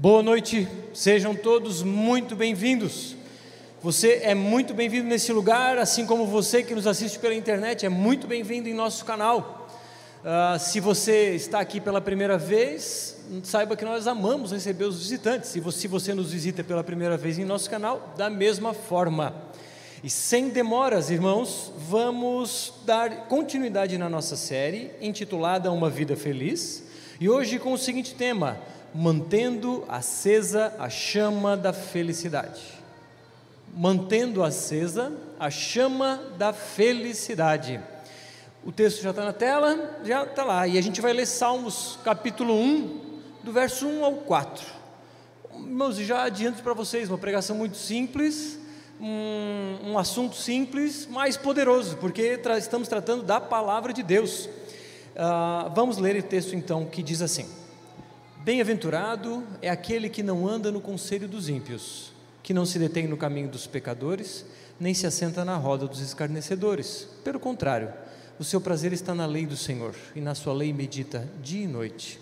Boa 0.00 0.22
noite, 0.22 0.68
sejam 0.94 1.34
todos 1.34 1.82
muito 1.82 2.36
bem-vindos. 2.36 3.16
Você 3.82 4.20
é 4.22 4.32
muito 4.32 4.72
bem-vindo 4.72 5.08
nesse 5.08 5.32
lugar, 5.32 5.76
assim 5.76 6.06
como 6.06 6.24
você 6.24 6.62
que 6.62 6.72
nos 6.72 6.86
assiste 6.86 7.18
pela 7.18 7.34
internet 7.34 7.84
é 7.84 7.88
muito 7.88 8.24
bem-vindo 8.28 8.68
em 8.68 8.74
nosso 8.74 9.04
canal. 9.04 9.68
Uh, 10.20 10.56
se 10.56 10.78
você 10.78 11.34
está 11.34 11.58
aqui 11.58 11.80
pela 11.80 12.00
primeira 12.00 12.38
vez, 12.38 13.16
saiba 13.42 13.74
que 13.74 13.84
nós 13.84 14.06
amamos 14.06 14.52
receber 14.52 14.84
os 14.84 15.00
visitantes. 15.00 15.56
E 15.56 15.72
se 15.72 15.88
você 15.88 16.14
nos 16.14 16.30
visita 16.30 16.62
pela 16.62 16.84
primeira 16.84 17.16
vez 17.16 17.36
em 17.36 17.44
nosso 17.44 17.68
canal, 17.68 18.14
da 18.16 18.30
mesma 18.30 18.72
forma. 18.72 19.34
E 20.04 20.08
sem 20.08 20.48
demoras, 20.48 21.10
irmãos, 21.10 21.72
vamos 21.76 22.72
dar 22.86 23.26
continuidade 23.26 23.98
na 23.98 24.08
nossa 24.08 24.36
série 24.36 24.92
intitulada 25.00 25.72
Uma 25.72 25.90
Vida 25.90 26.14
Feliz. 26.14 26.84
E 27.20 27.28
hoje 27.28 27.58
com 27.58 27.72
o 27.72 27.78
seguinte 27.78 28.14
tema: 28.14 28.60
mantendo 28.94 29.84
acesa 29.88 30.74
a 30.78 30.88
chama 30.88 31.56
da 31.56 31.72
felicidade. 31.72 32.62
Mantendo 33.74 34.42
acesa 34.42 35.12
a 35.38 35.50
chama 35.50 36.20
da 36.36 36.52
felicidade. 36.52 37.80
O 38.64 38.72
texto 38.72 39.02
já 39.02 39.10
está 39.10 39.24
na 39.24 39.32
tela, 39.32 39.98
já 40.04 40.24
está 40.24 40.44
lá. 40.44 40.66
E 40.66 40.76
a 40.76 40.80
gente 40.80 41.00
vai 41.00 41.12
ler 41.12 41.26
Salmos 41.26 41.98
capítulo 42.02 42.54
1, 42.54 43.20
do 43.44 43.52
verso 43.52 43.86
1 43.86 44.04
ao 44.04 44.14
4. 44.14 44.66
Irmãos, 45.54 45.96
já 45.96 46.24
adianto 46.24 46.62
para 46.62 46.74
vocês, 46.74 47.08
uma 47.08 47.18
pregação 47.18 47.56
muito 47.56 47.76
simples, 47.76 48.58
um, 49.00 49.90
um 49.90 49.98
assunto 49.98 50.36
simples, 50.36 51.06
mas 51.10 51.36
poderoso, 51.36 51.96
porque 51.98 52.36
tra 52.38 52.58
estamos 52.58 52.88
tratando 52.88 53.22
da 53.22 53.40
palavra 53.40 53.92
de 53.92 54.02
Deus. 54.02 54.46
Uh, 54.46 55.70
vamos 55.74 55.98
ler 55.98 56.16
o 56.16 56.22
texto 56.22 56.54
então 56.54 56.84
que 56.84 57.02
diz 57.02 57.22
assim. 57.22 57.46
Bem-aventurado 58.48 59.44
é 59.60 59.68
aquele 59.68 60.08
que 60.08 60.22
não 60.22 60.48
anda 60.48 60.72
no 60.72 60.80
conselho 60.80 61.28
dos 61.28 61.50
ímpios, 61.50 62.14
que 62.42 62.54
não 62.54 62.64
se 62.64 62.78
detém 62.78 63.06
no 63.06 63.14
caminho 63.14 63.46
dos 63.46 63.66
pecadores, 63.66 64.42
nem 64.80 64.94
se 64.94 65.06
assenta 65.06 65.44
na 65.44 65.54
roda 65.58 65.86
dos 65.86 66.00
escarnecedores. 66.00 67.06
Pelo 67.22 67.38
contrário, 67.38 67.92
o 68.38 68.44
seu 68.44 68.58
prazer 68.58 68.90
está 68.94 69.14
na 69.14 69.26
lei 69.26 69.44
do 69.44 69.54
Senhor, 69.54 69.94
e 70.16 70.20
na 70.22 70.34
sua 70.34 70.54
lei 70.54 70.72
medita 70.72 71.30
dia 71.42 71.64
e 71.64 71.66
noite. 71.66 72.18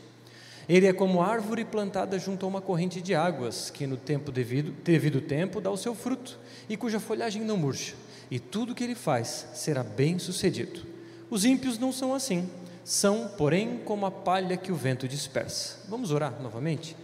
Ele 0.69 0.89
é 0.89 0.93
como 0.93 1.23
árvore 1.23 1.65
plantada 1.65 2.19
junto 2.19 2.45
a 2.45 2.49
uma 2.49 2.61
corrente 2.61 3.01
de 3.01 3.15
águas, 3.15 3.71
que 3.71 3.87
no 3.87 3.97
tempo 3.97 4.33
devido, 4.33 4.73
devido 4.83 5.21
tempo 5.21 5.61
dá 5.61 5.71
o 5.71 5.77
seu 5.77 5.95
fruto, 5.95 6.41
e 6.69 6.77
cuja 6.77 6.99
folhagem 6.99 7.43
não 7.43 7.57
murcha, 7.57 7.95
e 8.29 8.41
tudo 8.41 8.75
que 8.75 8.83
ele 8.83 8.97
faz 8.97 9.47
será 9.55 9.85
bem 9.85 10.19
sucedido. 10.19 10.81
Os 11.31 11.45
ímpios 11.45 11.79
não 11.79 11.93
são 11.93 12.13
assim 12.13 12.51
são, 12.87 13.27
porém, 13.37 13.81
como 13.85 14.07
a 14.07 14.13
palha 14.13 14.57
que 14.57 14.71
o 14.71 14.77
vento 14.77 15.09
dispersa. 15.09 15.81
Vamos 15.89 16.13
orar 16.13 16.41
novamente? 16.41 16.97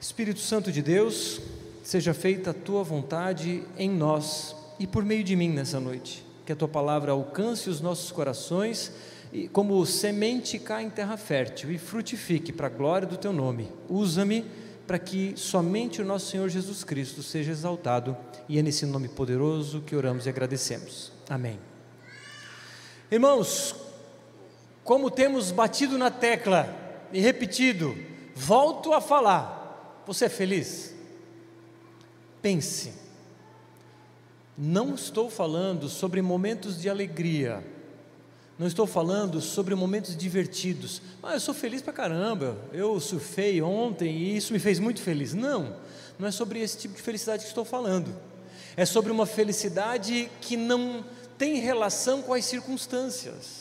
Espírito 0.00 0.40
Santo 0.40 0.72
de 0.72 0.80
Deus, 0.80 1.38
seja 1.84 2.14
feita 2.14 2.52
a 2.52 2.54
tua 2.54 2.82
vontade 2.82 3.62
em 3.76 3.90
nós 3.90 4.56
e 4.78 4.86
por 4.86 5.04
meio 5.04 5.22
de 5.22 5.36
mim 5.36 5.50
nessa 5.50 5.78
noite. 5.78 6.24
Que 6.46 6.52
a 6.52 6.56
tua 6.56 6.66
palavra 6.66 7.12
alcance 7.12 7.68
os 7.68 7.82
nossos 7.82 8.10
corações 8.10 8.90
e 9.30 9.48
como 9.48 9.84
semente 9.84 10.58
cai 10.58 10.82
em 10.84 10.88
terra 10.88 11.18
fértil 11.18 11.70
e 11.70 11.76
frutifique 11.76 12.50
para 12.50 12.68
a 12.68 12.70
glória 12.70 13.06
do 13.06 13.18
teu 13.18 13.34
nome. 13.34 13.70
Usa-me 13.86 14.46
para 14.86 14.98
que 14.98 15.34
somente 15.36 16.00
o 16.00 16.06
nosso 16.06 16.30
Senhor 16.30 16.48
Jesus 16.48 16.84
Cristo 16.84 17.22
seja 17.22 17.52
exaltado 17.52 18.16
e 18.48 18.58
é 18.58 18.62
nesse 18.62 18.86
nome 18.86 19.08
poderoso 19.08 19.82
que 19.82 19.94
oramos 19.94 20.24
e 20.24 20.30
agradecemos. 20.30 21.12
Amém. 21.28 21.58
Irmãos, 23.10 23.89
como 24.90 25.08
temos 25.08 25.52
batido 25.52 25.96
na 25.96 26.10
tecla 26.10 26.68
e 27.12 27.20
repetido, 27.20 27.96
volto 28.34 28.92
a 28.92 29.00
falar, 29.00 30.02
você 30.04 30.24
é 30.24 30.28
feliz? 30.28 30.92
Pense, 32.42 32.92
não 34.58 34.96
estou 34.96 35.30
falando 35.30 35.88
sobre 35.88 36.20
momentos 36.20 36.76
de 36.76 36.90
alegria, 36.90 37.64
não 38.58 38.66
estou 38.66 38.84
falando 38.84 39.40
sobre 39.40 39.76
momentos 39.76 40.16
divertidos. 40.16 41.00
Ah, 41.22 41.34
eu 41.34 41.40
sou 41.40 41.54
feliz 41.54 41.80
pra 41.80 41.92
caramba, 41.92 42.58
eu 42.72 42.98
surfei 42.98 43.62
ontem 43.62 44.16
e 44.16 44.36
isso 44.36 44.52
me 44.52 44.58
fez 44.58 44.80
muito 44.80 45.00
feliz. 45.00 45.32
Não, 45.32 45.76
não 46.18 46.26
é 46.26 46.32
sobre 46.32 46.58
esse 46.58 46.76
tipo 46.76 46.96
de 46.96 47.02
felicidade 47.02 47.44
que 47.44 47.48
estou 47.48 47.64
falando. 47.64 48.12
É 48.76 48.84
sobre 48.84 49.12
uma 49.12 49.24
felicidade 49.24 50.28
que 50.40 50.56
não 50.56 51.04
tem 51.38 51.60
relação 51.60 52.22
com 52.22 52.34
as 52.34 52.44
circunstâncias 52.44 53.59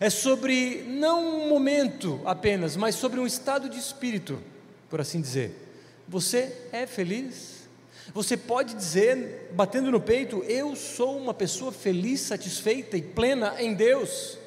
é 0.00 0.10
sobre 0.10 0.84
não 0.88 1.42
um 1.42 1.48
momento 1.48 2.20
apenas, 2.24 2.76
mas 2.76 2.94
sobre 2.94 3.20
um 3.20 3.26
estado 3.26 3.68
de 3.68 3.78
espírito, 3.78 4.38
por 4.88 5.00
assim 5.00 5.20
dizer. 5.20 5.54
Você 6.08 6.52
é 6.72 6.86
feliz? 6.86 7.56
Você 8.14 8.36
pode 8.36 8.74
dizer, 8.74 9.50
batendo 9.52 9.90
no 9.90 10.00
peito, 10.00 10.42
eu 10.44 10.76
sou 10.76 11.16
uma 11.18 11.34
pessoa 11.34 11.72
feliz, 11.72 12.20
satisfeita 12.20 12.96
e 12.96 13.02
plena 13.02 13.60
em 13.60 13.74
Deus. 13.74 14.38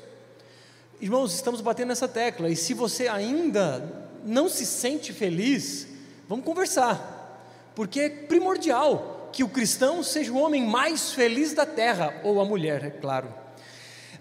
Irmãos, 1.02 1.34
estamos 1.34 1.62
batendo 1.62 1.90
nessa 1.90 2.08
tecla, 2.08 2.50
e 2.50 2.56
se 2.56 2.74
você 2.74 3.08
ainda 3.08 4.08
não 4.24 4.50
se 4.50 4.66
sente 4.66 5.14
feliz, 5.14 5.88
vamos 6.28 6.46
conversar, 6.46 7.46
porque 7.76 8.00
é 8.02 8.10
primordial 8.10 9.30
que 9.32 9.44
o 9.44 9.50
cristão 9.50 10.04
seja 10.04 10.32
o 10.32 10.38
homem 10.38 10.66
mais 10.66 11.12
feliz 11.12 11.54
da 11.54 11.66
terra, 11.66 12.20
ou 12.24 12.42
a 12.42 12.46
mulher, 12.46 12.84
é 12.84 12.90
claro. 12.90 13.34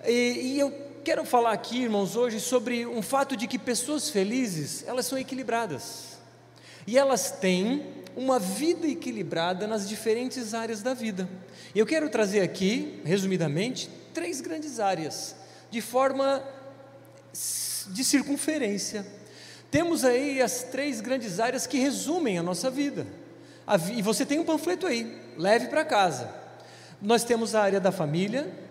E, 0.06 0.54
e 0.54 0.60
eu 0.60 0.87
quero 1.08 1.24
falar 1.24 1.52
aqui, 1.52 1.84
irmãos, 1.84 2.16
hoje 2.16 2.38
sobre 2.38 2.84
um 2.84 3.00
fato 3.00 3.34
de 3.34 3.46
que 3.46 3.58
pessoas 3.58 4.10
felizes, 4.10 4.84
elas 4.86 5.06
são 5.06 5.18
equilibradas. 5.18 6.18
E 6.86 6.98
elas 6.98 7.30
têm 7.30 8.04
uma 8.14 8.38
vida 8.38 8.86
equilibrada 8.86 9.66
nas 9.66 9.88
diferentes 9.88 10.52
áreas 10.52 10.82
da 10.82 10.92
vida. 10.92 11.26
Eu 11.74 11.86
quero 11.86 12.10
trazer 12.10 12.42
aqui, 12.42 13.00
resumidamente, 13.06 13.88
três 14.12 14.42
grandes 14.42 14.78
áreas, 14.78 15.34
de 15.70 15.80
forma 15.80 16.44
de 17.86 18.04
circunferência. 18.04 19.06
Temos 19.70 20.04
aí 20.04 20.42
as 20.42 20.64
três 20.64 21.00
grandes 21.00 21.40
áreas 21.40 21.66
que 21.66 21.78
resumem 21.78 22.36
a 22.36 22.42
nossa 22.42 22.68
vida. 22.70 23.06
E 23.96 24.02
você 24.02 24.26
tem 24.26 24.38
um 24.38 24.44
panfleto 24.44 24.86
aí, 24.86 25.18
leve 25.38 25.68
para 25.68 25.86
casa. 25.86 26.30
Nós 27.00 27.24
temos 27.24 27.54
a 27.54 27.62
área 27.62 27.80
da 27.80 27.90
família, 27.90 28.67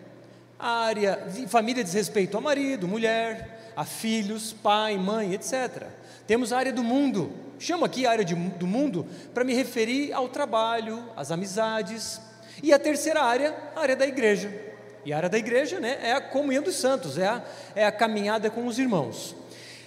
a 0.60 0.86
área 0.86 1.28
de 1.32 1.48
família 1.48 1.84
diz 1.84 1.94
respeito 1.94 2.38
a 2.38 2.42
marido, 2.42 2.88
mulher, 2.88 3.74
a 3.76 3.86
filhos, 3.86 4.54
pai, 4.54 4.98
mãe, 4.98 5.34
etc. 5.34 5.84
Temos 6.26 6.52
a 6.52 6.58
área 6.58 6.74
do 6.74 6.84
mundo. 6.84 7.32
Chamo 7.60 7.86
aqui 7.86 8.06
a 8.06 8.12
área 8.12 8.26
de, 8.26 8.34
do 8.34 8.66
mundo 8.66 9.06
para 9.34 9.44
me 9.44 9.54
referir 9.54 10.14
ao 10.14 10.30
trabalho, 10.30 11.04
às 11.16 11.32
amizades. 11.32 12.20
E 12.64 12.74
a 12.74 12.80
terceira 12.80 13.22
área, 13.22 13.56
a 13.76 13.82
área 13.82 13.96
da 13.96 14.08
igreja. 14.08 14.52
E 15.06 15.14
a 15.14 15.18
área 15.18 15.30
da 15.30 15.38
igreja 15.38 15.80
né, 15.80 16.00
é 16.02 16.14
a 16.14 16.22
comunhão 16.22 16.64
dos 16.64 16.76
santos, 16.76 17.18
é 17.18 17.28
a, 17.28 17.44
é 17.76 17.86
a 17.86 17.92
caminhada 17.92 18.50
com 18.50 18.66
os 18.66 18.80
irmãos. 18.80 19.36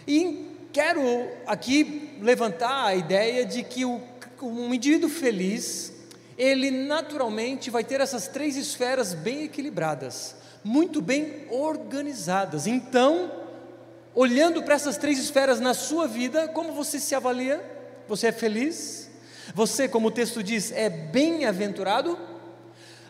E 0.06 0.56
quero 0.72 1.28
aqui 1.47 2.16
levantar 2.22 2.86
a 2.86 2.94
ideia 2.94 3.44
de 3.44 3.62
que 3.64 3.84
o, 3.84 4.00
um 4.41 4.72
indivíduo 4.72 5.10
feliz, 5.10 5.92
ele 6.38 6.70
naturalmente 6.70 7.70
vai 7.70 7.82
ter 7.82 8.00
essas 8.00 8.28
três 8.28 8.56
esferas 8.56 9.12
bem 9.12 9.42
equilibradas 9.42 10.39
muito 10.62 11.00
bem 11.00 11.47
organizadas. 11.50 12.66
Então, 12.66 13.31
olhando 14.15 14.62
para 14.62 14.75
essas 14.75 14.97
três 14.97 15.19
esferas 15.19 15.60
na 15.60 15.75
sua 15.75 16.06
vida, 16.06 16.48
como 16.48 16.72
você 16.72 16.98
se 16.98 17.15
avalia? 17.15 17.62
Você 18.09 18.28
é 18.28 18.32
feliz? 18.32 19.10
Você, 19.54 19.88
como 19.88 20.09
o 20.09 20.10
texto 20.10 20.43
diz, 20.43 20.72
é 20.72 20.88
bem-aventurado? 20.88 22.19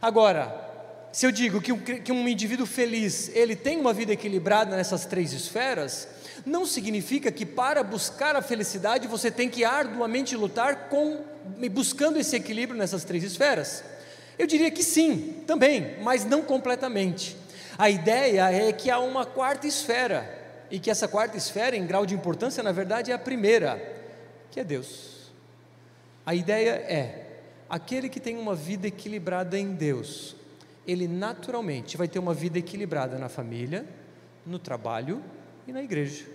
Agora, 0.00 0.68
se 1.12 1.26
eu 1.26 1.32
digo 1.32 1.60
que 1.60 1.72
um, 2.12 2.28
indivíduo 2.28 2.66
feliz, 2.66 3.30
ele 3.34 3.56
tem 3.56 3.78
uma 3.78 3.92
vida 3.92 4.12
equilibrada 4.12 4.76
nessas 4.76 5.04
três 5.04 5.32
esferas, 5.32 6.08
não 6.46 6.64
significa 6.64 7.30
que 7.32 7.44
para 7.44 7.82
buscar 7.82 8.36
a 8.36 8.42
felicidade 8.42 9.08
você 9.08 9.30
tem 9.30 9.48
que 9.48 9.64
arduamente 9.64 10.36
lutar 10.36 10.88
com 10.88 11.24
buscando 11.70 12.18
esse 12.18 12.36
equilíbrio 12.36 12.78
nessas 12.78 13.04
três 13.04 13.24
esferas. 13.24 13.82
Eu 14.38 14.46
diria 14.46 14.70
que 14.70 14.82
sim, 14.82 15.42
também, 15.46 15.96
mas 16.02 16.24
não 16.24 16.42
completamente. 16.42 17.36
A 17.76 17.88
ideia 17.88 18.50
é 18.52 18.72
que 18.72 18.90
há 18.90 18.98
uma 18.98 19.24
quarta 19.24 19.66
esfera, 19.66 20.38
e 20.70 20.78
que 20.78 20.90
essa 20.90 21.08
quarta 21.08 21.36
esfera, 21.36 21.76
em 21.76 21.86
grau 21.86 22.06
de 22.06 22.14
importância, 22.14 22.62
na 22.62 22.72
verdade 22.72 23.10
é 23.10 23.14
a 23.14 23.18
primeira, 23.18 23.80
que 24.50 24.60
é 24.60 24.64
Deus. 24.64 25.30
A 26.24 26.34
ideia 26.34 26.70
é: 26.70 27.40
aquele 27.68 28.08
que 28.08 28.20
tem 28.20 28.36
uma 28.36 28.54
vida 28.54 28.86
equilibrada 28.86 29.58
em 29.58 29.74
Deus, 29.74 30.36
ele 30.86 31.08
naturalmente 31.08 31.96
vai 31.96 32.08
ter 32.08 32.18
uma 32.18 32.34
vida 32.34 32.58
equilibrada 32.58 33.18
na 33.18 33.28
família, 33.28 33.84
no 34.46 34.58
trabalho 34.58 35.22
e 35.66 35.72
na 35.72 35.82
igreja. 35.82 36.26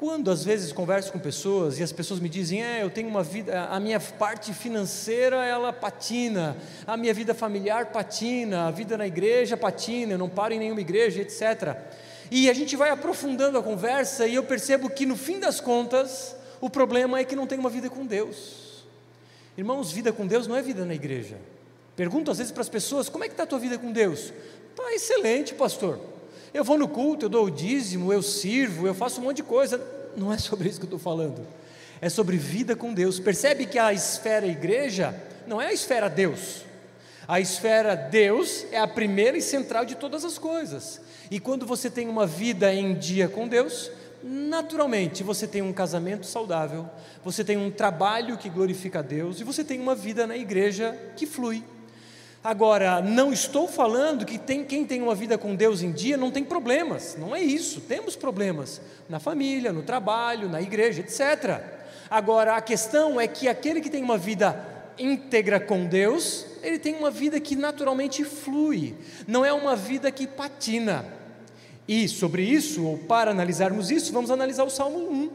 Quando 0.00 0.30
às 0.30 0.42
vezes 0.42 0.72
converso 0.72 1.12
com 1.12 1.18
pessoas 1.18 1.78
e 1.78 1.82
as 1.82 1.92
pessoas 1.92 2.20
me 2.20 2.28
dizem, 2.30 2.64
é, 2.64 2.82
eu 2.82 2.88
tenho 2.88 3.06
uma 3.06 3.22
vida, 3.22 3.66
a 3.66 3.78
minha 3.78 4.00
parte 4.00 4.54
financeira 4.54 5.44
ela 5.44 5.74
patina, 5.74 6.56
a 6.86 6.96
minha 6.96 7.12
vida 7.12 7.34
familiar 7.34 7.92
patina, 7.92 8.68
a 8.68 8.70
vida 8.70 8.96
na 8.96 9.06
igreja 9.06 9.58
patina, 9.58 10.14
eu 10.14 10.18
não 10.18 10.26
paro 10.26 10.54
em 10.54 10.58
nenhuma 10.58 10.80
igreja, 10.80 11.20
etc. 11.20 11.76
E 12.30 12.48
a 12.48 12.54
gente 12.54 12.76
vai 12.76 12.88
aprofundando 12.88 13.58
a 13.58 13.62
conversa 13.62 14.26
e 14.26 14.36
eu 14.36 14.42
percebo 14.42 14.88
que 14.88 15.04
no 15.04 15.16
fim 15.16 15.38
das 15.38 15.60
contas, 15.60 16.34
O 16.62 16.68
problema 16.68 17.18
é 17.18 17.24
que 17.24 17.34
não 17.34 17.46
tem 17.46 17.58
uma 17.58 17.70
vida 17.70 17.88
com 17.88 18.04
Deus. 18.04 18.84
Irmãos, 19.56 19.90
vida 19.90 20.12
com 20.12 20.26
Deus 20.26 20.46
não 20.46 20.56
é 20.56 20.62
vida 20.62 20.84
na 20.84 20.94
igreja. 20.94 21.38
Pergunto 21.96 22.30
às 22.30 22.38
vezes 22.38 22.52
para 22.52 22.62
as 22.62 22.68
pessoas: 22.68 23.08
como 23.08 23.24
é 23.24 23.28
que 23.28 23.32
está 23.34 23.44
a 23.44 23.46
tua 23.46 23.58
vida 23.58 23.78
com 23.78 23.90
Deus? 23.90 24.32
Está 24.70 24.94
excelente, 24.94 25.54
pastor. 25.54 25.98
Eu 26.52 26.64
vou 26.64 26.76
no 26.76 26.88
culto, 26.88 27.26
eu 27.26 27.28
dou 27.28 27.46
o 27.46 27.50
dízimo, 27.50 28.12
eu 28.12 28.22
sirvo, 28.22 28.86
eu 28.86 28.94
faço 28.94 29.20
um 29.20 29.24
monte 29.24 29.36
de 29.36 29.42
coisa. 29.44 29.80
Não 30.16 30.32
é 30.32 30.38
sobre 30.38 30.68
isso 30.68 30.78
que 30.78 30.84
eu 30.84 30.88
estou 30.88 30.98
falando. 30.98 31.46
É 32.00 32.08
sobre 32.08 32.36
vida 32.36 32.74
com 32.74 32.92
Deus. 32.92 33.20
Percebe 33.20 33.66
que 33.66 33.78
a 33.78 33.92
esfera 33.92 34.46
igreja 34.46 35.14
não 35.46 35.60
é 35.60 35.66
a 35.66 35.72
esfera 35.72 36.08
Deus. 36.08 36.64
A 37.28 37.38
esfera 37.38 37.94
Deus 37.94 38.66
é 38.72 38.78
a 38.78 38.88
primeira 38.88 39.38
e 39.38 39.42
central 39.42 39.84
de 39.84 39.94
todas 39.94 40.24
as 40.24 40.38
coisas. 40.38 41.00
E 41.30 41.38
quando 41.38 41.64
você 41.64 41.88
tem 41.88 42.08
uma 42.08 42.26
vida 42.26 42.74
em 42.74 42.94
dia 42.94 43.28
com 43.28 43.46
Deus, 43.46 43.90
naturalmente 44.22 45.22
você 45.22 45.46
tem 45.46 45.62
um 45.62 45.72
casamento 45.72 46.26
saudável, 46.26 46.88
você 47.24 47.44
tem 47.44 47.56
um 47.56 47.70
trabalho 47.70 48.36
que 48.36 48.48
glorifica 48.48 48.98
a 48.98 49.02
Deus 49.02 49.40
e 49.40 49.44
você 49.44 49.62
tem 49.62 49.80
uma 49.80 49.94
vida 49.94 50.26
na 50.26 50.36
igreja 50.36 50.98
que 51.14 51.26
flui. 51.26 51.62
Agora, 52.42 53.02
não 53.02 53.32
estou 53.32 53.68
falando 53.68 54.24
que 54.24 54.38
tem, 54.38 54.64
quem 54.64 54.86
tem 54.86 55.02
uma 55.02 55.14
vida 55.14 55.36
com 55.36 55.54
Deus 55.54 55.82
em 55.82 55.92
dia 55.92 56.16
não 56.16 56.30
tem 56.30 56.42
problemas, 56.42 57.14
não 57.18 57.36
é 57.36 57.42
isso, 57.42 57.82
temos 57.82 58.16
problemas 58.16 58.80
na 59.10 59.20
família, 59.20 59.74
no 59.74 59.82
trabalho, 59.82 60.48
na 60.48 60.62
igreja, 60.62 61.00
etc. 61.00 61.60
Agora, 62.08 62.56
a 62.56 62.62
questão 62.62 63.20
é 63.20 63.28
que 63.28 63.46
aquele 63.46 63.82
que 63.82 63.90
tem 63.90 64.02
uma 64.02 64.16
vida 64.16 64.58
íntegra 64.98 65.60
com 65.60 65.84
Deus, 65.84 66.46
ele 66.62 66.78
tem 66.78 66.94
uma 66.94 67.10
vida 67.10 67.38
que 67.38 67.54
naturalmente 67.54 68.24
flui, 68.24 68.94
não 69.26 69.44
é 69.44 69.52
uma 69.52 69.76
vida 69.76 70.10
que 70.10 70.26
patina. 70.26 71.04
E 71.86 72.08
sobre 72.08 72.42
isso, 72.42 72.86
ou 72.86 72.96
para 72.96 73.32
analisarmos 73.32 73.90
isso, 73.90 74.12
vamos 74.14 74.30
analisar 74.30 74.64
o 74.64 74.70
Salmo 74.70 74.98
1. 74.98 75.30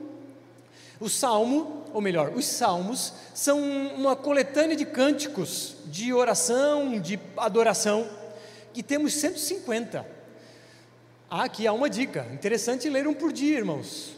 O 0.99 1.09
Salmo, 1.09 1.84
ou 1.95 2.01
melhor, 2.01 2.33
os 2.35 2.45
Salmos, 2.45 3.13
são 3.33 3.57
uma 3.57 4.17
coletânea 4.17 4.75
de 4.75 4.83
cânticos, 4.83 5.77
de 5.85 6.11
oração, 6.11 6.99
de 6.99 7.17
adoração, 7.37 8.05
que 8.73 8.83
temos 8.83 9.13
150. 9.13 10.05
Ah, 11.29 11.45
aqui 11.45 11.65
há 11.65 11.71
uma 11.71 11.89
dica: 11.89 12.27
interessante 12.33 12.89
ler 12.89 13.07
um 13.07 13.13
por 13.13 13.31
dia, 13.31 13.59
irmãos, 13.59 14.11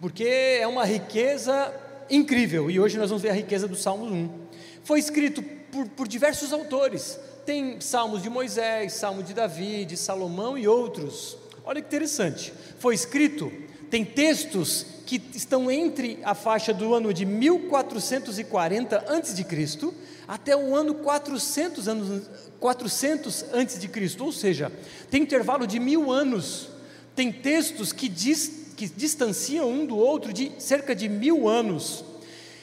porque 0.00 0.22
é 0.22 0.64
uma 0.68 0.84
riqueza 0.84 1.74
incrível, 2.08 2.70
e 2.70 2.78
hoje 2.78 2.96
nós 2.96 3.10
vamos 3.10 3.20
ver 3.20 3.30
a 3.30 3.34
riqueza 3.34 3.66
do 3.66 3.74
Salmo 3.74 4.04
1. 4.04 4.30
Foi 4.84 5.00
escrito 5.00 5.42
por, 5.42 5.88
por 5.88 6.06
diversos 6.06 6.52
autores, 6.52 7.18
tem 7.44 7.80
salmos 7.80 8.22
de 8.22 8.30
Moisés, 8.30 8.92
salmo 8.92 9.24
de 9.24 9.34
Davi, 9.34 9.84
de 9.84 9.96
Salomão 9.96 10.56
e 10.56 10.68
outros. 10.68 11.36
Olha 11.64 11.80
que 11.80 11.88
interessante, 11.88 12.54
foi 12.78 12.94
escrito, 12.94 13.50
tem 13.94 14.04
textos 14.04 14.84
que 15.06 15.22
estão 15.36 15.70
entre 15.70 16.18
a 16.24 16.34
faixa 16.34 16.74
do 16.74 16.92
ano 16.92 17.14
de 17.14 17.24
1440 17.24 18.96
a.C. 18.96 19.92
até 20.26 20.56
o 20.56 20.74
ano 20.74 20.96
400 20.96 21.86
anos 21.86 22.22
400 22.58 23.44
a.C., 23.52 24.16
ou 24.18 24.32
seja, 24.32 24.72
tem 25.08 25.22
intervalo 25.22 25.64
de 25.64 25.78
mil 25.78 26.10
anos. 26.10 26.70
Tem 27.14 27.30
textos 27.30 27.92
que, 27.92 28.08
diz, 28.08 28.72
que 28.76 28.88
distanciam 28.88 29.70
um 29.70 29.86
do 29.86 29.96
outro 29.96 30.32
de 30.32 30.50
cerca 30.58 30.92
de 30.92 31.08
mil 31.08 31.48
anos. 31.48 32.04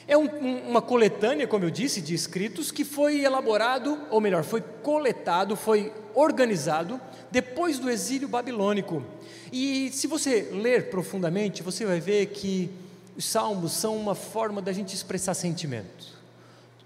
É 0.06 0.18
um, 0.18 0.26
uma 0.68 0.82
coletânea, 0.82 1.48
como 1.48 1.64
eu 1.64 1.70
disse, 1.70 2.02
de 2.02 2.12
escritos 2.12 2.70
que 2.70 2.84
foi 2.84 3.22
elaborado, 3.22 3.98
ou 4.10 4.20
melhor, 4.20 4.44
foi 4.44 4.60
coletado, 4.60 5.56
foi 5.56 5.94
organizado 6.14 7.00
depois 7.30 7.78
do 7.78 7.90
exílio 7.90 8.28
babilônico. 8.28 9.04
E 9.52 9.90
se 9.92 10.06
você 10.06 10.50
ler 10.52 10.90
profundamente, 10.90 11.62
você 11.62 11.84
vai 11.84 12.00
ver 12.00 12.26
que 12.26 12.70
os 13.16 13.24
salmos 13.24 13.72
são 13.72 13.96
uma 13.96 14.14
forma 14.14 14.62
da 14.62 14.72
gente 14.72 14.94
expressar 14.94 15.34
sentimento. 15.34 16.20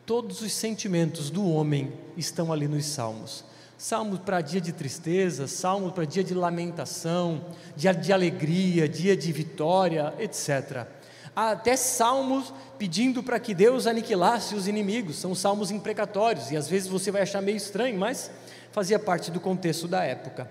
Todos 0.05 0.41
os 0.41 0.53
sentimentos 0.53 1.31
do 1.31 1.49
homem 1.49 1.93
estão 2.17 2.53
ali 2.53 2.69
nos 2.69 2.87
salmos. 2.87 3.45
Salmo 3.79 4.19
para 4.19 4.41
dia 4.41 4.61
de 4.61 4.73
tristeza, 4.73 5.47
salmo 5.47 5.93
para 5.93 6.05
dia 6.05 6.25
de 6.25 6.33
lamentação, 6.33 7.45
dia 7.77 7.93
de 7.93 8.13
alegria, 8.13 8.89
dia 8.89 9.17
de 9.17 9.31
vitória, 9.33 10.15
etc. 10.19 10.87
Há 11.35 11.51
até 11.51 11.77
salmos 11.77 12.55
pedindo 12.79 13.23
para 13.23 13.39
que 13.39 13.55
Deus 13.55 13.87
aniquilasse 13.87 14.55
os 14.55 14.67
inimigos, 14.67 15.17
são 15.17 15.35
salmos 15.35 15.71
imprecatórios, 15.71 16.51
e 16.51 16.57
às 16.57 16.67
vezes 16.67 16.89
você 16.89 17.11
vai 17.11 17.23
achar 17.23 17.43
meio 17.43 17.59
estranho, 17.59 17.99
mas 17.99 18.31
fazia 18.77 18.99
parte 18.99 19.31
do 19.31 19.41
contexto 19.41 19.89
da 19.89 20.05
época. 20.05 20.47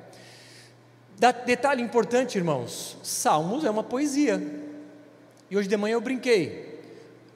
Detalhe 1.46 1.84
importante, 1.84 2.40
irmãos: 2.40 2.98
Salmos 3.04 3.64
é 3.64 3.70
uma 3.70 3.84
poesia. 3.84 4.42
E 5.48 5.56
hoje 5.56 5.70
de 5.70 5.78
manhã 5.78 5.94
eu 5.94 6.02
brinquei. 6.02 6.82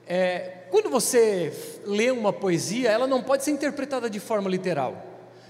É, 0.07 0.63
quando 0.71 0.89
você 0.89 1.53
lê 1.85 2.09
uma 2.09 2.33
poesia, 2.33 2.89
ela 2.89 3.05
não 3.05 3.21
pode 3.21 3.43
ser 3.43 3.51
interpretada 3.51 4.09
de 4.09 4.19
forma 4.19 4.49
literal. 4.49 5.05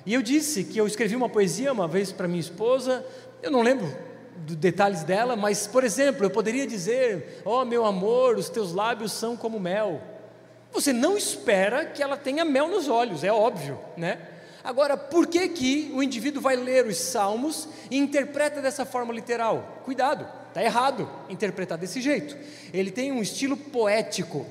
E 0.06 0.14
eu 0.14 0.22
disse 0.22 0.66
que 0.66 0.78
eu 0.78 0.86
escrevi 0.86 1.16
uma 1.16 1.30
poesia 1.30 1.72
uma 1.72 1.88
vez 1.88 2.12
para 2.12 2.28
minha 2.28 2.42
esposa, 2.42 3.06
eu 3.42 3.50
não 3.50 3.62
lembro 3.62 3.88
dos 4.40 4.58
detalhes 4.58 5.04
dela, 5.06 5.38
mas, 5.38 5.66
por 5.66 5.86
exemplo, 5.86 6.26
eu 6.26 6.30
poderia 6.30 6.68
dizer: 6.68 7.42
oh, 7.46 7.64
meu 7.64 7.86
amor, 7.86 8.36
os 8.36 8.50
teus 8.50 8.74
lábios 8.74 9.14
são 9.14 9.38
como 9.38 9.58
mel. 9.58 10.02
Você 10.74 10.92
não 10.92 11.18
espera 11.18 11.86
que 11.86 12.04
ela 12.04 12.18
tenha 12.18 12.44
mel 12.44 12.68
nos 12.68 12.90
olhos, 12.90 13.24
é 13.24 13.32
óbvio, 13.32 13.80
né? 13.96 14.36
Agora, 14.64 14.98
por 14.98 15.28
que, 15.28 15.48
que 15.50 15.92
o 15.94 16.04
indivíduo 16.04 16.42
vai 16.42 16.56
ler 16.56 16.86
os 16.86 16.98
salmos 16.98 17.68
e 17.90 17.98
interpreta 17.98 18.62
dessa 18.62 18.86
forma 18.86 19.14
literal? 19.14 19.82
Cuidado, 19.86 20.28
está 20.50 20.64
errado 20.64 21.10
interpretar 21.30 21.78
desse 21.78 22.02
jeito. 22.02 22.36
Ele 22.74 22.92
tem 22.92 23.12
um 23.12 23.22
estilo 23.22 23.56
poético. 23.56 24.46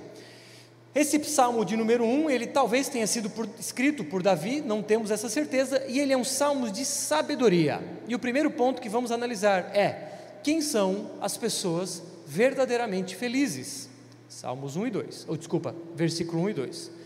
Esse 0.94 1.22
salmo 1.25 1.64
de 1.64 1.76
número 1.76 2.05
1, 2.05 2.25
um, 2.25 2.31
ele 2.31 2.46
talvez 2.46 2.88
tenha 2.88 3.06
sido 3.06 3.28
por, 3.28 3.49
escrito 3.60 4.02
por 4.02 4.22
Davi, 4.22 4.60
não 4.60 4.82
temos 4.82 5.10
essa 5.10 5.28
certeza, 5.28 5.84
e 5.87 6.00
ele 6.00 6.12
é 6.12 6.16
um 6.16 6.25
salmo 6.25 6.70
de 6.70 6.84
sabedoria. 6.84 7.81
E 8.08 8.14
o 8.14 8.19
primeiro 8.19 8.50
ponto 8.50 8.81
que 8.81 8.88
vamos 8.88 9.12
analisar 9.12 9.70
é: 9.76 10.12
quem 10.43 10.61
são 10.61 11.11
as 11.20 11.37
pessoas 11.37 12.02
verdadeiramente 12.26 13.14
felizes? 13.14 13.88
Salmos 14.28 14.76
1 14.76 14.87
e 14.87 14.90
2, 14.90 15.26
ou 15.28 15.37
desculpa, 15.37 15.75
versículo 15.94 16.43
1 16.43 16.50
e 16.50 16.54
2. 16.54 16.98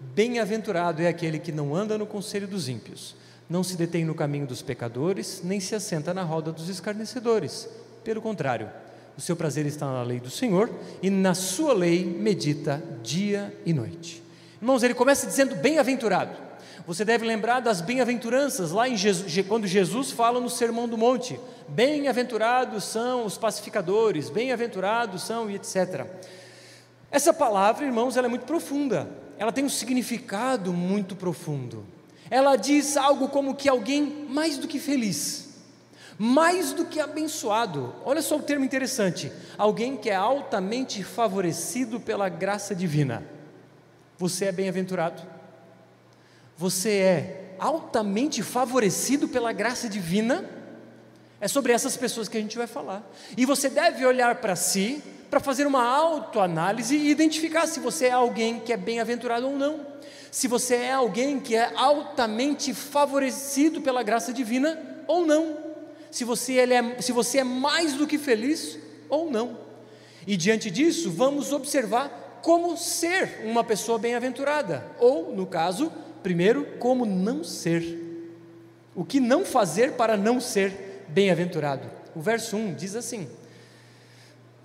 Bem-aventurado 0.00 1.02
é 1.02 1.08
aquele 1.08 1.38
que 1.38 1.52
não 1.52 1.74
anda 1.74 1.96
no 1.96 2.06
conselho 2.06 2.46
dos 2.46 2.68
ímpios, 2.68 3.14
não 3.48 3.62
se 3.62 3.76
detém 3.76 4.04
no 4.04 4.14
caminho 4.14 4.46
dos 4.46 4.62
pecadores, 4.62 5.40
nem 5.42 5.60
se 5.60 5.74
assenta 5.74 6.12
na 6.12 6.22
roda 6.22 6.52
dos 6.52 6.68
escarnecedores. 6.68 7.68
Pelo 8.04 8.20
contrário, 8.20 8.70
o 9.16 9.20
seu 9.20 9.34
prazer 9.34 9.64
está 9.66 9.86
na 9.86 10.02
lei 10.02 10.20
do 10.20 10.30
Senhor 10.30 10.70
e 11.02 11.08
na 11.08 11.34
sua 11.34 11.72
lei 11.72 12.04
medita 12.04 12.82
dia 13.02 13.56
e 13.64 13.72
noite. 13.72 14.22
Irmãos, 14.60 14.82
ele 14.82 14.94
começa 14.94 15.26
dizendo 15.26 15.56
bem-aventurado. 15.56 16.46
Você 16.86 17.04
deve 17.04 17.26
lembrar 17.26 17.60
das 17.60 17.80
bem-aventuranças 17.80 18.70
lá 18.70 18.88
em 18.88 18.96
Jesus, 18.96 19.44
quando 19.48 19.66
Jesus 19.66 20.10
fala 20.10 20.38
no 20.38 20.48
Sermão 20.50 20.86
do 20.86 20.96
Monte: 20.96 21.40
bem-aventurados 21.68 22.84
são 22.84 23.24
os 23.24 23.36
pacificadores, 23.36 24.30
bem-aventurados 24.30 25.22
são 25.22 25.50
e 25.50 25.56
etc. 25.56 26.06
Essa 27.10 27.32
palavra, 27.32 27.84
irmãos, 27.84 28.16
ela 28.16 28.26
é 28.26 28.30
muito 28.30 28.46
profunda 28.46 29.08
ela 29.38 29.52
tem 29.52 29.64
um 29.64 29.68
significado 29.68 30.72
muito 30.72 31.14
profundo. 31.14 31.84
Ela 32.30 32.56
diz 32.56 32.96
algo 32.96 33.28
como 33.28 33.54
que 33.54 33.68
alguém 33.68 34.26
mais 34.28 34.58
do 34.58 34.66
que 34.66 34.78
feliz, 34.78 35.48
mais 36.18 36.72
do 36.72 36.86
que 36.86 36.98
abençoado. 36.98 37.94
Olha 38.04 38.22
só 38.22 38.36
o 38.36 38.42
termo 38.42 38.64
interessante: 38.64 39.30
alguém 39.56 39.96
que 39.96 40.10
é 40.10 40.14
altamente 40.14 41.04
favorecido 41.04 42.00
pela 42.00 42.28
graça 42.28 42.74
divina. 42.74 43.24
Você 44.18 44.46
é 44.46 44.52
bem-aventurado. 44.52 45.22
Você 46.56 46.90
é 46.90 47.56
altamente 47.58 48.42
favorecido 48.42 49.28
pela 49.28 49.52
graça 49.52 49.88
divina. 49.88 50.55
É 51.40 51.48
sobre 51.48 51.72
essas 51.72 51.96
pessoas 51.96 52.28
que 52.28 52.36
a 52.36 52.40
gente 52.40 52.56
vai 52.56 52.66
falar. 52.66 53.08
E 53.36 53.44
você 53.44 53.68
deve 53.68 54.04
olhar 54.06 54.36
para 54.36 54.56
si 54.56 55.02
para 55.30 55.40
fazer 55.40 55.66
uma 55.66 55.84
autoanálise 55.84 56.96
e 56.96 57.10
identificar 57.10 57.66
se 57.66 57.80
você 57.80 58.06
é 58.06 58.12
alguém 58.12 58.60
que 58.60 58.72
é 58.72 58.76
bem-aventurado 58.76 59.46
ou 59.46 59.56
não. 59.56 59.80
Se 60.30 60.48
você 60.48 60.76
é 60.76 60.92
alguém 60.92 61.40
que 61.40 61.56
é 61.56 61.72
altamente 61.74 62.72
favorecido 62.72 63.80
pela 63.80 64.02
graça 64.02 64.32
divina 64.32 64.78
ou 65.06 65.26
não. 65.26 65.58
Se 66.10 66.24
você, 66.24 66.54
ele 66.54 66.74
é, 66.74 67.00
se 67.00 67.12
você 67.12 67.38
é 67.38 67.44
mais 67.44 67.94
do 67.94 68.06
que 68.06 68.18
feliz 68.18 68.78
ou 69.08 69.30
não. 69.30 69.58
E 70.26 70.36
diante 70.36 70.70
disso, 70.70 71.10
vamos 71.10 71.52
observar 71.52 72.40
como 72.42 72.76
ser 72.76 73.40
uma 73.44 73.64
pessoa 73.64 73.98
bem-aventurada. 73.98 74.86
Ou, 74.98 75.34
no 75.34 75.46
caso, 75.46 75.92
primeiro, 76.22 76.66
como 76.78 77.04
não 77.04 77.42
ser. 77.42 78.04
O 78.94 79.04
que 79.04 79.20
não 79.20 79.44
fazer 79.44 79.92
para 79.92 80.16
não 80.16 80.40
ser 80.40 80.85
bem-aventurado. 81.08 81.88
O 82.14 82.20
verso 82.20 82.56
1 82.56 82.74
diz 82.74 82.94
assim: 82.94 83.28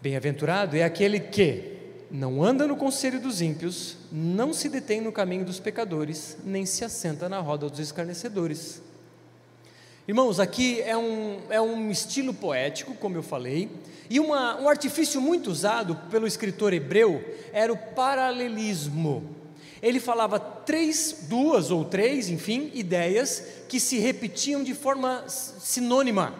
Bem-aventurado 0.02 0.76
é 0.76 0.84
aquele 0.84 1.20
que 1.20 1.78
não 2.10 2.44
anda 2.44 2.68
no 2.68 2.76
conselho 2.76 3.20
dos 3.20 3.42
ímpios, 3.42 3.98
não 4.12 4.54
se 4.54 4.68
detém 4.68 5.00
no 5.00 5.12
caminho 5.12 5.46
dos 5.46 5.60
pecadores, 5.60 6.38
nem 6.44 6.66
se 6.66 6.84
assenta 6.84 7.30
na 7.30 7.40
roda 7.40 7.70
dos 7.70 7.80
escarnecedores. 7.80 8.82
Irmãos, 10.08 10.40
aqui 10.40 10.82
é 10.82 10.98
um, 10.98 11.40
é 11.50 11.62
um 11.62 11.90
estilo 11.90 12.34
poético, 12.34 12.96
como 12.96 13.16
eu 13.16 13.24
falei, 13.24 13.70
e 14.10 14.20
uma, 14.20 14.60
um 14.60 14.68
artifício 14.68 15.22
muito 15.22 15.50
usado 15.50 15.96
pelo 16.10 16.28
escritor 16.28 16.74
hebreu 16.74 17.24
era 17.54 17.72
o 17.72 17.78
paralelismo. 17.78 19.41
Ele 19.82 20.00
falava 20.00 20.40
três, 20.40 21.26
duas 21.28 21.72
ou 21.72 21.84
três, 21.84 22.30
enfim, 22.30 22.70
ideias 22.74 23.44
que 23.68 23.80
se 23.80 23.98
repetiam 23.98 24.64
de 24.64 24.74
forma 24.74 25.24
sinônima. 25.28 26.36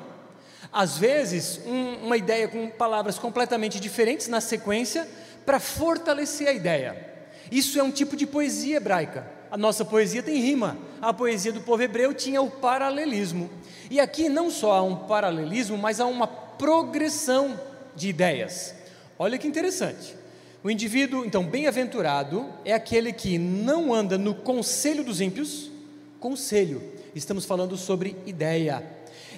Às 0.72 0.98
vezes, 0.98 1.60
um, 1.66 2.06
uma 2.06 2.18
ideia 2.18 2.48
com 2.48 2.70
palavras 2.70 3.18
completamente 3.18 3.80
diferentes 3.80 4.28
na 4.28 4.40
sequência 4.40 5.08
para 5.46 5.60
fortalecer 5.60 6.48
a 6.48 6.54
ideia. 6.54 7.10
Isso 7.52 7.80
é 7.80 7.84
um 7.84 7.92
tipo 7.92 8.16
de 8.16 8.26
poesia 8.26 8.78
hebraica. 8.78 9.30
A 9.50 9.58
nossa 9.58 9.84
poesia 9.84 10.24
tem 10.24 10.40
rima. 10.40 10.78
A 11.02 11.14
poesia 11.14 11.52
do 11.52 11.62
povo 11.62 11.84
hebreu 11.84 12.14
tinha 12.14 12.42
o 12.42 12.50
paralelismo. 12.50 13.50
E 13.90 14.00
aqui 14.00 14.30
não 14.30 14.50
só 14.50 14.74
há 14.74 14.82
um 14.82 15.08
paralelismo, 15.08 15.78
mas 15.78 16.00
há 16.00 16.06
uma 16.06 16.28
progressão 16.28 17.60
de 17.94 18.08
ideias. 18.08 18.74
Olha 19.20 19.38
que 19.38 19.48
interessante. 19.48 20.21
O 20.64 20.70
indivíduo, 20.70 21.26
então, 21.26 21.44
bem-aventurado 21.44 22.48
é 22.64 22.72
aquele 22.72 23.12
que 23.12 23.40
não 23.40 23.92
anda 23.92 24.16
no 24.16 24.36
conselho 24.36 25.04
dos 25.04 25.20
ímpios, 25.20 25.72
conselho, 26.20 26.84
estamos 27.16 27.46
falando 27.46 27.76
sobre 27.76 28.16
ideia. 28.28 28.84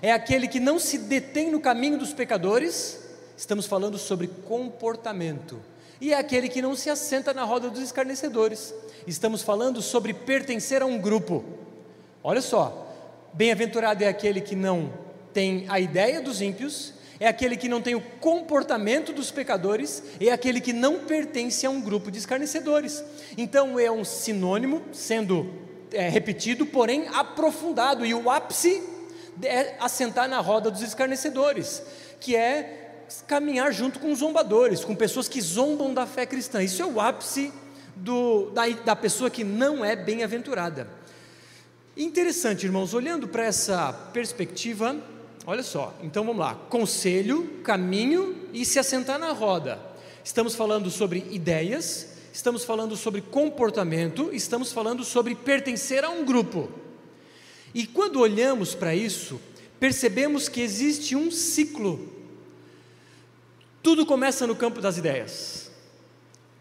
É 0.02 0.12
aquele 0.12 0.50
que 0.50 0.60
não 0.60 0.78
se 0.78 0.98
detém 0.98 1.50
no 1.50 1.62
caminho 1.62 1.98
dos 1.98 2.12
pecadores, 2.12 3.00
estamos 3.38 3.66
falando 3.66 3.98
sobre 3.98 4.28
comportamento 4.28 5.62
e 6.02 6.12
é 6.12 6.18
aquele 6.18 6.50
que 6.50 6.62
não 6.62 6.76
se 6.76 6.90
assenta 6.90 7.34
na 7.34 7.46
roda 7.46 7.70
dos 7.70 7.82
escarnecedores. 7.82 8.74
Estamos 9.08 9.42
falando 9.42 9.82
sobre 9.82 10.14
pertencer 10.14 10.82
a 10.82 10.86
um 10.86 11.00
grupo. 11.00 11.46
Olha 12.22 12.42
só, 12.42 12.94
bem-aventurado 13.32 14.04
é 14.04 14.10
aquele 14.10 14.42
que 14.42 14.58
não 14.58 14.92
tem 15.34 15.66
a 15.70 15.80
ideia 15.80 16.22
dos 16.22 16.42
ímpios, 16.42 16.94
é 17.24 17.28
aquele 17.30 17.56
que 17.56 17.70
não 17.70 17.82
tem 17.82 17.96
o 17.96 18.02
comportamento 18.02 19.14
dos 19.14 19.32
pecadores, 19.32 20.04
é 20.20 20.30
aquele 20.30 20.60
que 20.60 20.74
não 20.74 21.06
pertence 21.06 21.66
a 21.66 21.70
um 21.70 21.80
grupo 21.80 22.12
de 22.12 22.18
escarnecedores. 22.18 23.02
Então 23.38 23.80
é 23.80 23.90
um 23.90 24.04
sinônimo 24.04 24.82
sendo 24.92 25.50
é, 25.94 26.10
repetido, 26.10 26.66
porém 26.66 27.08
aprofundado, 27.08 28.06
e 28.06 28.14
o 28.14 28.30
ápice 28.30 28.84
é 29.42 29.78
assentar 29.80 30.28
na 30.28 30.42
roda 30.42 30.70
dos 30.70 30.82
escarnecedores, 30.82 31.82
que 32.20 32.36
é 32.36 33.06
caminhar 33.26 33.72
junto 33.72 34.00
com 34.00 34.14
zombadores, 34.14 34.84
com 34.84 34.94
pessoas 34.94 35.30
que 35.30 35.40
zombam 35.40 35.94
da 35.94 36.06
fé 36.06 36.26
cristã. 36.26 36.62
Isso 36.62 36.82
é 36.82 36.86
o 36.86 37.00
ápice 37.00 37.54
do, 37.96 38.50
da, 38.50 38.68
da 38.68 38.98
pessoa 38.98 39.30
que 39.30 39.46
não 39.46 39.86
é 39.86 39.96
bem-aventurada. 39.96 40.90
Interessante, 41.96 42.66
irmãos, 42.66 42.94
olhando 42.94 43.30
para 43.30 43.46
essa 43.46 43.94
perspectiva, 44.12 45.13
olha 45.46 45.64
só, 45.64 45.94
então 46.02 46.26
vamos 46.26 46.40
lá: 46.40 46.56
conselho, 46.70 47.60
caminho 47.64 48.36
e 48.54 48.66
se 48.66 48.80
assentar 48.80 49.20
na 49.20 49.32
roda. 49.32 49.80
Estamos 50.24 50.56
falando 50.56 50.90
sobre 50.90 51.26
ideias, 51.32 52.16
estamos 52.32 52.64
falando 52.64 52.96
sobre 52.96 53.22
comportamento, 53.22 54.30
estamos 54.34 54.72
falando 54.72 55.04
sobre 55.04 55.36
pertencer 55.36 56.04
a 56.04 56.10
um 56.10 56.24
grupo. 56.24 56.70
E 57.74 57.86
quando 57.86 58.20
olhamos 58.20 58.74
para 58.76 58.96
isso, 58.96 59.40
percebemos 59.80 60.48
que 60.48 60.62
existe 60.62 61.16
um 61.16 61.32
ciclo 61.32 62.14
tudo 63.84 64.06
começa 64.06 64.48
no 64.48 64.56
campo 64.56 64.80
das 64.80 64.98
ideias. 64.98 65.63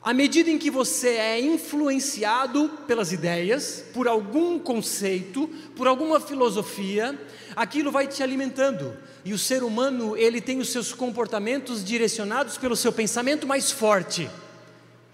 À 0.02 0.12
medida 0.12 0.50
em 0.50 0.58
que 0.58 0.68
você 0.68 1.10
é 1.10 1.40
influenciado 1.40 2.68
pelas 2.88 3.12
ideias, 3.12 3.84
por 3.94 4.08
algum 4.08 4.58
conceito, 4.58 5.48
por 5.76 5.86
alguma 5.86 6.18
filosofia, 6.18 7.16
aquilo 7.54 7.92
vai 7.92 8.08
te 8.08 8.20
alimentando. 8.20 8.96
E 9.24 9.32
o 9.32 9.38
ser 9.38 9.62
humano, 9.62 10.16
ele 10.16 10.40
tem 10.40 10.58
os 10.58 10.70
seus 10.70 10.92
comportamentos 10.92 11.84
direcionados 11.84 12.58
pelo 12.58 12.74
seu 12.74 12.92
pensamento 12.92 13.46
mais 13.46 13.70
forte. 13.70 14.28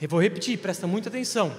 Eu 0.01 0.09
vou 0.09 0.23
repetir, 0.23 0.57
presta 0.57 0.87
muita 0.87 1.11
atenção. 1.11 1.55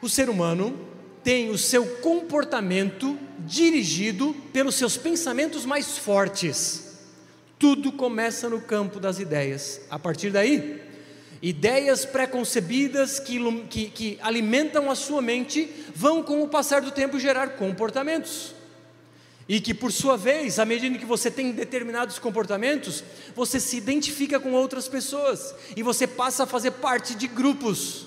O 0.00 0.08
ser 0.08 0.30
humano 0.30 0.78
tem 1.22 1.50
o 1.50 1.58
seu 1.58 1.84
comportamento 1.96 3.18
dirigido 3.40 4.34
pelos 4.50 4.76
seus 4.76 4.96
pensamentos 4.96 5.66
mais 5.66 5.98
fortes. 5.98 6.96
Tudo 7.58 7.92
começa 7.92 8.48
no 8.48 8.62
campo 8.62 8.98
das 8.98 9.18
ideias. 9.18 9.82
A 9.90 9.98
partir 9.98 10.30
daí, 10.30 10.80
ideias 11.44 12.06
preconcebidas 12.06 13.20
que, 13.20 13.38
que, 13.68 13.90
que, 13.90 14.18
alimentam 14.22 14.90
a 14.90 14.94
sua 14.94 15.20
mente 15.20 15.70
vão, 15.94 16.22
com 16.22 16.42
o 16.42 16.48
passar 16.48 16.80
do 16.80 16.90
tempo, 16.90 17.20
gerar 17.20 17.48
comportamentos. 17.48 18.54
E 19.46 19.60
que, 19.60 19.74
por 19.74 19.92
sua 19.92 20.16
vez, 20.16 20.58
à 20.58 20.64
medida 20.64 20.96
que 20.96 21.04
você 21.04 21.30
tem 21.30 21.52
determinados 21.52 22.18
comportamentos, 22.18 23.04
você 23.36 23.60
se 23.60 23.76
identifica 23.76 24.40
com 24.40 24.52
outras 24.52 24.88
pessoas 24.88 25.54
e 25.76 25.82
você 25.82 26.06
passa 26.06 26.44
a 26.44 26.46
fazer 26.46 26.70
parte 26.70 27.14
de 27.14 27.26
grupos. 27.26 28.06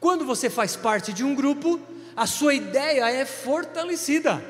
Quando 0.00 0.24
você 0.24 0.48
faz 0.48 0.74
parte 0.74 1.12
de 1.12 1.22
um 1.22 1.34
grupo, 1.34 1.78
a 2.16 2.26
sua 2.26 2.54
ideia 2.54 3.10
é 3.10 3.26
fortalecida 3.26 4.42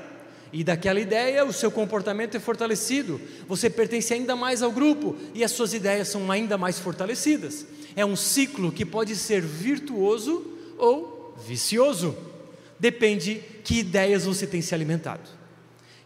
e 0.53 0.63
daquela 0.63 1.01
ideia 1.01 1.45
o 1.45 1.53
seu 1.53 1.69
comportamento 1.69 2.37
é 2.37 2.41
fortalecido, 2.41 3.21
você 3.49 3.69
pertence 3.69 4.15
ainda 4.15 4.37
mais 4.37 4.63
ao 4.63 4.71
grupo 4.71 5.17
e 5.35 5.43
as 5.43 5.51
suas 5.51 5.75
ideias 5.75 6.07
são 6.07 6.31
ainda 6.31 6.57
mais 6.57 6.79
fortalecidas. 6.79 7.67
É 7.97 8.05
um 8.05 8.17
ciclo 8.17 8.73
que 8.73 8.85
pode 8.85 9.15
ser 9.17 9.41
virtuoso 9.41 10.45
ou 10.79 11.35
vicioso, 11.47 12.17
depende 12.79 13.43
que 13.63 13.79
ideias 13.79 14.25
você 14.25 14.47
tem 14.47 14.61
se 14.61 14.75
alimentado. 14.75 15.29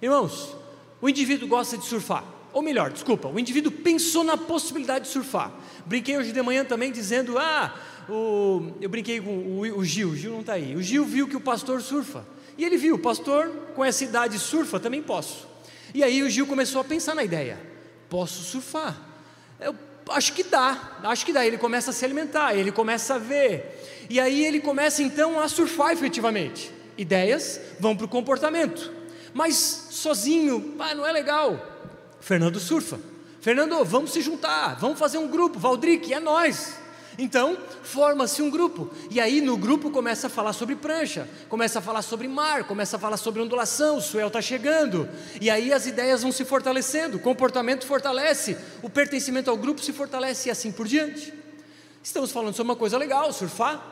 Irmãos, 0.00 0.54
o 1.00 1.08
indivíduo 1.08 1.48
gosta 1.48 1.76
de 1.76 1.84
surfar, 1.84 2.24
ou 2.52 2.62
melhor, 2.62 2.90
desculpa, 2.90 3.28
o 3.28 3.38
indivíduo 3.38 3.70
pensou 3.70 4.22
na 4.22 4.36
possibilidade 4.36 5.06
de 5.06 5.10
surfar. 5.10 5.52
Brinquei 5.86 6.16
hoje 6.16 6.32
de 6.32 6.42
manhã 6.42 6.64
também 6.64 6.92
dizendo: 6.92 7.38
ah, 7.38 7.74
o, 8.08 8.72
eu 8.80 8.88
brinquei 8.88 9.20
com 9.20 9.36
o, 9.36 9.60
o 9.78 9.84
Gil, 9.84 10.10
o 10.10 10.16
Gil 10.16 10.32
não 10.32 10.40
está 10.40 10.54
aí. 10.54 10.74
O 10.74 10.82
Gil 10.82 11.04
viu 11.04 11.28
que 11.28 11.36
o 11.36 11.40
pastor 11.40 11.80
surfa. 11.82 12.24
E 12.56 12.64
ele 12.64 12.76
viu, 12.76 12.98
pastor, 12.98 13.48
com 13.74 13.84
essa 13.84 14.02
idade 14.02 14.38
surfa, 14.38 14.80
também 14.80 15.02
posso. 15.02 15.46
E 15.94 16.02
aí 16.02 16.22
o 16.22 16.28
Gil 16.28 16.46
começou 16.46 16.80
a 16.80 16.84
pensar 16.84 17.14
na 17.14 17.24
ideia: 17.24 17.58
posso 18.08 18.42
surfar? 18.42 19.00
Eu 19.60 19.74
acho 20.10 20.32
que 20.32 20.42
dá, 20.42 20.98
acho 21.04 21.24
que 21.24 21.32
dá. 21.32 21.46
Ele 21.46 21.58
começa 21.58 21.90
a 21.90 21.92
se 21.92 22.04
alimentar, 22.04 22.54
ele 22.54 22.72
começa 22.72 23.14
a 23.14 23.18
ver. 23.18 24.06
E 24.10 24.18
aí 24.18 24.44
ele 24.44 24.60
começa 24.60 25.02
então 25.02 25.38
a 25.38 25.48
surfar 25.48 25.92
efetivamente. 25.92 26.72
Ideias 26.96 27.60
vão 27.78 27.96
para 27.96 28.06
o 28.06 28.08
comportamento. 28.08 28.92
Mas 29.34 29.88
sozinho, 29.90 30.74
ah, 30.78 30.94
não 30.94 31.06
é 31.06 31.12
legal. 31.12 31.60
Fernando 32.20 32.58
surfa. 32.58 32.98
Fernando, 33.40 33.84
vamos 33.84 34.12
se 34.12 34.20
juntar, 34.20 34.76
vamos 34.80 34.98
fazer 34.98 35.18
um 35.18 35.28
grupo. 35.28 35.58
Valdric, 35.58 36.12
é 36.12 36.18
nós. 36.18 36.74
Então, 37.20 37.58
forma-se 37.82 38.40
um 38.40 38.48
grupo, 38.48 38.88
e 39.10 39.20
aí 39.20 39.40
no 39.40 39.56
grupo 39.56 39.90
começa 39.90 40.28
a 40.28 40.30
falar 40.30 40.52
sobre 40.52 40.76
prancha, 40.76 41.28
começa 41.48 41.80
a 41.80 41.82
falar 41.82 42.02
sobre 42.02 42.28
mar, 42.28 42.62
começa 42.62 42.96
a 42.96 42.98
falar 42.98 43.16
sobre 43.16 43.42
ondulação, 43.42 43.96
o 43.96 44.00
suel 44.00 44.28
está 44.28 44.40
chegando, 44.40 45.08
e 45.40 45.50
aí 45.50 45.72
as 45.72 45.84
ideias 45.84 46.22
vão 46.22 46.30
se 46.30 46.44
fortalecendo, 46.44 47.16
o 47.16 47.20
comportamento 47.20 47.84
fortalece, 47.84 48.56
o 48.82 48.88
pertencimento 48.88 49.50
ao 49.50 49.56
grupo 49.56 49.80
se 49.80 49.92
fortalece 49.92 50.48
e 50.48 50.52
assim 50.52 50.70
por 50.70 50.86
diante. 50.86 51.34
Estamos 52.04 52.30
falando 52.30 52.54
sobre 52.54 52.70
uma 52.70 52.76
coisa 52.76 52.96
legal, 52.96 53.32
surfar. 53.32 53.82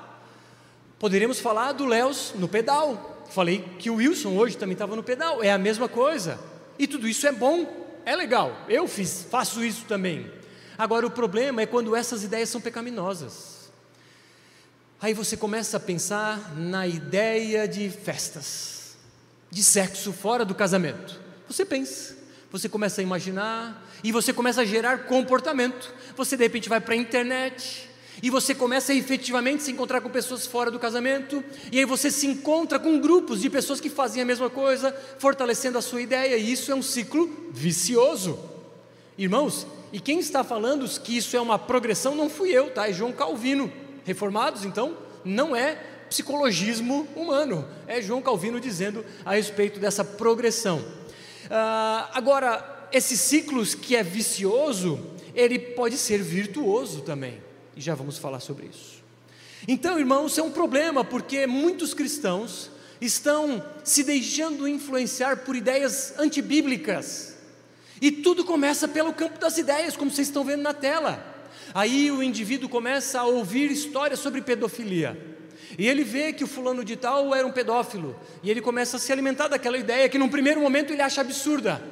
Poderíamos 0.96 1.40
falar 1.40 1.72
do 1.72 1.84
Léus 1.84 2.32
no 2.36 2.46
pedal. 2.46 3.26
Falei 3.30 3.64
que 3.78 3.90
o 3.90 3.96
Wilson 3.96 4.36
hoje 4.36 4.56
também 4.56 4.74
estava 4.74 4.94
no 4.94 5.02
pedal, 5.02 5.42
é 5.42 5.50
a 5.50 5.58
mesma 5.58 5.88
coisa. 5.88 6.38
E 6.78 6.86
tudo 6.86 7.08
isso 7.08 7.26
é 7.26 7.32
bom, 7.32 7.66
é 8.04 8.14
legal. 8.14 8.56
Eu 8.68 8.86
fiz, 8.86 9.26
faço 9.28 9.64
isso 9.64 9.84
também. 9.86 10.30
Agora, 10.78 11.06
o 11.06 11.10
problema 11.10 11.62
é 11.62 11.66
quando 11.66 11.96
essas 11.96 12.22
ideias 12.22 12.48
são 12.48 12.60
pecaminosas. 12.60 13.70
Aí 15.00 15.12
você 15.14 15.36
começa 15.36 15.76
a 15.76 15.80
pensar 15.80 16.56
na 16.56 16.86
ideia 16.86 17.68
de 17.68 17.88
festas, 17.90 18.96
de 19.50 19.62
sexo 19.62 20.12
fora 20.12 20.44
do 20.44 20.54
casamento. 20.54 21.20
Você 21.46 21.64
pensa, 21.64 22.16
você 22.50 22.68
começa 22.68 23.00
a 23.00 23.04
imaginar 23.04 23.86
e 24.02 24.10
você 24.10 24.32
começa 24.32 24.62
a 24.62 24.64
gerar 24.64 25.04
comportamento. 25.04 25.94
Você 26.16 26.36
de 26.36 26.42
repente 26.42 26.68
vai 26.68 26.80
para 26.80 26.94
a 26.94 26.96
internet 26.96 27.88
e 28.22 28.30
você 28.30 28.54
começa 28.54 28.92
a 28.92 28.94
efetivamente 28.94 29.62
se 29.62 29.70
encontrar 29.70 30.00
com 30.00 30.08
pessoas 30.08 30.46
fora 30.46 30.70
do 30.70 30.78
casamento, 30.78 31.44
e 31.70 31.78
aí 31.78 31.84
você 31.84 32.10
se 32.10 32.26
encontra 32.26 32.78
com 32.78 32.98
grupos 32.98 33.42
de 33.42 33.50
pessoas 33.50 33.78
que 33.78 33.90
fazem 33.90 34.22
a 34.22 34.24
mesma 34.24 34.48
coisa, 34.48 34.90
fortalecendo 35.18 35.76
a 35.76 35.82
sua 35.82 36.00
ideia, 36.00 36.36
e 36.36 36.50
isso 36.50 36.72
é 36.72 36.74
um 36.74 36.82
ciclo 36.82 37.50
vicioso. 37.52 38.38
Irmãos, 39.18 39.66
e 39.92 40.00
quem 40.00 40.18
está 40.18 40.42
falando 40.42 40.88
que 41.00 41.16
isso 41.16 41.36
é 41.36 41.40
uma 41.40 41.58
progressão 41.58 42.14
não 42.14 42.28
fui 42.28 42.50
eu, 42.50 42.70
tá? 42.70 42.88
É 42.88 42.92
João 42.92 43.12
Calvino. 43.12 43.72
Reformados, 44.04 44.64
então, 44.64 44.96
não 45.24 45.54
é 45.54 45.74
psicologismo 46.08 47.06
humano, 47.16 47.66
é 47.86 48.00
João 48.00 48.22
Calvino 48.22 48.60
dizendo 48.60 49.04
a 49.24 49.34
respeito 49.34 49.80
dessa 49.80 50.04
progressão. 50.04 50.84
Ah, 51.50 52.10
agora, 52.14 52.88
esses 52.92 53.20
ciclos 53.20 53.74
que 53.74 53.96
é 53.96 54.02
vicioso, 54.02 55.04
ele 55.34 55.58
pode 55.58 55.96
ser 55.96 56.22
virtuoso 56.22 57.00
também, 57.00 57.42
e 57.76 57.80
já 57.80 57.94
vamos 57.94 58.18
falar 58.18 58.40
sobre 58.40 58.66
isso. 58.66 59.02
Então, 59.66 59.98
irmãos, 59.98 60.38
é 60.38 60.42
um 60.42 60.50
problema, 60.50 61.04
porque 61.04 61.46
muitos 61.46 61.92
cristãos 61.92 62.70
estão 63.00 63.62
se 63.82 64.04
deixando 64.04 64.68
influenciar 64.68 65.38
por 65.38 65.56
ideias 65.56 66.14
antibíblicas. 66.18 67.35
E 68.00 68.10
tudo 68.10 68.44
começa 68.44 68.86
pelo 68.86 69.12
campo 69.12 69.38
das 69.38 69.58
ideias, 69.58 69.96
como 69.96 70.10
vocês 70.10 70.28
estão 70.28 70.44
vendo 70.44 70.62
na 70.62 70.74
tela. 70.74 71.34
Aí 71.74 72.10
o 72.10 72.22
indivíduo 72.22 72.68
começa 72.68 73.20
a 73.20 73.24
ouvir 73.24 73.70
histórias 73.70 74.20
sobre 74.20 74.40
pedofilia. 74.40 75.36
E 75.78 75.88
ele 75.88 76.04
vê 76.04 76.32
que 76.32 76.44
o 76.44 76.46
fulano 76.46 76.84
de 76.84 76.96
tal 76.96 77.34
era 77.34 77.46
um 77.46 77.52
pedófilo. 77.52 78.18
E 78.42 78.50
ele 78.50 78.60
começa 78.60 78.96
a 78.96 79.00
se 79.00 79.12
alimentar 79.12 79.48
daquela 79.48 79.76
ideia 79.76 80.08
que, 80.08 80.18
num 80.18 80.28
primeiro 80.28 80.60
momento, 80.60 80.92
ele 80.92 81.02
acha 81.02 81.20
absurda. 81.20 81.82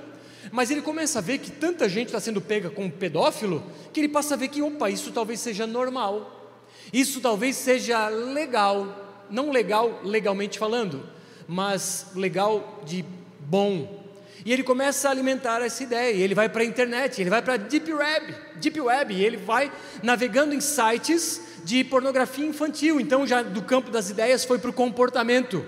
Mas 0.53 0.71
ele 0.71 0.83
começa 0.83 1.19
a 1.19 1.23
ver 1.23 1.39
que 1.39 1.51
tanta 1.51 1.89
gente 1.89 2.07
está 2.07 2.21
sendo 2.21 2.41
pega 2.41 2.71
com 2.71 2.89
pedófilo, 2.91 3.65
que 3.93 4.01
ele 4.01 4.09
passa 4.09 4.35
a 4.35 4.37
ver 4.37 4.49
que, 4.49 4.63
opa, 4.63 4.91
isso 4.91 5.11
talvez 5.11 5.41
seja 5.41 5.67
normal. 5.67 6.61
Isso 6.93 7.21
talvez 7.21 7.57
seja 7.57 8.09
legal. 8.09 9.25
Não 9.31 9.51
legal 9.51 10.01
legalmente 10.05 10.59
falando, 10.59 11.09
mas 11.49 12.07
legal 12.15 12.83
de 12.85 13.05
bom, 13.41 14.04
e 14.45 14.53
ele 14.53 14.63
começa 14.63 15.09
a 15.09 15.11
alimentar 15.11 15.63
essa 15.63 15.83
ideia, 15.83 16.15
ele 16.15 16.35
vai 16.35 16.49
para 16.49 16.63
a 16.63 16.67
internet, 16.67 17.21
ele 17.21 17.31
vai 17.31 17.41
para 17.41 17.55
a 17.55 17.57
Deep 17.57 17.93
Web, 17.93 18.35
Deep 18.57 18.81
Web, 18.81 19.15
e 19.15 19.25
ele 19.25 19.39
vai 19.39 19.73
navegando 20.03 20.55
em 20.55 20.61
sites 20.61 21.41
de 21.65 21.83
pornografia 21.83 22.45
infantil. 22.45 23.01
Então, 23.01 23.27
já 23.27 23.43
do 23.43 23.63
campo 23.63 23.91
das 23.91 24.11
ideias 24.11 24.45
foi 24.45 24.59
para 24.59 24.69
o 24.69 24.73
comportamento. 24.73 25.65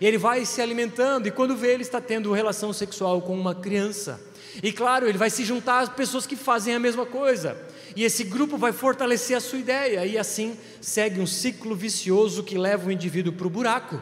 Ele 0.00 0.18
vai 0.18 0.44
se 0.44 0.60
alimentando 0.60 1.26
e 1.26 1.30
quando 1.30 1.56
vê, 1.56 1.72
ele 1.72 1.82
está 1.82 2.00
tendo 2.00 2.32
relação 2.32 2.72
sexual 2.72 3.22
com 3.22 3.34
uma 3.34 3.54
criança. 3.54 4.20
E 4.62 4.72
claro, 4.72 5.08
ele 5.08 5.18
vai 5.18 5.30
se 5.30 5.44
juntar 5.44 5.80
às 5.80 5.88
pessoas 5.88 6.26
que 6.26 6.36
fazem 6.36 6.74
a 6.74 6.78
mesma 6.78 7.06
coisa. 7.06 7.56
E 7.96 8.04
esse 8.04 8.24
grupo 8.24 8.58
vai 8.58 8.72
fortalecer 8.72 9.36
a 9.36 9.40
sua 9.40 9.58
ideia, 9.58 10.04
e 10.04 10.18
assim 10.18 10.56
segue 10.80 11.20
um 11.20 11.26
ciclo 11.26 11.74
vicioso 11.74 12.42
que 12.42 12.58
leva 12.58 12.88
o 12.88 12.92
indivíduo 12.92 13.32
para 13.32 13.46
o 13.46 13.50
buraco. 13.50 14.00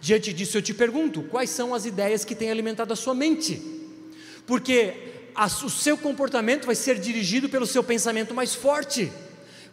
Diante 0.00 0.32
disso, 0.32 0.58
eu 0.58 0.62
te 0.62 0.74
pergunto: 0.74 1.22
quais 1.22 1.50
são 1.50 1.74
as 1.74 1.84
ideias 1.84 2.24
que 2.24 2.34
têm 2.34 2.50
alimentado 2.50 2.92
a 2.92 2.96
sua 2.96 3.14
mente? 3.14 3.60
Porque 4.46 4.94
a, 5.34 5.46
o 5.46 5.70
seu 5.70 5.96
comportamento 5.96 6.66
vai 6.66 6.74
ser 6.74 6.98
dirigido 6.98 7.48
pelo 7.48 7.66
seu 7.66 7.82
pensamento 7.82 8.34
mais 8.34 8.54
forte. 8.54 9.10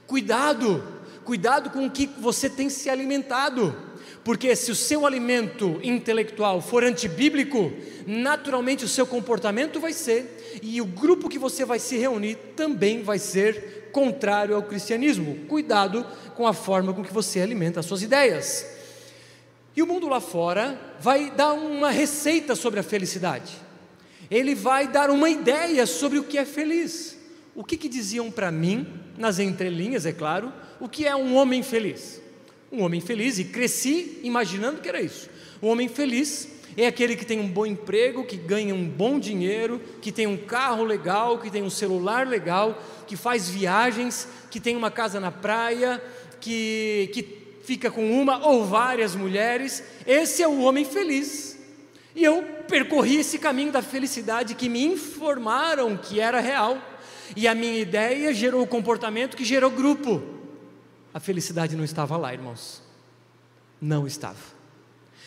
Cuidado, 0.07 0.83
cuidado 1.23 1.69
com 1.69 1.85
o 1.85 1.91
que 1.91 2.07
você 2.19 2.49
tem 2.49 2.69
se 2.69 2.89
alimentado. 2.89 3.75
Porque 4.23 4.55
se 4.55 4.71
o 4.71 4.75
seu 4.75 5.05
alimento 5.05 5.79
intelectual 5.81 6.61
for 6.61 6.83
antibíblico, 6.83 7.71
naturalmente 8.05 8.85
o 8.85 8.87
seu 8.87 9.07
comportamento 9.07 9.79
vai 9.79 9.93
ser, 9.93 10.59
e 10.61 10.79
o 10.79 10.85
grupo 10.85 11.27
que 11.27 11.39
você 11.39 11.65
vai 11.65 11.79
se 11.79 11.97
reunir 11.97 12.35
também 12.55 13.01
vai 13.01 13.17
ser 13.17 13.89
contrário 13.91 14.55
ao 14.55 14.63
cristianismo. 14.63 15.45
Cuidado 15.47 16.05
com 16.35 16.45
a 16.45 16.53
forma 16.53 16.93
com 16.93 17.03
que 17.03 17.13
você 17.13 17.39
alimenta 17.39 17.79
as 17.79 17.85
suas 17.85 18.03
ideias. 18.03 18.65
E 19.75 19.81
o 19.81 19.87
mundo 19.87 20.07
lá 20.07 20.19
fora 20.19 20.79
vai 20.99 21.31
dar 21.31 21.53
uma 21.53 21.89
receita 21.89 22.55
sobre 22.55 22.79
a 22.79 22.83
felicidade. 22.83 23.53
Ele 24.29 24.53
vai 24.53 24.87
dar 24.87 25.09
uma 25.09 25.29
ideia 25.29 25.85
sobre 25.85 26.19
o 26.19 26.23
que 26.23 26.37
é 26.37 26.45
feliz. 26.45 27.17
O 27.55 27.63
que, 27.63 27.77
que 27.77 27.89
diziam 27.89 28.31
para 28.31 28.51
mim, 28.51 28.87
nas 29.17 29.39
entrelinhas, 29.39 30.05
é 30.05 30.13
claro, 30.13 30.51
o 30.79 30.87
que 30.87 31.05
é 31.05 31.15
um 31.15 31.35
homem 31.35 31.63
feliz? 31.63 32.21
Um 32.71 32.81
homem 32.83 33.01
feliz, 33.01 33.39
e 33.39 33.45
cresci 33.45 34.19
imaginando 34.23 34.81
que 34.81 34.87
era 34.87 35.01
isso. 35.01 35.29
Um 35.61 35.67
homem 35.67 35.89
feliz 35.89 36.47
é 36.77 36.87
aquele 36.87 37.15
que 37.15 37.25
tem 37.25 37.39
um 37.39 37.47
bom 37.47 37.65
emprego, 37.65 38.23
que 38.23 38.37
ganha 38.37 38.73
um 38.73 38.87
bom 38.87 39.19
dinheiro, 39.19 39.81
que 40.01 40.11
tem 40.11 40.25
um 40.25 40.37
carro 40.37 40.83
legal, 40.83 41.37
que 41.39 41.51
tem 41.51 41.61
um 41.61 41.69
celular 41.69 42.25
legal, 42.25 42.81
que 43.05 43.17
faz 43.17 43.49
viagens, 43.49 44.27
que 44.49 44.59
tem 44.59 44.75
uma 44.77 44.89
casa 44.89 45.19
na 45.19 45.31
praia, 45.31 46.01
que, 46.39 47.09
que 47.13 47.40
fica 47.63 47.89
com 47.91 48.11
uma 48.19 48.45
ou 48.47 48.65
várias 48.65 49.15
mulheres, 49.15 49.83
esse 50.05 50.41
é 50.41 50.47
o 50.47 50.61
homem 50.61 50.85
feliz. 50.85 51.57
E 52.15 52.23
eu 52.23 52.43
percorri 52.67 53.17
esse 53.17 53.39
caminho 53.39 53.71
da 53.71 53.81
felicidade 53.81 54.55
que 54.55 54.67
me 54.67 54.83
informaram 54.83 55.95
que 55.97 56.19
era 56.19 56.39
real, 56.39 56.77
e 57.35 57.47
a 57.47 57.55
minha 57.55 57.79
ideia 57.79 58.33
gerou 58.33 58.63
o 58.63 58.67
comportamento 58.67 59.37
que 59.37 59.45
gerou 59.45 59.71
grupo. 59.71 60.21
A 61.13 61.19
felicidade 61.19 61.75
não 61.75 61.83
estava 61.83 62.17
lá, 62.17 62.33
irmãos. 62.33 62.81
Não 63.79 64.05
estava. 64.05 64.61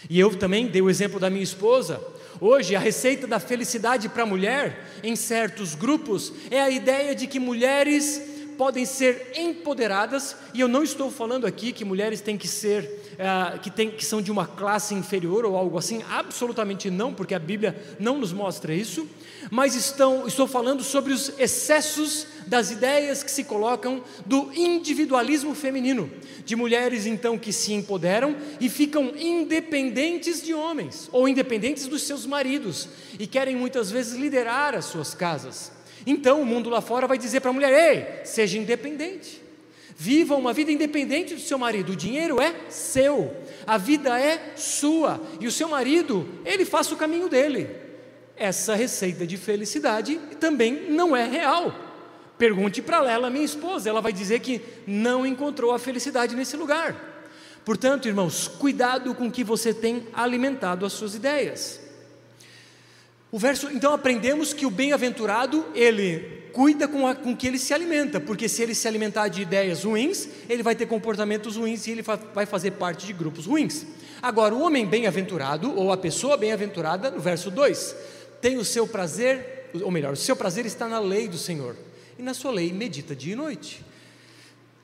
E 0.09 0.21
eu 0.21 0.37
também 0.37 0.67
dei 0.67 0.83
o 0.83 0.91
exemplo 0.91 1.19
da 1.19 1.31
minha 1.31 1.43
esposa. 1.43 2.03
Hoje, 2.41 2.77
a 2.77 2.81
receita 2.81 3.27
da 3.27 3.41
felicidade 3.41 4.09
para 4.09 4.25
a 4.25 4.27
mulher, 4.27 4.87
em 5.03 5.17
certos 5.17 5.75
grupos, 5.75 6.33
é 6.51 6.61
a 6.61 6.69
ideia 6.69 7.15
de 7.15 7.27
que 7.27 7.39
mulheres 7.39 8.21
podem 8.57 8.85
ser 8.85 9.33
empoderadas, 9.37 10.37
e 10.53 10.61
eu 10.61 10.69
não 10.69 10.83
estou 10.83 11.11
falando 11.11 11.47
aqui 11.47 11.73
que 11.73 11.85
mulheres 11.85 12.21
têm 12.21 12.37
que 12.37 12.49
ser, 12.49 12.85
uh, 13.15 13.59
que, 13.59 13.71
tem, 13.71 13.91
que 13.91 14.05
são 14.05 14.23
de 14.23 14.31
uma 14.31 14.47
classe 14.47 14.95
inferior 14.95 15.45
ou 15.45 15.57
algo 15.57 15.79
assim, 15.79 16.03
absolutamente 16.11 16.91
não, 16.91 17.13
porque 17.13 17.35
a 17.35 17.39
Bíblia 17.39 17.97
não 17.99 18.19
nos 18.19 18.33
mostra 18.33 18.75
isso, 18.75 19.09
mas 19.51 19.75
estão, 19.75 20.27
estou 20.27 20.47
falando 20.47 20.83
sobre 20.83 21.13
os 21.13 21.39
excessos 21.39 22.27
das 22.47 22.71
ideias 22.71 23.23
que 23.23 23.31
se 23.31 23.45
colocam 23.45 24.03
do 24.27 24.53
individualismo 24.53 25.55
feminino, 25.55 26.11
de 26.45 26.57
mulheres 26.57 27.07
então 27.07 27.39
que 27.39 27.53
se 27.53 27.73
empoderam 27.73 28.37
e 28.61 28.69
ficam 28.69 29.13
independentes 29.17 30.43
de 30.43 30.55
homens, 30.55 31.09
ou 31.13 31.29
independentes 31.29 31.87
dos 31.87 32.03
seus 32.03 32.27
maridos, 32.27 32.89
e 33.19 33.27
querem 33.27 33.57
muitas 33.57 33.91
vezes 33.91 34.19
liderar 34.19 34.75
as 34.75 34.87
suas 34.87 35.15
casas. 35.15 35.73
Então 36.07 36.41
o 36.41 36.47
mundo 36.47 36.69
lá 36.69 36.81
fora 36.81 37.07
vai 37.07 37.19
dizer 37.19 37.41
para 37.41 37.51
a 37.51 37.53
mulher: 37.53 37.73
ei, 37.73 38.25
seja 38.25 38.59
independente. 38.59 39.43
Viva 39.97 40.35
uma 40.35 40.53
vida 40.53 40.73
independente 40.73 41.35
do 41.35 41.41
seu 41.41 41.57
marido. 41.57 41.93
O 41.93 41.97
dinheiro 41.97 42.41
é 42.41 42.55
seu, 42.69 43.33
a 43.67 43.79
vida 43.79 44.19
é 44.19 44.55
sua 44.57 45.21
e 45.41 45.47
o 45.47 45.53
seu 45.53 45.69
marido, 45.69 46.29
ele 46.45 46.65
faça 46.65 46.95
o 46.95 46.97
caminho 46.97 47.29
dele. 47.29 47.71
Essa 48.37 48.75
receita 48.75 49.25
de 49.27 49.37
felicidade 49.37 50.19
também 50.41 50.91
não 50.91 51.17
é 51.17 51.25
real. 51.25 51.73
Pergunte 52.37 52.83
para 52.83 53.09
ela, 53.09 53.31
minha 53.31 53.45
esposa, 53.45 53.89
ela 53.89 54.01
vai 54.01 54.13
dizer 54.13 54.41
que 54.41 54.61
não 54.87 55.25
encontrou 55.25 55.73
a 55.73 55.79
felicidade 55.79 56.35
nesse 56.35 56.57
lugar. 56.57 57.13
Portanto, 57.65 58.09
irmãos, 58.09 58.49
cuidado 58.49 59.15
com 59.15 59.31
que 59.31 59.45
você 59.45 59.73
tem 59.73 60.09
alimentado 60.13 60.85
as 60.85 60.93
suas 60.93 61.15
ideias. 61.15 61.81
O 63.35 63.39
verso, 63.41 63.69
então 63.73 63.93
aprendemos 63.93 64.53
que 64.53 64.65
o 64.65 64.71
bem-aventurado, 64.71 65.67
ele 65.75 66.45
cuida 66.53 66.87
com, 66.87 67.05
a, 67.05 67.17
com 67.17 67.37
que 67.37 67.49
ele 67.49 67.59
se 67.59 67.75
alimenta, 67.75 68.21
porque 68.21 68.49
se 68.49 68.63
ele 68.63 68.77
se 68.77 68.87
alimentar 68.87 69.27
de 69.27 69.43
ideias 69.43 69.83
ruins, 69.83 70.29
ele 70.49 70.63
vai 70.63 70.77
ter 70.77 70.87
comportamentos 70.87 71.57
ruins 71.57 71.85
e 71.85 71.91
ele 71.91 72.03
vai 72.33 72.47
fazer 72.47 72.71
parte 72.71 73.05
de 73.05 73.13
grupos 73.13 73.47
ruins. 73.47 73.87
Agora, 74.23 74.55
o 74.55 74.63
homem 74.63 74.87
bem-aventurado, 74.87 75.77
ou 75.77 75.91
a 75.91 75.97
pessoa 75.97 76.37
bem-aventurada, 76.37 77.11
no 77.11 77.19
verso 77.19 77.51
2, 77.51 77.97
tem 78.41 78.57
o 78.57 78.65
seu 78.65 78.87
prazer, 78.87 79.69
ou 79.83 79.91
melhor, 79.91 80.13
o 80.13 80.17
seu 80.17 80.37
prazer 80.37 80.65
está 80.65 80.87
na 80.87 81.01
lei 81.01 81.27
do 81.27 81.37
Senhor, 81.37 81.75
e 82.17 82.23
na 82.23 82.35
sua 82.35 82.53
lei 82.53 82.73
medita 82.73 83.17
dia 83.17 83.33
e 83.33 83.37
noite. 83.37 83.85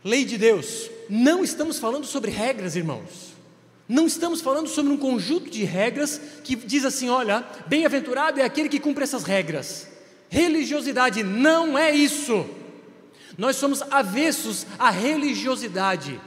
Lei 0.02 0.24
de 0.24 0.36
Deus, 0.36 0.90
não 1.08 1.44
estamos 1.44 1.78
falando 1.78 2.04
sobre 2.04 2.32
regras, 2.32 2.74
irmãos. 2.74 3.29
Não 3.90 4.06
estamos 4.06 4.40
falando 4.40 4.68
sobre 4.68 4.92
um 4.92 4.96
conjunto 4.96 5.50
de 5.50 5.64
regras 5.64 6.20
que 6.44 6.54
diz 6.54 6.84
assim: 6.84 7.08
olha, 7.08 7.44
bem-aventurado 7.66 8.38
é 8.38 8.44
aquele 8.44 8.68
que 8.68 8.78
cumpre 8.78 9.02
essas 9.02 9.24
regras. 9.24 9.88
Religiosidade 10.28 11.24
não 11.24 11.76
é 11.76 11.90
isso. 11.90 12.46
Nós 13.36 13.56
somos 13.56 13.82
avessos 13.90 14.64
à 14.78 14.90
religiosidade. 14.90 16.20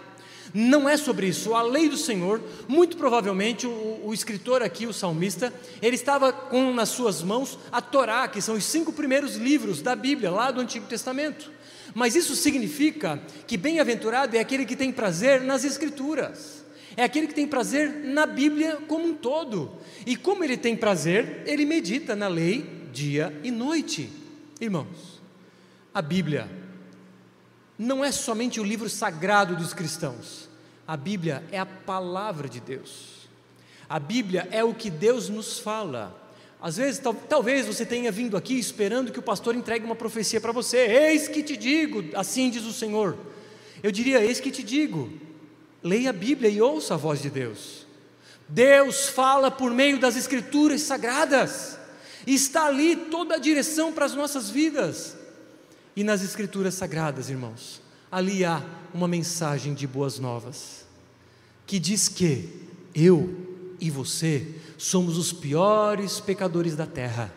Não 0.53 0.89
é 0.89 0.97
sobre 0.97 1.27
isso. 1.27 1.55
A 1.55 1.61
lei 1.61 1.87
do 1.87 1.95
Senhor, 1.95 2.41
muito 2.67 2.97
provavelmente, 2.97 3.65
o, 3.65 4.01
o, 4.03 4.13
escritor 4.13 4.61
aqui, 4.61 4.85
o 4.85 4.91
salmista, 4.91 5.53
ele 5.81 5.95
estava 5.95 6.33
com 6.33 6.73
nas 6.73 6.89
suas 6.89 7.23
mãos 7.23 7.57
a 7.71 7.79
Torá, 7.79 8.27
que 8.27 8.41
são 8.41 8.55
os 8.55 8.65
cinco 8.65 8.91
primeiros 8.91 9.37
livros 9.37 9.81
da 9.81 9.95
Bíblia, 9.95 10.31
lá 10.31 10.51
do 10.51 10.59
Antigo 10.59 10.85
Testamento. 10.85 11.49
Mas 11.95 12.13
isso 12.13 12.35
significa 12.35 13.21
que 13.47 13.55
bem-aventurado 13.55 14.35
é 14.35 14.41
aquele 14.41 14.65
que 14.65 14.75
tem 14.75 14.91
prazer 14.91 15.39
nas 15.39 15.63
Escrituras 15.63 16.62
é 16.95 17.03
aquele 17.03 17.27
que 17.27 17.33
tem 17.33 17.47
prazer 17.47 17.89
na 18.05 18.25
Bíblia 18.25 18.77
como 18.87 19.05
um 19.05 19.13
todo. 19.13 19.71
E 20.05 20.15
como 20.15 20.43
ele 20.43 20.57
tem 20.57 20.75
prazer, 20.75 21.43
ele 21.45 21.65
medita 21.65 22.15
na 22.15 22.27
lei 22.27 22.87
dia 22.91 23.37
e 23.43 23.49
noite. 23.49 24.09
Irmãos, 24.61 25.21
a 25.93 26.01
Bíblia 26.01 26.49
não 27.77 28.03
é 28.03 28.11
somente 28.11 28.59
o 28.59 28.63
livro 28.63 28.89
sagrado 28.89 29.55
dos 29.55 29.73
cristãos. 29.73 30.49
A 30.87 30.95
Bíblia 30.95 31.43
é 31.51 31.59
a 31.59 31.65
palavra 31.65 32.47
de 32.47 32.59
Deus. 32.59 33.27
A 33.89 33.99
Bíblia 33.99 34.47
é 34.51 34.63
o 34.63 34.73
que 34.73 34.89
Deus 34.89 35.29
nos 35.29 35.59
fala. 35.59 36.19
Às 36.61 36.77
vezes, 36.77 36.99
tal, 36.99 37.13
talvez 37.13 37.65
você 37.65 37.85
tenha 37.85 38.11
vindo 38.11 38.37
aqui 38.37 38.57
esperando 38.57 39.11
que 39.11 39.19
o 39.19 39.23
pastor 39.23 39.55
entregue 39.55 39.85
uma 39.85 39.95
profecia 39.95 40.39
para 40.39 40.51
você. 40.51 40.77
Eis 40.77 41.27
que 41.27 41.43
te 41.43 41.57
digo, 41.57 42.03
assim 42.15 42.49
diz 42.49 42.63
o 42.63 42.71
Senhor. 42.71 43.17
Eu 43.81 43.91
diria: 43.91 44.23
Eis 44.23 44.39
que 44.39 44.49
te 44.49 44.63
digo, 44.63 45.11
Leia 45.83 46.11
a 46.11 46.13
Bíblia 46.13 46.49
e 46.49 46.61
ouça 46.61 46.93
a 46.93 46.97
voz 46.97 47.21
de 47.21 47.29
Deus. 47.29 47.85
Deus 48.47 49.09
fala 49.09 49.51
por 49.51 49.71
meio 49.71 49.99
das 49.99 50.15
Escrituras 50.15 50.81
sagradas, 50.81 51.77
está 52.25 52.65
ali 52.65 52.95
toda 52.95 53.35
a 53.35 53.39
direção 53.39 53.91
para 53.91 54.05
as 54.05 54.13
nossas 54.13 54.49
vidas. 54.49 55.15
E 55.95 56.03
nas 56.03 56.23
Escrituras 56.23 56.73
sagradas, 56.73 57.29
irmãos, 57.29 57.81
ali 58.11 58.45
há 58.45 58.63
uma 58.93 59.07
mensagem 59.07 59.73
de 59.73 59.85
boas 59.85 60.19
novas, 60.19 60.85
que 61.65 61.79
diz 61.79 62.07
que 62.07 62.49
eu 62.93 63.75
e 63.79 63.89
você 63.89 64.55
somos 64.77 65.17
os 65.17 65.33
piores 65.33 66.19
pecadores 66.19 66.75
da 66.75 66.85
terra. 66.85 67.33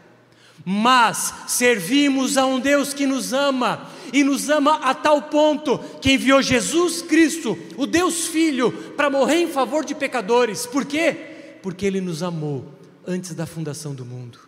Mas 0.64 1.34
servimos 1.46 2.36
a 2.36 2.46
um 2.46 2.58
Deus 2.58 2.92
que 2.92 3.06
nos 3.06 3.32
ama 3.32 3.88
e 4.12 4.22
nos 4.22 4.48
ama 4.48 4.76
a 4.76 4.94
tal 4.94 5.22
ponto 5.22 5.78
que 6.00 6.12
enviou 6.12 6.40
Jesus 6.42 7.02
Cristo, 7.02 7.58
o 7.76 7.86
Deus 7.86 8.26
Filho, 8.26 8.72
para 8.96 9.10
morrer 9.10 9.40
em 9.40 9.48
favor 9.48 9.84
de 9.84 9.94
pecadores. 9.94 10.66
Por 10.66 10.84
quê? 10.84 11.58
Porque 11.62 11.86
ele 11.86 12.00
nos 12.00 12.22
amou 12.22 12.64
antes 13.06 13.34
da 13.34 13.46
fundação 13.46 13.94
do 13.94 14.04
mundo. 14.04 14.45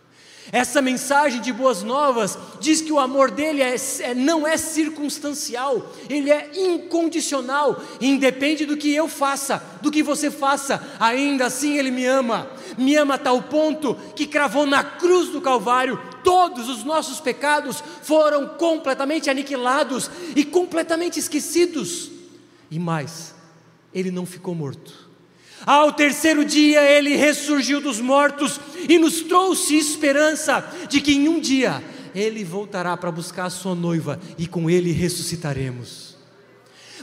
Essa 0.51 0.81
mensagem 0.81 1.41
de 1.41 1.53
boas 1.53 1.83
novas 1.83 2.37
diz 2.59 2.81
que 2.81 2.91
o 2.91 2.99
amor 2.99 3.29
dele 3.29 3.61
é, 3.61 3.75
é, 3.99 4.15
não 4.15 4.47
é 4.47 4.57
circunstancial, 4.57 5.93
ele 6.09 6.31
é 6.31 6.49
incondicional, 6.55 7.79
independe 8.01 8.65
do 8.65 8.75
que 8.75 8.93
eu 8.93 9.07
faça, 9.07 9.63
do 9.81 9.91
que 9.91 10.01
você 10.01 10.31
faça, 10.31 10.83
ainda 10.99 11.45
assim 11.45 11.77
ele 11.77 11.91
me 11.91 12.05
ama, 12.05 12.49
me 12.77 12.95
ama 12.95 13.15
a 13.15 13.19
tal 13.19 13.43
ponto 13.43 13.95
que 14.15 14.25
cravou 14.25 14.65
na 14.65 14.83
cruz 14.83 15.29
do 15.29 15.39
Calvário, 15.39 15.99
todos 16.23 16.67
os 16.67 16.83
nossos 16.83 17.19
pecados 17.19 17.83
foram 18.01 18.47
completamente 18.47 19.29
aniquilados 19.29 20.09
e 20.35 20.43
completamente 20.43 21.19
esquecidos, 21.19 22.09
e 22.71 22.79
mais, 22.79 23.35
ele 23.93 24.09
não 24.09 24.25
ficou 24.25 24.55
morto 24.55 25.08
ao 25.65 25.91
terceiro 25.91 26.45
dia 26.45 26.81
ele 26.83 27.15
ressurgiu 27.15 27.81
dos 27.81 27.99
mortos 27.99 28.59
e 28.87 28.97
nos 28.97 29.21
trouxe 29.21 29.77
esperança 29.77 30.65
de 30.87 31.01
que 31.01 31.13
em 31.13 31.27
um 31.27 31.39
dia 31.39 31.83
ele 32.15 32.43
voltará 32.43 32.95
para 32.97 33.11
buscar 33.11 33.45
a 33.45 33.49
sua 33.49 33.75
noiva 33.75 34.19
e 34.37 34.47
com 34.47 34.69
ele 34.69 34.91
ressuscitaremos. 34.91 36.17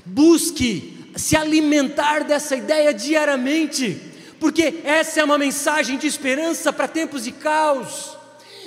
Busque 0.04 1.10
se 1.16 1.36
alimentar 1.36 2.24
dessa 2.24 2.56
ideia 2.56 2.92
diariamente, 2.92 4.00
porque 4.38 4.80
essa 4.84 5.20
é 5.20 5.24
uma 5.24 5.38
mensagem 5.38 5.96
de 5.96 6.06
esperança 6.06 6.72
para 6.72 6.86
tempos 6.86 7.24
de 7.24 7.32
caos. 7.32 8.16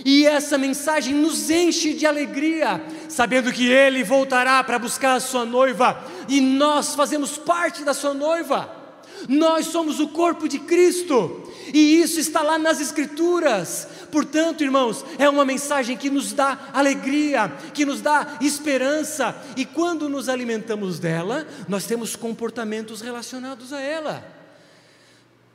E 0.03 0.25
essa 0.25 0.57
mensagem 0.57 1.13
nos 1.13 1.49
enche 1.49 1.93
de 1.93 2.05
alegria, 2.05 2.81
sabendo 3.09 3.51
que 3.51 3.69
Ele 3.69 4.01
voltará 4.01 4.63
para 4.63 4.79
buscar 4.79 5.15
a 5.15 5.19
sua 5.19 5.45
noiva 5.45 6.01
e 6.29 6.39
nós 6.39 6.95
fazemos 6.95 7.37
parte 7.37 7.83
da 7.83 7.93
sua 7.93 8.13
noiva. 8.13 8.78
Nós 9.27 9.67
somos 9.67 9.99
o 9.99 10.07
corpo 10.09 10.47
de 10.47 10.59
Cristo, 10.59 11.51
e 11.73 12.01
isso 12.01 12.19
está 12.19 12.41
lá 12.41 12.57
nas 12.57 12.79
Escrituras. 12.79 13.87
Portanto, 14.11 14.63
irmãos, 14.63 15.05
é 15.17 15.29
uma 15.29 15.45
mensagem 15.45 15.97
que 15.97 16.09
nos 16.09 16.33
dá 16.33 16.69
alegria, 16.73 17.49
que 17.73 17.85
nos 17.85 18.01
dá 18.01 18.37
esperança, 18.41 19.35
e 19.55 19.65
quando 19.65 20.09
nos 20.09 20.29
alimentamos 20.29 20.99
dela, 20.99 21.47
nós 21.67 21.85
temos 21.85 22.15
comportamentos 22.15 23.01
relacionados 23.01 23.73
a 23.73 23.81
ela. 23.81 24.23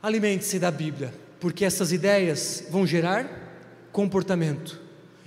Alimente-se 0.01 0.59
da 0.59 0.69
Bíblia, 0.71 1.13
porque 1.39 1.65
essas 1.65 1.91
ideias 1.91 2.63
vão 2.69 2.85
gerar 2.85 3.27
comportamento 3.91 4.79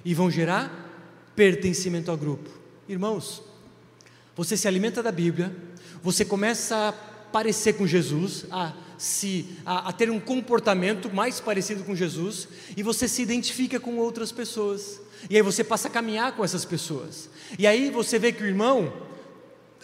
e 0.04 0.14
vão 0.14 0.30
gerar 0.30 0.86
pertencimento 1.34 2.10
ao 2.10 2.16
grupo. 2.16 2.50
Irmãos, 2.88 3.42
você 4.36 4.56
se 4.56 4.68
alimenta 4.68 5.02
da 5.02 5.10
Bíblia, 5.10 5.54
você 6.02 6.24
começa 6.24 6.76
a 6.88 6.92
parecer 7.32 7.74
com 7.74 7.86
Jesus, 7.86 8.46
a, 8.50 8.72
se, 8.96 9.46
a, 9.64 9.88
a 9.88 9.92
ter 9.92 10.10
um 10.10 10.20
comportamento 10.20 11.12
mais 11.12 11.40
parecido 11.40 11.84
com 11.84 11.94
Jesus, 11.94 12.48
e 12.76 12.82
você 12.82 13.06
se 13.06 13.22
identifica 13.22 13.78
com 13.78 13.96
outras 13.96 14.32
pessoas, 14.32 15.00
e 15.28 15.36
aí 15.36 15.42
você 15.42 15.62
passa 15.62 15.88
a 15.88 15.90
caminhar 15.90 16.32
com 16.32 16.44
essas 16.44 16.64
pessoas, 16.64 17.28
e 17.58 17.66
aí 17.66 17.90
você 17.90 18.18
vê 18.18 18.32
que 18.32 18.42
o 18.42 18.46
irmão 18.46 18.92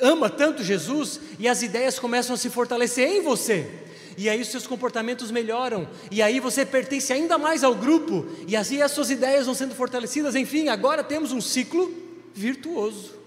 ama 0.01 0.29
tanto 0.29 0.65
Jesus, 0.65 1.21
e 1.39 1.47
as 1.47 1.63
ideias 1.63 1.99
começam 1.99 2.35
a 2.35 2.39
se 2.39 2.51
fortalecer 2.51 3.09
em 3.09 3.23
você, 3.23 3.71
e 4.17 4.29
aí 4.29 4.41
os 4.41 4.49
seus 4.49 4.67
comportamentos 4.67 5.31
melhoram, 5.31 5.89
e 6.11 6.23
aí 6.23 6.41
você 6.41 6.65
pertence 6.65 7.13
ainda 7.13 7.39
mais 7.39 7.63
ao 7.63 7.75
grupo, 7.75 8.27
e 8.47 8.57
assim 8.57 8.83
as 8.83 8.93
suas 8.93 9.11
ideias 9.11 9.47
vão 9.47 9.55
sendo 9.55 9.75
fortalecidas, 9.75 10.35
enfim, 10.35 10.69
agora 10.69 11.05
temos 11.05 11.33
um 11.33 11.41
ciclo 11.41 11.93
virtuoso. 12.35 13.24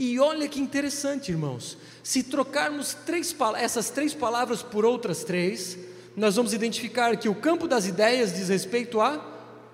E 0.00 0.18
olha 0.18 0.48
que 0.48 0.58
interessante, 0.58 1.30
irmãos. 1.30 1.76
Se 2.02 2.22
trocarmos 2.22 2.94
três, 3.04 3.36
essas 3.58 3.90
três 3.90 4.14
palavras 4.14 4.62
por 4.62 4.82
outras 4.82 5.24
três, 5.24 5.76
nós 6.16 6.36
vamos 6.36 6.54
identificar 6.54 7.14
que 7.18 7.28
o 7.28 7.34
campo 7.34 7.68
das 7.68 7.84
ideias 7.84 8.32
diz 8.32 8.48
respeito 8.48 8.98
a 8.98 9.18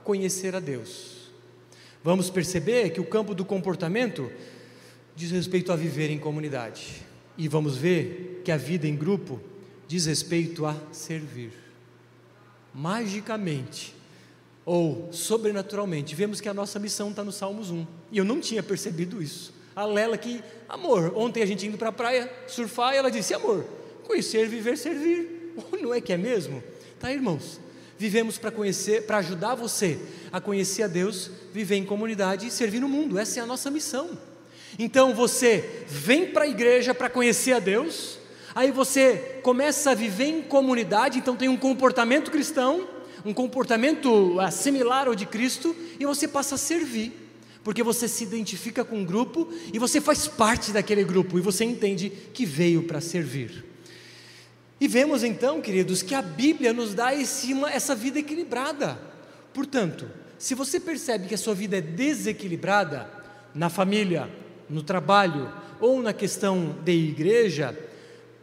conhecer 0.03 0.57
a 0.57 0.59
Deus. 0.59 1.31
Vamos 2.03 2.29
perceber 2.29 2.91
que 2.91 3.01
o 3.01 3.05
campo 3.05 3.37
do 3.37 3.45
comportamento 3.45 4.29
diz 5.15 5.31
respeito 5.31 5.71
a 5.71 5.77
viver 5.77 6.11
em 6.11 6.19
comunidade. 6.19 7.07
E 7.39 7.47
vamos 7.47 7.77
ver 7.77 8.43
que 8.45 8.51
a 8.51 8.57
vida 8.57 8.89
em 8.89 8.97
grupo 8.97 9.41
diz 9.87 10.07
respeito 10.07 10.67
a 10.67 10.75
servir. 10.91 11.53
Magicamente, 12.75 13.95
ou 14.65 15.09
sobrenaturalmente, 15.13 16.17
vemos 16.17 16.41
que 16.41 16.49
a 16.49 16.55
nossa 16.55 16.81
missão 16.81 17.11
está 17.11 17.23
no 17.23 17.31
Salmos 17.31 17.71
1. 17.71 17.87
E 18.11 18.19
eu 18.19 18.25
não 18.25 18.41
tinha 18.41 18.61
percebido 18.61 19.23
isso 19.23 19.55
a 19.77 19.85
Lela 19.85 20.17
que, 20.17 20.43
amor, 20.67 21.13
ontem 21.15 21.43
a 21.43 21.47
gente 21.47 21.67
indo 21.67 21.77
para 21.77 21.91
a 21.91 21.93
praia 21.93 22.33
surfar, 22.47 22.95
e 22.95 22.97
ela 22.97 23.11
disse, 23.11 23.35
amor, 23.35 23.63
conhecer, 24.05 24.49
viver, 24.49 24.79
servir. 24.79 25.53
Não 25.83 25.93
é 25.93 26.01
que 26.01 26.15
é 26.15 26.17
mesmo? 26.17 26.65
Tá, 26.99 27.13
irmãos? 27.13 27.61
Vivemos 27.99 28.39
para 28.39 28.51
conhecer, 28.51 29.07
para 29.07 29.19
ajudar 29.19 29.55
você 29.55 29.99
a 30.33 30.41
conhecer 30.41 30.83
a 30.83 30.87
Deus, 30.87 31.31
viver 31.53 31.77
em 31.77 31.85
comunidade 31.85 32.47
e 32.47 32.51
servir 32.51 32.81
no 32.81 32.89
mundo. 32.89 33.19
Essa 33.19 33.41
é 33.41 33.43
a 33.43 33.47
nossa 33.47 33.71
missão. 33.71 34.19
Então 34.79 35.15
você 35.15 35.85
vem 35.87 36.27
para 36.27 36.45
a 36.45 36.49
igreja 36.49 36.95
para 36.95 37.11
conhecer 37.11 37.53
a 37.53 37.59
Deus, 37.59 38.19
aí 38.55 38.71
você 38.71 39.41
começa 39.43 39.91
a 39.91 39.95
viver 39.95 40.27
em 40.27 40.43
comunidade, 40.43 41.19
então 41.19 41.37
tem 41.37 41.49
um 41.49 41.57
comportamento 41.57 42.31
cristão, 42.31 42.87
um 43.25 43.33
comportamento 43.33 44.39
ah, 44.41 44.51
similar 44.51 45.07
ao 45.07 45.15
de 45.15 45.27
Cristo, 45.27 45.75
e 45.99 46.05
você 46.05 46.27
passa 46.27 46.55
a 46.55 46.59
servir 46.59 47.26
porque 47.67 47.83
você 47.83 48.07
se 48.07 48.23
identifica 48.23 48.85
com 48.85 48.99
um 48.99 49.05
grupo 49.05 49.53
e 49.73 49.79
você 49.81 50.01
faz 50.01 50.29
parte 50.29 50.71
daquele 50.71 51.03
grupo 51.03 51.37
e 51.37 51.41
você 51.41 51.65
entende 51.65 52.11
que 52.33 52.47
veio 52.47 52.85
para 52.85 53.01
servir. 53.01 53.65
E 54.81 54.87
vemos 54.87 55.25
então, 55.25 55.61
queridos, 55.61 56.01
que 56.01 56.15
a 56.15 56.23
Bíblia 56.23 56.73
nos 56.73 56.95
dá 56.95 57.13
esse, 57.13 57.53
essa 57.65 57.93
vida 57.93 58.21
equilibrada. 58.21 58.97
Portanto, 59.53 60.09
se 60.39 60.55
você 60.55 60.79
percebe 60.79 61.27
que 61.27 61.35
a 61.35 61.39
sua 61.39 61.57
vida 61.57 61.79
é 61.79 61.81
desequilibrada 61.81 63.11
na 63.53 63.69
família, 63.69 64.31
no 64.71 64.85
trabalho 64.85 65.53
ou 65.81 66.01
na 66.01 66.13
questão 66.13 66.77
de 66.85 66.93
igreja, 66.93 67.77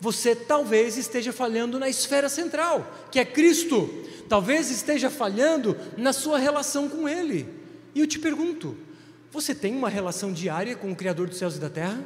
você 0.02 0.36
talvez 0.36 0.98
esteja 0.98 1.32
falhando 1.32 1.80
na 1.80 1.88
esfera 1.88 2.28
central, 2.28 3.08
que 3.10 3.20
é 3.20 3.24
Cristo. 3.24 3.90
Talvez 4.28 4.70
esteja 4.70 5.10
falhando 5.10 5.78
na 5.96 6.12
sua 6.12 6.38
relação 6.38 6.90
com 6.90 7.08
Ele. 7.08 7.48
E 7.96 8.02
eu 8.02 8.08
te 8.08 8.20
pergunto: 8.20 8.76
você 9.34 9.56
tem 9.56 9.76
uma 9.76 9.90
relação 9.90 10.32
diária 10.32 10.76
com 10.76 10.92
o 10.92 10.96
Criador 10.96 11.28
dos 11.28 11.40
céus 11.40 11.56
e 11.56 11.60
da 11.60 11.68
terra? 11.68 12.06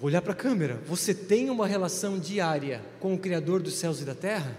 Vou 0.00 0.08
olhar 0.08 0.20
para 0.20 0.32
a 0.32 0.36
câmera. 0.36 0.82
Você 0.84 1.14
tem 1.14 1.48
uma 1.48 1.64
relação 1.64 2.18
diária 2.18 2.84
com 2.98 3.14
o 3.14 3.18
Criador 3.18 3.62
dos 3.62 3.74
céus 3.74 4.00
e 4.00 4.04
da 4.04 4.16
terra? 4.16 4.58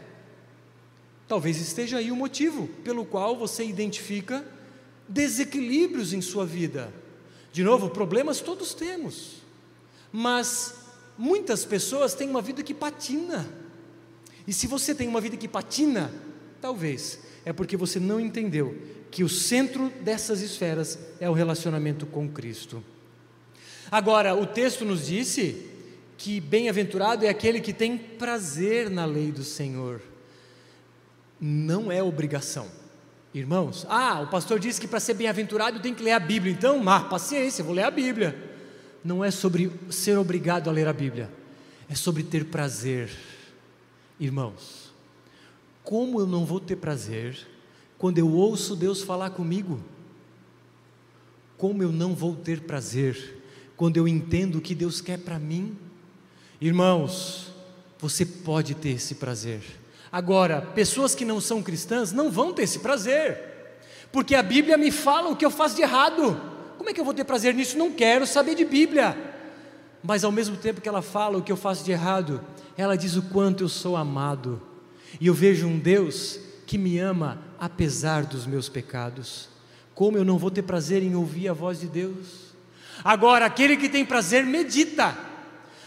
Talvez 1.28 1.60
esteja 1.60 1.98
aí 1.98 2.14
o 2.14 2.16
motivo 2.16 2.70
pelo 2.82 3.06
qual 3.06 3.36
você 3.36 3.66
identifica 3.66 4.46
desequilíbrios 5.06 6.14
em 6.14 6.22
sua 6.22 6.46
vida. 6.46 6.94
De 7.52 7.62
novo, 7.62 7.90
problemas 7.90 8.40
todos 8.40 8.74
temos, 8.74 9.42
mas 10.14 10.76
muitas 11.18 11.66
pessoas 11.66 12.14
têm 12.14 12.30
uma 12.30 12.42
vida 12.42 12.64
que 12.64 12.74
patina. 12.74 13.46
E 14.48 14.54
se 14.54 14.66
você 14.66 14.96
tem 14.96 15.10
uma 15.10 15.20
vida 15.20 15.36
que 15.36 15.48
patina, 15.48 16.10
talvez 16.62 17.20
é 17.44 17.52
porque 17.52 17.76
você 17.76 18.00
não 18.00 18.18
entendeu 18.18 18.97
que 19.12 19.24
o 19.24 19.30
centro 19.30 19.90
dessas 20.02 20.42
esferas 20.42 21.00
é 21.20 21.30
o 21.30 21.34
relacionamento 21.34 22.06
com 22.06 22.30
Cristo. 22.30 22.84
Agora, 23.90 24.36
o 24.36 24.46
texto 24.46 24.84
nos 24.84 25.08
disse 25.08 25.66
que 26.18 26.42
bem-aventurado 26.42 27.26
é 27.26 27.30
aquele 27.30 27.62
que 27.62 27.72
tem 27.72 27.98
prazer 27.98 28.90
na 28.90 29.06
lei 29.06 29.32
do 29.32 29.44
Senhor. 29.44 30.02
Não 31.40 31.92
é 31.92 32.02
obrigação. 32.02 32.68
Irmãos, 33.34 33.86
ah, 33.88 34.22
o 34.22 34.28
pastor 34.28 34.60
disse 34.60 34.82
que 34.82 34.88
para 34.88 35.00
ser 35.00 35.14
bem-aventurado 35.14 35.80
tem 35.80 35.94
que 35.94 36.04
ler 36.04 36.14
a 36.14 36.20
Bíblia, 36.20 36.52
então, 36.52 36.82
ah, 36.90 37.02
paciência, 37.02 37.64
vou 37.64 37.74
ler 37.74 37.84
a 37.84 37.92
Bíblia. 37.92 38.36
Não 39.04 39.24
é 39.24 39.30
sobre 39.30 39.72
ser 39.90 40.18
obrigado 40.18 40.70
a 40.70 40.74
ler 40.74 40.88
a 40.88 40.94
Bíblia, 40.94 41.30
é 41.88 41.96
sobre 41.96 42.24
ter 42.24 42.46
prazer. 42.46 43.12
Irmãos, 44.20 44.92
como 45.84 46.20
eu 46.20 46.26
não 46.26 46.46
vou 46.46 46.60
ter 46.60 46.76
prazer 46.78 47.48
quando 47.98 48.20
eu 48.20 48.32
ouço 48.32 48.76
Deus 48.76 49.02
falar 49.02 49.32
comigo, 49.32 49.80
como 51.58 51.82
eu 51.82 51.92
não 51.92 52.14
vou 52.14 52.36
ter 52.36 52.62
prazer 52.62 53.42
quando 53.76 53.98
eu 53.98 54.08
entendo 54.08 54.58
o 54.58 54.62
que 54.62 54.76
Deus 54.76 55.02
quer 55.02 55.18
para 55.20 55.40
mim? 55.40 55.76
Irmãos, 56.62 57.52
você 58.00 58.26
pode 58.26 58.76
ter 58.76 58.90
esse 58.90 59.16
prazer. 59.16 59.62
Agora, 60.12 60.62
pessoas 60.62 61.14
que 61.16 61.26
não 61.26 61.42
são 61.42 61.62
cristãs 61.62 62.12
não 62.12 62.32
vão 62.32 62.54
ter 62.54 62.64
esse 62.64 62.80
prazer, 62.80 63.40
porque 64.12 64.36
a 64.36 64.44
Bíblia 64.44 64.78
me 64.78 64.92
fala 64.92 65.30
o 65.30 65.36
que 65.36 65.46
eu 65.46 65.52
faço 65.52 65.76
de 65.76 65.82
errado. 65.82 66.40
Como 66.78 66.90
é 66.90 66.94
que 66.94 67.00
eu 67.00 67.06
vou 67.06 67.14
ter 67.14 67.24
prazer 67.24 67.54
nisso? 67.54 67.78
Não 67.78 67.92
quero 67.92 68.26
saber 68.26 68.56
de 68.56 68.64
Bíblia. 68.64 69.18
mas 70.04 70.24
ao 70.24 70.32
mesmo 70.32 70.56
tempo 70.56 70.80
que 70.80 70.88
ela 70.88 71.02
fala 71.02 71.38
o 71.38 71.42
que 71.42 71.52
eu 71.52 71.58
faço 71.58 71.84
de 71.84 71.92
errado, 71.92 72.40
ela 72.78 72.96
diz 72.96 73.16
o 73.16 73.24
quanto 73.24 73.64
eu 73.64 73.70
sou 73.70 73.98
amado. 73.98 74.62
E 75.20 75.28
eu 75.28 75.34
vejo 75.34 75.68
um 75.68 75.78
Deus 75.78 76.40
que 76.68 76.78
me 76.78 77.00
ama 77.00 77.40
apesar 77.58 78.26
dos 78.26 78.46
meus 78.46 78.68
pecados. 78.68 79.48
Como 79.96 80.18
eu 80.18 80.26
não 80.26 80.38
vou 80.38 80.52
ter 80.52 80.62
prazer 80.62 81.02
em 81.02 81.16
ouvir 81.16 81.48
a 81.48 81.54
voz 81.54 81.80
de 81.80 81.88
Deus? 81.88 82.54
Agora, 83.04 83.46
aquele 83.46 83.78
que 83.78 83.88
tem 83.88 84.06
prazer, 84.06 84.46
medita. 84.46 85.18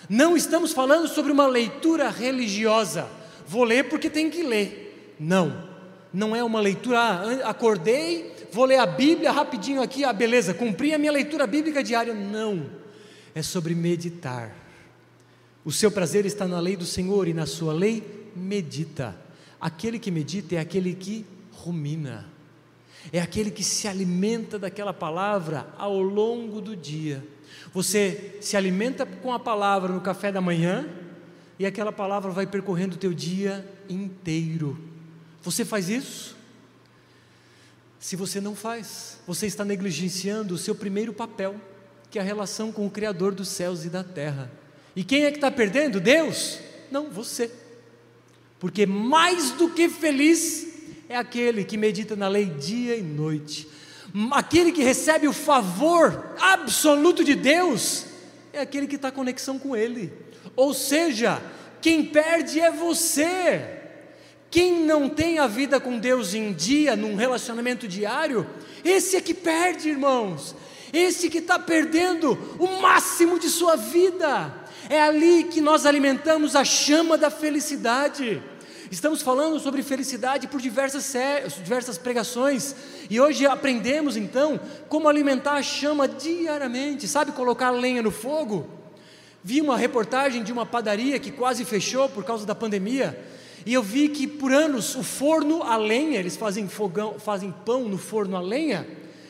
Não 0.09 0.37
estamos 0.37 0.73
falando 0.73 1.07
sobre 1.07 1.31
uma 1.31 1.47
leitura 1.47 2.09
religiosa. 2.09 3.07
Vou 3.47 3.63
ler 3.63 3.89
porque 3.91 4.09
tem 4.09 4.31
que 4.31 4.43
ler. 4.43 5.15
Não, 5.21 5.69
não 6.13 6.35
é 6.35 6.43
uma 6.43 6.61
leitura. 6.61 6.99
Ah, 6.99 7.51
acordei, 7.51 8.35
vou 8.51 8.65
ler 8.65 8.79
a 8.79 8.87
Bíblia 8.87 9.31
rapidinho 9.31 9.83
aqui, 9.83 10.03
ah, 10.03 10.13
beleza, 10.13 10.55
cumpri 10.55 10.95
a 10.95 10.99
minha 10.99 11.13
leitura 11.13 11.47
bíblica 11.47 11.85
diária. 11.85 12.15
Não, 12.15 12.71
é 13.35 13.43
sobre 13.43 13.75
meditar. 13.75 14.57
O 15.63 15.71
seu 15.71 15.91
prazer 15.91 16.25
está 16.25 16.49
na 16.49 16.59
lei 16.59 16.75
do 16.75 16.87
Senhor 16.87 17.29
e 17.29 17.35
na 17.35 17.45
sua 17.45 17.75
lei 17.75 18.33
medita. 18.35 19.15
Aquele 19.61 19.99
que 19.99 20.11
medita 20.11 20.55
é 20.55 20.59
aquele 20.59 20.95
que 20.95 21.27
rumina, 21.53 22.27
é 23.13 23.21
aquele 23.21 23.51
que 23.51 23.63
se 23.63 23.87
alimenta 23.87 24.59
daquela 24.59 24.93
palavra 24.93 25.69
ao 25.77 26.01
longo 26.01 26.61
do 26.61 26.75
dia. 26.75 27.23
Você 27.73 28.39
se 28.41 28.57
alimenta 28.57 29.05
com 29.05 29.33
a 29.33 29.39
palavra 29.39 29.93
no 29.93 30.01
café 30.01 30.33
da 30.33 30.41
manhã 30.41 30.89
e 31.59 31.67
aquela 31.67 31.93
palavra 31.93 32.31
vai 32.31 32.47
percorrendo 32.47 32.97
o 32.97 32.99
teu 32.99 33.13
dia 33.13 33.67
inteiro. 33.89 34.79
Você 35.43 35.65
faz 35.65 35.89
isso? 35.89 36.37
Se 37.99 38.17
você 38.17 38.41
não 38.41 38.55
faz, 38.55 39.19
você 39.27 39.47
está 39.47 39.63
negligenciando 39.63 40.55
o 40.55 40.59
seu 40.59 40.75
primeiro 40.75 41.13
papel, 41.13 41.57
que 42.11 42.19
é 42.19 42.23
a 42.23 42.25
relação 42.25 42.73
com 42.73 42.87
o 42.87 42.91
Criador 42.91 43.35
dos 43.35 43.49
céus 43.49 43.85
e 43.85 43.91
da 43.91 44.03
terra. 44.03 44.51
E 44.97 45.05
quem 45.05 45.25
é 45.25 45.31
que 45.31 45.37
está 45.37 45.51
perdendo? 45.51 46.01
Deus? 46.01 46.59
Não, 46.91 47.11
você. 47.11 47.51
Porque 48.61 48.85
mais 48.85 49.53
do 49.53 49.71
que 49.71 49.89
feliz 49.89 50.69
é 51.09 51.17
aquele 51.17 51.65
que 51.65 51.79
medita 51.79 52.15
na 52.15 52.29
lei 52.29 52.45
dia 52.45 52.95
e 52.95 53.03
noite, 53.03 53.67
aquele 54.31 54.71
que 54.71 54.83
recebe 54.83 55.27
o 55.27 55.33
favor 55.33 56.35
absoluto 56.39 57.25
de 57.25 57.35
Deus, 57.35 58.05
é 58.53 58.61
aquele 58.61 58.87
que 58.87 58.97
está 58.97 59.11
conexão 59.11 59.59
com 59.59 59.75
Ele. 59.75 60.13
Ou 60.55 60.75
seja, 60.75 61.43
quem 61.81 62.05
perde 62.05 62.61
é 62.61 62.71
você. 62.71 63.79
Quem 64.51 64.85
não 64.85 65.09
tem 65.09 65.39
a 65.39 65.47
vida 65.47 65.81
com 65.81 65.99
Deus 65.99 66.35
em 66.35 66.53
dia, 66.53 66.95
num 66.97 67.15
relacionamento 67.15 67.89
diário, 67.89 68.47
esse 68.85 69.17
é 69.17 69.21
que 69.21 69.33
perde, 69.33 69.89
irmãos. 69.89 70.55
Esse 70.93 71.31
que 71.31 71.39
está 71.39 71.59
perdendo 71.59 72.37
o 72.59 72.81
máximo 72.83 73.39
de 73.39 73.49
sua 73.49 73.77
vida. 73.77 74.53
É 74.89 75.01
ali 75.01 75.45
que 75.45 75.61
nós 75.61 75.85
alimentamos 75.85 76.57
a 76.57 76.65
chama 76.65 77.19
da 77.19 77.31
felicidade. 77.31 78.43
Estamos 78.91 79.23
falando 79.23 79.61
sobre 79.61 79.83
felicidade 79.83 80.49
por 80.49 80.61
diversas, 80.61 81.13
diversas 81.63 81.97
pregações, 81.97 82.75
e 83.09 83.21
hoje 83.21 83.47
aprendemos 83.47 84.17
então 84.17 84.59
como 84.89 85.09
alimentar 85.09 85.53
a 85.53 85.63
chama 85.63 86.09
diariamente, 86.09 87.07
sabe, 87.07 87.31
colocar 87.31 87.71
lenha 87.71 88.03
no 88.03 88.11
fogo. 88.11 88.69
Vi 89.45 89.61
uma 89.61 89.77
reportagem 89.77 90.43
de 90.43 90.53
uma 90.53 90.67
padaria 90.67 91.21
que 91.21 91.31
quase 91.31 91.65
fechou 91.65 92.09
por 92.09 92.25
causa 92.25 92.45
da 92.45 92.55
pandemia, 92.55 93.17
e 93.65 93.73
eu 93.73 93.83
vi 93.83 94.09
que 94.09 94.27
por 94.27 94.53
anos 94.53 94.97
o 94.97 95.05
forno 95.05 95.63
a 95.63 95.77
lenha, 95.77 96.19
eles 96.19 96.37
fazem 96.37 96.67
fogão, 96.67 97.17
fazem 97.19 97.55
pão 97.65 97.89
no 97.89 97.97
forno 97.97 98.37
a 98.37 98.41
lenha, 98.41 98.89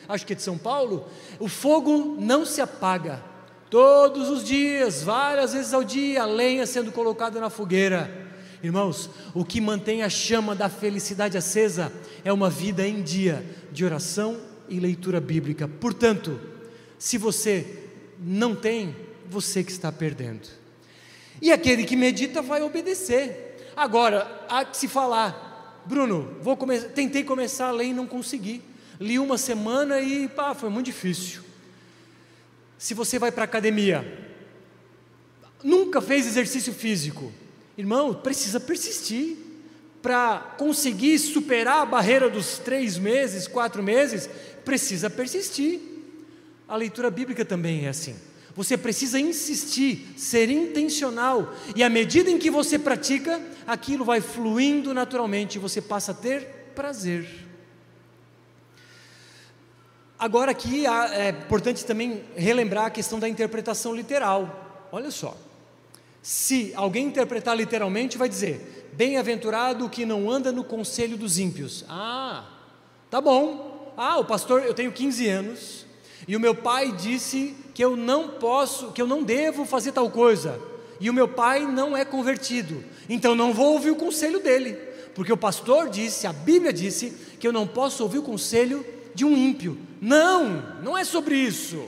acho 0.09 0.25
que 0.25 0.33
é 0.33 0.35
de 0.35 0.41
São 0.41 0.57
Paulo, 0.57 1.07
o 1.39 1.47
fogo 1.47 2.17
não 2.19 2.45
se 2.45 2.61
apaga. 2.61 3.30
Todos 3.71 4.29
os 4.29 4.43
dias, 4.43 5.01
várias 5.01 5.53
vezes 5.53 5.73
ao 5.73 5.81
dia, 5.81 6.23
a 6.23 6.25
lenha 6.25 6.67
sendo 6.67 6.91
colocada 6.91 7.39
na 7.39 7.49
fogueira. 7.49 8.29
Irmãos, 8.61 9.09
o 9.33 9.45
que 9.45 9.61
mantém 9.61 10.03
a 10.03 10.09
chama 10.09 10.53
da 10.53 10.67
felicidade 10.67 11.37
acesa 11.37 11.89
é 12.25 12.33
uma 12.33 12.49
vida 12.49 12.85
em 12.85 13.01
dia 13.01 13.45
de 13.71 13.85
oração 13.85 14.37
e 14.67 14.77
leitura 14.77 15.21
bíblica. 15.21 15.69
Portanto, 15.69 16.37
se 16.99 17.17
você 17.17 17.87
não 18.19 18.53
tem, 18.53 18.93
você 19.25 19.63
que 19.63 19.71
está 19.71 19.89
perdendo. 19.89 20.49
E 21.41 21.49
aquele 21.49 21.85
que 21.85 21.95
medita 21.95 22.41
vai 22.41 22.61
obedecer. 22.61 23.71
Agora, 23.73 24.45
há 24.49 24.65
que 24.65 24.75
se 24.75 24.89
falar, 24.89 25.81
Bruno, 25.85 26.35
vou 26.41 26.57
come 26.57 26.77
tentei 26.77 27.23
começar 27.23 27.69
a 27.69 27.71
ler 27.71 27.85
e 27.85 27.93
não 27.93 28.05
consegui. 28.05 28.61
Li 28.99 29.17
uma 29.17 29.37
semana 29.37 30.01
e 30.01 30.27
pá, 30.27 30.53
foi 30.53 30.69
muito 30.69 30.87
difícil. 30.87 31.50
Se 32.81 32.95
você 32.95 33.19
vai 33.19 33.31
para 33.31 33.43
a 33.43 33.45
academia, 33.45 34.03
nunca 35.63 36.01
fez 36.01 36.25
exercício 36.25 36.73
físico, 36.73 37.31
Irmão, 37.77 38.11
precisa 38.11 38.59
persistir 38.59 39.37
para 40.01 40.55
conseguir 40.57 41.19
superar 41.19 41.83
a 41.83 41.85
barreira 41.85 42.27
dos 42.27 42.57
três 42.57 42.97
meses, 42.97 43.47
quatro 43.47 43.83
meses, 43.83 44.27
precisa 44.65 45.11
persistir. 45.11 45.79
A 46.67 46.75
leitura 46.75 47.11
bíblica 47.11 47.45
também 47.45 47.85
é 47.85 47.89
assim. 47.89 48.15
Você 48.55 48.75
precisa 48.75 49.19
insistir, 49.19 50.11
ser 50.17 50.49
intencional, 50.49 51.55
e 51.75 51.83
à 51.83 51.89
medida 51.89 52.31
em 52.31 52.39
que 52.39 52.49
você 52.49 52.79
pratica, 52.79 53.39
aquilo 53.67 54.03
vai 54.03 54.21
fluindo 54.21 54.91
naturalmente 54.91 55.55
e 55.55 55.59
você 55.59 55.79
passa 55.79 56.13
a 56.13 56.15
ter 56.15 56.71
prazer. 56.73 57.50
Agora, 60.21 60.51
aqui 60.51 60.85
é 60.85 61.29
importante 61.29 61.83
também 61.83 62.23
relembrar 62.35 62.85
a 62.85 62.89
questão 62.91 63.19
da 63.19 63.27
interpretação 63.27 63.95
literal. 63.95 64.85
Olha 64.91 65.09
só. 65.09 65.35
Se 66.21 66.71
alguém 66.75 67.07
interpretar 67.07 67.57
literalmente, 67.57 68.19
vai 68.19 68.29
dizer: 68.29 68.91
Bem-aventurado 68.93 69.83
o 69.83 69.89
que 69.89 70.05
não 70.05 70.29
anda 70.29 70.51
no 70.51 70.63
conselho 70.63 71.17
dos 71.17 71.39
ímpios. 71.39 71.83
Ah, 71.89 72.45
tá 73.09 73.19
bom. 73.19 73.91
Ah, 73.97 74.19
o 74.19 74.23
pastor, 74.23 74.63
eu 74.63 74.75
tenho 74.75 74.91
15 74.91 75.27
anos 75.27 75.87
e 76.27 76.35
o 76.35 76.39
meu 76.39 76.53
pai 76.53 76.91
disse 76.91 77.55
que 77.73 77.83
eu 77.83 77.97
não 77.97 78.27
posso, 78.27 78.91
que 78.91 79.01
eu 79.01 79.07
não 79.07 79.23
devo 79.23 79.65
fazer 79.65 79.91
tal 79.91 80.11
coisa. 80.11 80.61
E 80.99 81.09
o 81.09 81.13
meu 81.15 81.27
pai 81.27 81.61
não 81.65 81.97
é 81.97 82.05
convertido. 82.05 82.83
Então 83.09 83.33
não 83.33 83.51
vou 83.51 83.73
ouvir 83.73 83.89
o 83.89 83.95
conselho 83.95 84.39
dele, 84.39 84.73
porque 85.15 85.33
o 85.33 85.37
pastor 85.37 85.89
disse, 85.89 86.27
a 86.27 86.31
Bíblia 86.31 86.71
disse 86.71 87.09
que 87.39 87.47
eu 87.47 87.51
não 87.51 87.65
posso 87.65 88.03
ouvir 88.03 88.19
o 88.19 88.23
conselho 88.23 88.85
de 89.13 89.25
um 89.25 89.35
ímpio. 89.35 89.77
Não, 90.01 90.63
não 90.81 90.97
é 90.97 91.03
sobre 91.03 91.35
isso. 91.35 91.83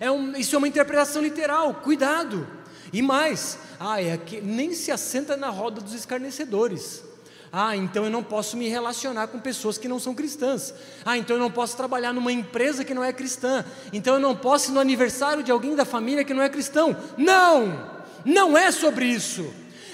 É 0.00 0.10
um, 0.10 0.36
isso 0.36 0.54
é 0.54 0.58
uma 0.58 0.68
interpretação 0.68 1.22
literal. 1.22 1.74
Cuidado. 1.74 2.46
E 2.92 3.02
mais, 3.02 3.58
ah, 3.78 4.02
é 4.02 4.16
que 4.16 4.40
nem 4.40 4.72
se 4.72 4.90
assenta 4.90 5.36
na 5.36 5.48
roda 5.48 5.80
dos 5.80 5.94
escarnecedores. 5.94 7.02
Ah, 7.50 7.74
então 7.76 8.04
eu 8.04 8.10
não 8.10 8.22
posso 8.22 8.56
me 8.56 8.68
relacionar 8.68 9.28
com 9.28 9.38
pessoas 9.38 9.78
que 9.78 9.88
não 9.88 9.98
são 9.98 10.14
cristãs. 10.14 10.74
Ah, 11.04 11.16
então 11.16 11.36
eu 11.36 11.40
não 11.40 11.50
posso 11.50 11.76
trabalhar 11.76 12.12
numa 12.12 12.32
empresa 12.32 12.84
que 12.84 12.94
não 12.94 13.02
é 13.02 13.12
cristã. 13.12 13.64
Então 13.92 14.14
eu 14.14 14.20
não 14.20 14.36
posso 14.36 14.70
ir 14.70 14.74
no 14.74 14.80
aniversário 14.80 15.42
de 15.42 15.50
alguém 15.50 15.74
da 15.74 15.84
família 15.84 16.24
que 16.24 16.34
não 16.34 16.42
é 16.42 16.48
cristão. 16.48 16.96
Não! 17.16 17.98
Não 18.24 18.58
é 18.58 18.70
sobre 18.70 19.06
isso. 19.06 19.50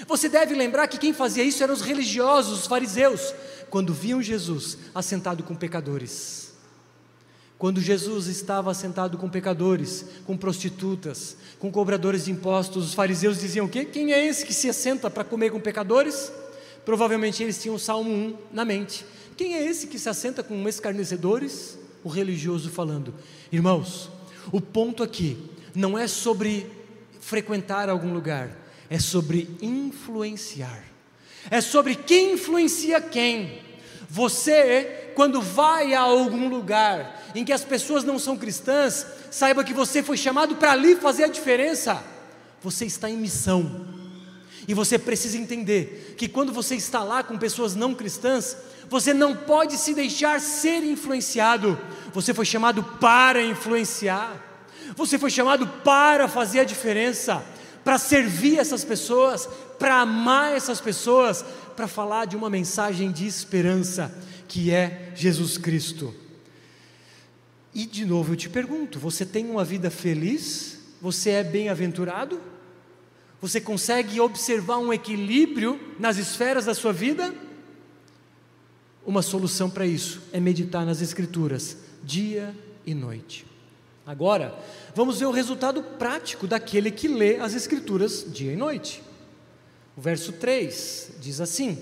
Você 0.07 0.27
deve 0.27 0.53
lembrar 0.53 0.87
que 0.87 0.97
quem 0.97 1.13
fazia 1.13 1.43
isso 1.43 1.63
eram 1.63 1.73
os 1.73 1.81
religiosos, 1.81 2.59
os 2.59 2.67
fariseus, 2.67 3.33
quando 3.69 3.93
viam 3.93 4.21
Jesus 4.21 4.77
assentado 4.93 5.43
com 5.43 5.55
pecadores. 5.55 6.44
Quando 7.65 7.81
Jesus 7.81 8.27
estava 8.27 8.75
sentado 8.75 9.17
com 9.17 9.27
pecadores, 9.27 10.05
com 10.23 10.37
prostitutas, 10.37 11.35
com 11.57 11.71
cobradores 11.71 12.25
de 12.25 12.31
impostos, 12.31 12.85
os 12.85 12.93
fariseus 12.93 13.39
diziam: 13.39 13.67
que 13.67 13.83
quem 13.85 14.13
é 14.13 14.23
esse 14.23 14.45
que 14.45 14.53
se 14.53 14.69
assenta 14.69 15.09
para 15.09 15.23
comer 15.23 15.49
com 15.49 15.59
pecadores? 15.59 16.31
Provavelmente 16.85 17.41
eles 17.41 17.59
tinham 17.59 17.73
o 17.73 17.79
Salmo 17.79 18.11
1 18.11 18.37
na 18.53 18.63
mente. 18.63 19.03
Quem 19.35 19.55
é 19.55 19.65
esse 19.65 19.87
que 19.87 19.97
se 19.97 20.07
assenta 20.07 20.43
com 20.43 20.69
escarnecedores? 20.69 21.75
O 22.03 22.07
religioso 22.07 22.69
falando: 22.69 23.15
Irmãos, 23.51 24.11
o 24.51 24.61
ponto 24.61 25.01
aqui 25.01 25.35
não 25.73 25.97
é 25.97 26.05
sobre 26.05 26.71
frequentar 27.19 27.89
algum 27.89 28.13
lugar, 28.13 28.55
é 28.91 28.99
sobre 28.99 29.49
influenciar. 29.59 30.83
É 31.49 31.59
sobre 31.61 31.95
quem 31.95 32.33
influencia 32.33 33.01
quem. 33.01 33.59
Você, 34.07 35.04
quando 35.15 35.41
vai 35.41 35.93
a 35.93 36.01
algum 36.01 36.47
lugar 36.47 37.23
em 37.33 37.43
que 37.43 37.53
as 37.53 37.63
pessoas 37.63 38.03
não 38.03 38.19
são 38.19 38.37
cristãs, 38.37 39.05
saiba 39.31 39.63
que 39.63 39.73
você 39.73 40.03
foi 40.03 40.17
chamado 40.17 40.55
para 40.55 40.71
ali 40.71 40.95
fazer 40.95 41.23
a 41.23 41.27
diferença. 41.27 42.03
Você 42.61 42.85
está 42.85 43.09
em 43.09 43.17
missão. 43.17 43.85
E 44.67 44.73
você 44.73 44.97
precisa 44.97 45.37
entender 45.37 46.15
que 46.17 46.27
quando 46.27 46.51
você 46.51 46.75
está 46.75 47.03
lá 47.03 47.23
com 47.23 47.37
pessoas 47.37 47.75
não 47.75 47.93
cristãs, 47.93 48.57
você 48.89 49.13
não 49.13 49.35
pode 49.35 49.77
se 49.77 49.93
deixar 49.93 50.39
ser 50.39 50.83
influenciado. 50.83 51.79
Você 52.13 52.33
foi 52.33 52.45
chamado 52.45 52.83
para 52.83 53.41
influenciar. 53.41 54.41
Você 54.95 55.17
foi 55.17 55.29
chamado 55.29 55.67
para 55.83 56.27
fazer 56.27 56.59
a 56.59 56.63
diferença, 56.63 57.43
para 57.83 57.97
servir 57.97 58.59
essas 58.59 58.83
pessoas, 58.83 59.47
para 59.77 60.01
amar 60.01 60.55
essas 60.55 60.79
pessoas, 60.79 61.43
para 61.75 61.87
falar 61.87 62.25
de 62.25 62.35
uma 62.35 62.49
mensagem 62.49 63.11
de 63.11 63.27
esperança, 63.27 64.11
que 64.47 64.71
é 64.71 65.11
Jesus 65.15 65.57
Cristo. 65.57 66.13
E 67.73 67.85
de 67.85 68.05
novo 68.05 68.33
eu 68.33 68.37
te 68.37 68.49
pergunto: 68.49 68.99
você 68.99 69.25
tem 69.25 69.49
uma 69.49 69.65
vida 69.65 69.89
feliz 69.89 70.75
você 71.05 71.29
é 71.29 71.43
bem-aventurado? 71.43 72.41
Você 73.39 73.61
consegue 73.61 74.19
observar 74.19 74.77
um 74.77 74.91
equilíbrio 74.91 75.79
nas 75.99 76.17
esferas 76.17 76.65
da 76.65 76.73
sua 76.73 76.91
vida? 76.91 77.31
Uma 79.05 79.21
solução 79.21 79.69
para 79.69 79.85
isso 79.85 80.19
é 80.33 80.39
meditar 80.39 80.83
nas 80.83 81.01
Escrituras, 81.01 81.77
dia 82.03 82.55
e 82.87 82.95
noite. 82.95 83.45
Agora, 84.03 84.57
vamos 84.95 85.19
ver 85.19 85.25
o 85.25 85.31
resultado 85.31 85.83
prático 85.83 86.47
daquele 86.47 86.89
que 86.89 87.07
lê 87.07 87.37
as 87.37 87.53
Escrituras 87.53 88.25
dia 88.27 88.51
e 88.51 88.55
noite. 88.55 89.03
O 89.95 90.01
verso 90.01 90.33
3 90.33 91.11
diz 91.21 91.39
assim: 91.39 91.77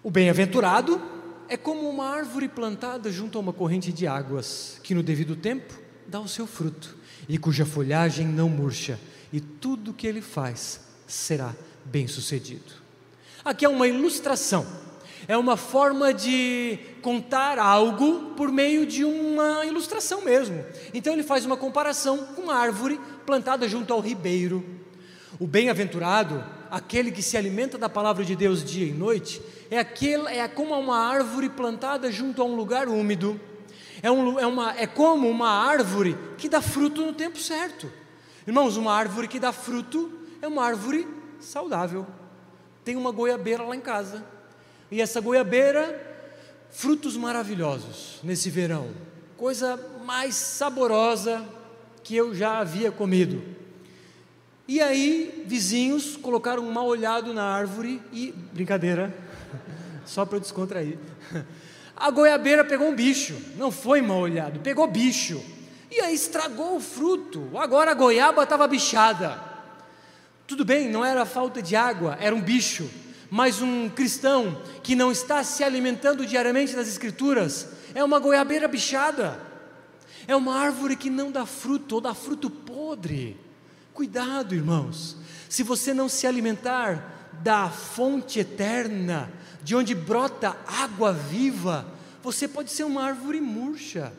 O 0.00 0.12
bem-aventurado 0.12 1.02
é 1.48 1.56
como 1.56 1.88
uma 1.88 2.08
árvore 2.08 2.48
plantada 2.48 3.10
junto 3.10 3.38
a 3.38 3.40
uma 3.40 3.52
corrente 3.52 3.92
de 3.92 4.06
águas, 4.06 4.80
que 4.82 4.94
no 4.94 5.02
devido 5.02 5.36
tempo 5.36 5.74
dá 6.06 6.20
o 6.20 6.28
seu 6.28 6.46
fruto, 6.46 6.96
e 7.28 7.38
cuja 7.38 7.64
folhagem 7.64 8.26
não 8.26 8.48
murcha, 8.48 8.98
e 9.32 9.40
tudo 9.40 9.92
que 9.92 10.06
ele 10.06 10.20
faz 10.20 10.80
será 11.06 11.54
bem-sucedido. 11.84 12.72
Aqui 13.44 13.64
é 13.64 13.68
uma 13.68 13.86
ilustração, 13.86 14.66
é 15.28 15.36
uma 15.36 15.56
forma 15.56 16.12
de 16.12 16.78
contar 17.00 17.58
algo 17.58 18.34
por 18.36 18.50
meio 18.50 18.86
de 18.86 19.04
uma 19.04 19.64
ilustração 19.64 20.22
mesmo. 20.22 20.64
Então 20.92 21.12
ele 21.12 21.22
faz 21.22 21.44
uma 21.44 21.56
comparação 21.56 22.18
com 22.34 22.42
uma 22.42 22.54
árvore 22.54 23.00
plantada 23.24 23.68
junto 23.68 23.92
ao 23.92 24.00
ribeiro. 24.00 24.64
O 25.38 25.46
bem-aventurado, 25.46 26.44
aquele 26.76 27.10
que 27.10 27.22
se 27.22 27.38
alimenta 27.38 27.78
da 27.78 27.88
palavra 27.88 28.22
de 28.22 28.36
Deus 28.36 28.62
dia 28.62 28.86
e 28.86 28.92
noite, 28.92 29.40
é, 29.70 29.78
aquele, 29.78 30.28
é 30.28 30.46
como 30.46 30.78
uma 30.78 30.98
árvore 30.98 31.48
plantada 31.48 32.12
junto 32.12 32.42
a 32.42 32.44
um 32.44 32.54
lugar 32.54 32.86
úmido. 32.86 33.40
É, 34.02 34.10
um, 34.10 34.38
é, 34.38 34.46
uma, 34.46 34.78
é 34.78 34.86
como 34.86 35.26
uma 35.26 35.48
árvore 35.48 36.18
que 36.36 36.50
dá 36.50 36.60
fruto 36.60 37.00
no 37.00 37.14
tempo 37.14 37.38
certo. 37.38 37.90
Irmãos, 38.46 38.76
uma 38.76 38.92
árvore 38.92 39.26
que 39.26 39.40
dá 39.40 39.52
fruto 39.52 40.12
é 40.42 40.46
uma 40.46 40.64
árvore 40.64 41.08
saudável. 41.40 42.06
Tem 42.84 42.94
uma 42.94 43.10
goiabeira 43.10 43.62
lá 43.62 43.74
em 43.74 43.80
casa. 43.80 44.22
E 44.90 45.00
essa 45.00 45.18
goiabeira, 45.18 45.98
frutos 46.70 47.16
maravilhosos 47.16 48.20
nesse 48.22 48.50
verão. 48.50 48.90
Coisa 49.38 49.80
mais 50.04 50.34
saborosa 50.34 51.42
que 52.04 52.14
eu 52.14 52.34
já 52.34 52.58
havia 52.58 52.92
comido. 52.92 53.42
E 54.68 54.80
aí, 54.80 55.44
vizinhos 55.46 56.16
colocaram 56.16 56.66
um 56.66 56.72
mal 56.72 56.86
olhado 56.86 57.32
na 57.32 57.44
árvore 57.44 58.02
e. 58.12 58.32
Brincadeira, 58.52 59.14
só 60.04 60.24
para 60.24 60.38
descontrair. 60.38 60.98
A 61.96 62.10
goiabeira 62.10 62.62
pegou 62.62 62.88
um 62.88 62.94
bicho, 62.94 63.34
não 63.56 63.70
foi 63.70 64.02
mal 64.02 64.18
olhado, 64.18 64.60
pegou 64.60 64.86
bicho. 64.86 65.42
E 65.90 65.98
aí 66.00 66.14
estragou 66.14 66.76
o 66.76 66.80
fruto. 66.80 67.48
Agora 67.56 67.92
a 67.92 67.94
goiaba 67.94 68.42
estava 68.42 68.68
bichada. 68.68 69.40
Tudo 70.46 70.62
bem, 70.62 70.90
não 70.90 71.02
era 71.02 71.24
falta 71.24 71.62
de 71.62 71.74
água, 71.74 72.18
era 72.20 72.34
um 72.34 72.42
bicho. 72.42 72.90
Mas 73.30 73.62
um 73.62 73.88
cristão 73.88 74.60
que 74.82 74.94
não 74.94 75.10
está 75.10 75.42
se 75.42 75.64
alimentando 75.64 76.26
diariamente 76.26 76.76
das 76.76 76.86
Escrituras 76.86 77.68
é 77.94 78.04
uma 78.04 78.18
goiabeira 78.18 78.68
bichada. 78.68 79.40
É 80.28 80.36
uma 80.36 80.54
árvore 80.54 80.96
que 80.96 81.08
não 81.08 81.30
dá 81.30 81.46
fruto 81.46 81.94
ou 81.94 82.00
dá 82.00 82.12
fruto 82.12 82.50
podre. 82.50 83.45
Cuidado, 83.96 84.54
irmãos. 84.54 85.16
Se 85.48 85.62
você 85.62 85.94
não 85.94 86.06
se 86.06 86.26
alimentar 86.26 87.30
da 87.42 87.70
fonte 87.70 88.38
eterna, 88.38 89.32
de 89.62 89.74
onde 89.74 89.94
brota 89.94 90.54
água 90.66 91.14
viva, 91.14 91.86
você 92.22 92.46
pode 92.46 92.70
ser 92.70 92.84
uma 92.84 93.02
árvore 93.02 93.40
murcha. 93.40 94.12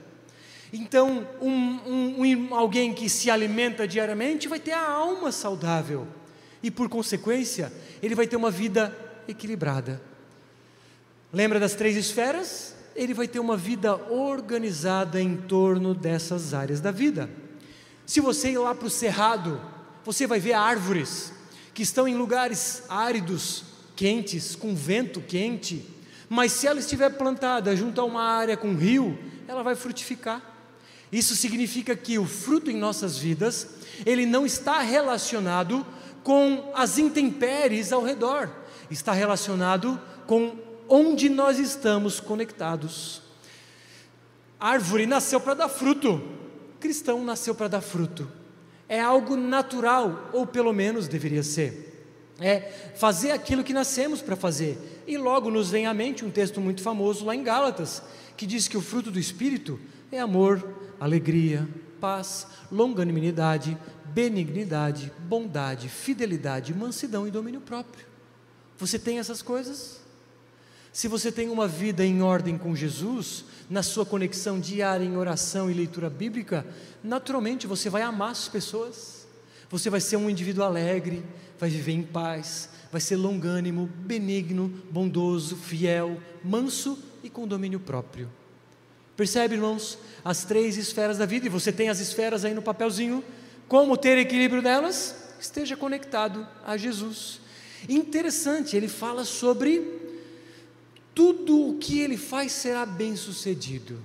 Então, 0.73 1.27
um, 1.39 1.51
um, 1.51 2.25
um, 2.25 2.55
alguém 2.55 2.91
que 2.91 3.07
se 3.07 3.29
alimenta 3.29 3.87
diariamente 3.87 4.47
vai 4.47 4.59
ter 4.59 4.71
a 4.71 4.89
alma 4.89 5.31
saudável 5.31 6.07
e, 6.63 6.71
por 6.71 6.89
consequência, 6.89 7.71
ele 8.01 8.15
vai 8.15 8.25
ter 8.25 8.35
uma 8.35 8.49
vida 8.49 8.97
equilibrada. 9.27 10.01
Lembra 11.31 11.59
das 11.59 11.75
três 11.75 11.95
esferas? 11.95 12.75
Ele 12.95 13.13
vai 13.13 13.27
ter 13.27 13.37
uma 13.37 13.55
vida 13.55 13.95
organizada 14.11 15.21
em 15.21 15.37
torno 15.37 15.93
dessas 15.93 16.55
áreas 16.55 16.81
da 16.81 16.89
vida. 16.89 17.29
Se 18.07 18.21
você 18.21 18.51
ir 18.51 18.57
lá 18.57 18.73
para 18.73 18.87
o 18.87 18.89
cerrado, 18.89 19.59
você 20.05 20.25
vai 20.25 20.39
ver 20.39 20.53
árvores 20.53 21.33
que 21.73 21.83
estão 21.83 22.07
em 22.07 22.15
lugares 22.15 22.83
áridos, 22.87 23.65
quentes, 23.97 24.55
com 24.55 24.73
vento 24.73 25.19
quente, 25.19 25.85
mas 26.29 26.53
se 26.53 26.67
ela 26.67 26.79
estiver 26.79 27.09
plantada 27.09 27.75
junto 27.75 27.99
a 27.99 28.05
uma 28.05 28.23
área 28.23 28.55
com 28.55 28.73
rio, 28.75 29.19
ela 29.45 29.61
vai 29.61 29.75
frutificar. 29.75 30.41
Isso 31.11 31.35
significa 31.35 31.97
que 31.97 32.17
o 32.17 32.25
fruto 32.25 32.71
em 32.71 32.77
nossas 32.77 33.17
vidas, 33.17 33.67
ele 34.05 34.25
não 34.25 34.45
está 34.45 34.79
relacionado 34.79 35.85
com 36.23 36.71
as 36.73 36.97
intempéries 36.97 37.91
ao 37.91 38.01
redor, 38.01 38.49
está 38.89 39.11
relacionado 39.11 39.99
com 40.25 40.55
onde 40.87 41.27
nós 41.27 41.59
estamos 41.59 42.21
conectados. 42.21 43.21
árvore 44.57 45.05
nasceu 45.05 45.41
para 45.41 45.55
dar 45.55 45.67
fruto, 45.67 46.36
cristão 46.79 47.23
nasceu 47.23 47.53
para 47.53 47.67
dar 47.67 47.81
fruto. 47.81 48.29
É 48.89 48.99
algo 48.99 49.35
natural, 49.35 50.29
ou 50.31 50.47
pelo 50.47 50.71
menos 50.71 51.07
deveria 51.07 51.43
ser. 51.43 51.85
É 52.39 52.93
fazer 52.95 53.31
aquilo 53.31 53.63
que 53.63 53.73
nascemos 53.73 54.21
para 54.21 54.35
fazer. 54.35 55.03
E 55.07 55.17
logo 55.17 55.49
nos 55.49 55.71
vem 55.71 55.85
à 55.85 55.93
mente 55.93 56.23
um 56.23 56.31
texto 56.31 56.61
muito 56.61 56.81
famoso 56.81 57.25
lá 57.25 57.35
em 57.35 57.43
Gálatas, 57.43 58.01
que 58.35 58.45
diz 58.45 58.67
que 58.67 58.77
o 58.77 58.81
fruto 58.81 59.11
do 59.11 59.19
Espírito 59.19 59.79
é 60.11 60.19
amor, 60.19 60.75
alegria, 60.99 61.67
paz, 61.99 62.47
longanimidade, 62.71 63.77
benignidade, 64.05 65.11
bondade, 65.19 65.89
fidelidade, 65.89 66.73
mansidão 66.73 67.27
e 67.27 67.31
domínio 67.31 67.61
próprio. 67.61 68.05
Você 68.77 68.97
tem 68.97 69.19
essas 69.19 69.41
coisas? 69.41 69.99
Se 70.97 71.07
você 71.07 71.31
tem 71.31 71.47
uma 71.47 71.67
vida 71.67 72.03
em 72.03 72.23
ordem 72.23 72.57
com 72.57 72.75
Jesus, 72.75 73.45
na 73.69 73.83
sua 73.83 74.03
conexão 74.03 74.59
diária 74.59 75.05
em 75.05 75.15
oração 75.15 75.69
e 75.69 75.73
leitura 75.75 76.09
bíblica, 76.09 76.65
naturalmente 77.03 77.67
você 77.67 77.87
vai 77.87 78.01
amar 78.01 78.31
as 78.31 78.47
pessoas, 78.47 79.27
você 79.69 79.91
vai 79.91 80.01
ser 80.01 80.17
um 80.17 80.27
indivíduo 80.27 80.63
alegre, 80.63 81.23
vai 81.59 81.69
viver 81.69 81.91
em 81.91 82.01
paz, 82.01 82.69
vai 82.91 82.99
ser 82.99 83.15
longânimo, 83.15 83.85
benigno, 83.85 84.69
bondoso, 84.89 85.55
fiel, 85.55 86.19
manso 86.43 86.97
e 87.23 87.29
com 87.29 87.47
domínio 87.47 87.79
próprio. 87.79 88.27
Percebe, 89.15 89.53
irmãos, 89.53 89.99
as 90.25 90.45
três 90.45 90.77
esferas 90.77 91.19
da 91.19 91.27
vida, 91.27 91.45
e 91.45 91.49
você 91.49 91.71
tem 91.71 91.89
as 91.89 91.99
esferas 91.99 92.43
aí 92.43 92.55
no 92.55 92.61
papelzinho. 92.63 93.23
Como 93.67 93.97
ter 93.97 94.17
equilíbrio 94.17 94.63
delas? 94.63 95.15
Esteja 95.39 95.77
conectado 95.77 96.47
a 96.65 96.75
Jesus. 96.75 97.39
Interessante, 97.87 98.75
ele 98.75 98.87
fala 98.87 99.23
sobre 99.23 100.06
tudo 101.17 101.69
o 101.69 101.77
que 101.79 101.99
ele 101.99 102.15
faz 102.15 102.51
será 102.51 102.85
bem 102.85 103.15
sucedido. 103.15 103.97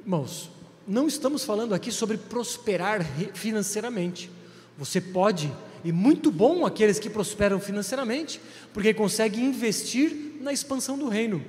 Irmãos, 0.00 0.48
não 0.88 1.06
estamos 1.06 1.44
falando 1.44 1.74
aqui 1.74 1.92
sobre 1.92 2.16
prosperar 2.16 3.04
financeiramente. 3.34 4.30
Você 4.78 5.02
pode, 5.02 5.52
e 5.84 5.92
muito 5.92 6.30
bom 6.30 6.64
aqueles 6.64 6.98
que 6.98 7.10
prosperam 7.10 7.60
financeiramente, 7.60 8.40
porque 8.72 8.94
conseguem 8.94 9.44
investir 9.44 10.38
na 10.40 10.50
expansão 10.50 10.96
do 10.96 11.10
reino. 11.10 11.44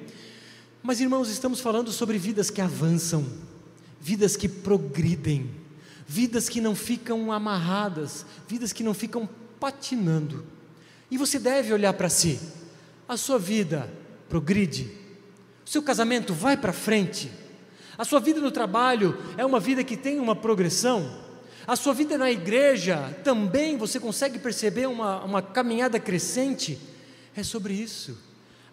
Mas, 0.84 1.00
irmãos, 1.00 1.30
estamos 1.30 1.62
falando 1.62 1.90
sobre 1.94 2.18
vidas 2.18 2.50
que 2.50 2.60
avançam, 2.60 3.26
vidas 4.02 4.36
que 4.36 4.50
progridem, 4.50 5.50
vidas 6.06 6.50
que 6.50 6.60
não 6.60 6.76
ficam 6.76 7.32
amarradas, 7.32 8.26
vidas 8.46 8.74
que 8.74 8.84
não 8.84 8.94
ficam 8.94 9.30
patinando. 9.58 10.46
E 11.10 11.18
você 11.18 11.40
deve 11.40 11.72
olhar 11.72 11.94
para 11.94 12.10
si. 12.10 12.38
A 13.08 13.16
sua 13.16 13.40
vida 13.40 13.90
progride, 14.30 14.90
o 15.66 15.70
seu 15.70 15.82
casamento 15.82 16.34
vai 16.34 16.58
para 16.58 16.74
frente, 16.74 17.32
a 17.98 18.04
sua 18.04 18.20
vida 18.20 18.42
no 18.42 18.52
trabalho 18.52 19.18
é 19.38 19.46
uma 19.46 19.60
vida 19.60 19.84
que 19.84 19.96
tem 19.96 20.20
uma 20.20 20.36
progressão, 20.36 21.26
a 21.68 21.76
sua 21.76 21.94
vida 21.94 22.18
na 22.18 22.30
igreja 22.30 23.18
também 23.24 23.76
você 23.76 24.00
consegue 24.00 24.38
perceber 24.38 24.88
uma, 24.88 25.24
uma 25.24 25.42
caminhada 25.42 26.00
crescente. 26.00 26.78
É 27.36 27.42
sobre 27.42 27.74
isso. 27.74 28.18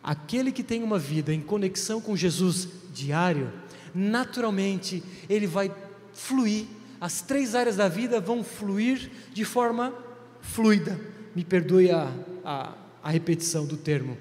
Aquele 0.03 0.53
que 0.53 0.62
tem 0.62 0.83
uma 0.83 0.99
vida 0.99 1.33
em 1.33 1.41
conexão 1.41 2.01
com 2.01 2.15
Jesus 2.15 2.69
diário, 2.93 3.51
naturalmente 3.95 5.03
ele 5.29 5.47
vai 5.47 5.72
fluir, 6.12 6.66
as 7.01 7.22
três 7.22 7.55
áreas 7.55 7.76
da 7.76 7.89
vida 7.89 8.20
vão 8.20 8.45
fluir 8.45 9.11
de 9.33 9.45
forma 9.45 9.95
fluida. 10.43 11.01
Me 11.35 11.45
perdoe 11.45 11.91
a, 11.91 12.12
a, 12.45 12.74
a 13.03 13.11
repetição 13.11 13.64
do 13.64 13.76
termo. 13.76 14.18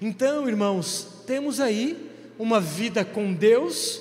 Então, 0.00 0.48
irmãos, 0.48 1.08
temos 1.26 1.60
aí 1.60 2.10
uma 2.38 2.60
vida 2.60 3.04
com 3.04 3.32
Deus 3.32 4.00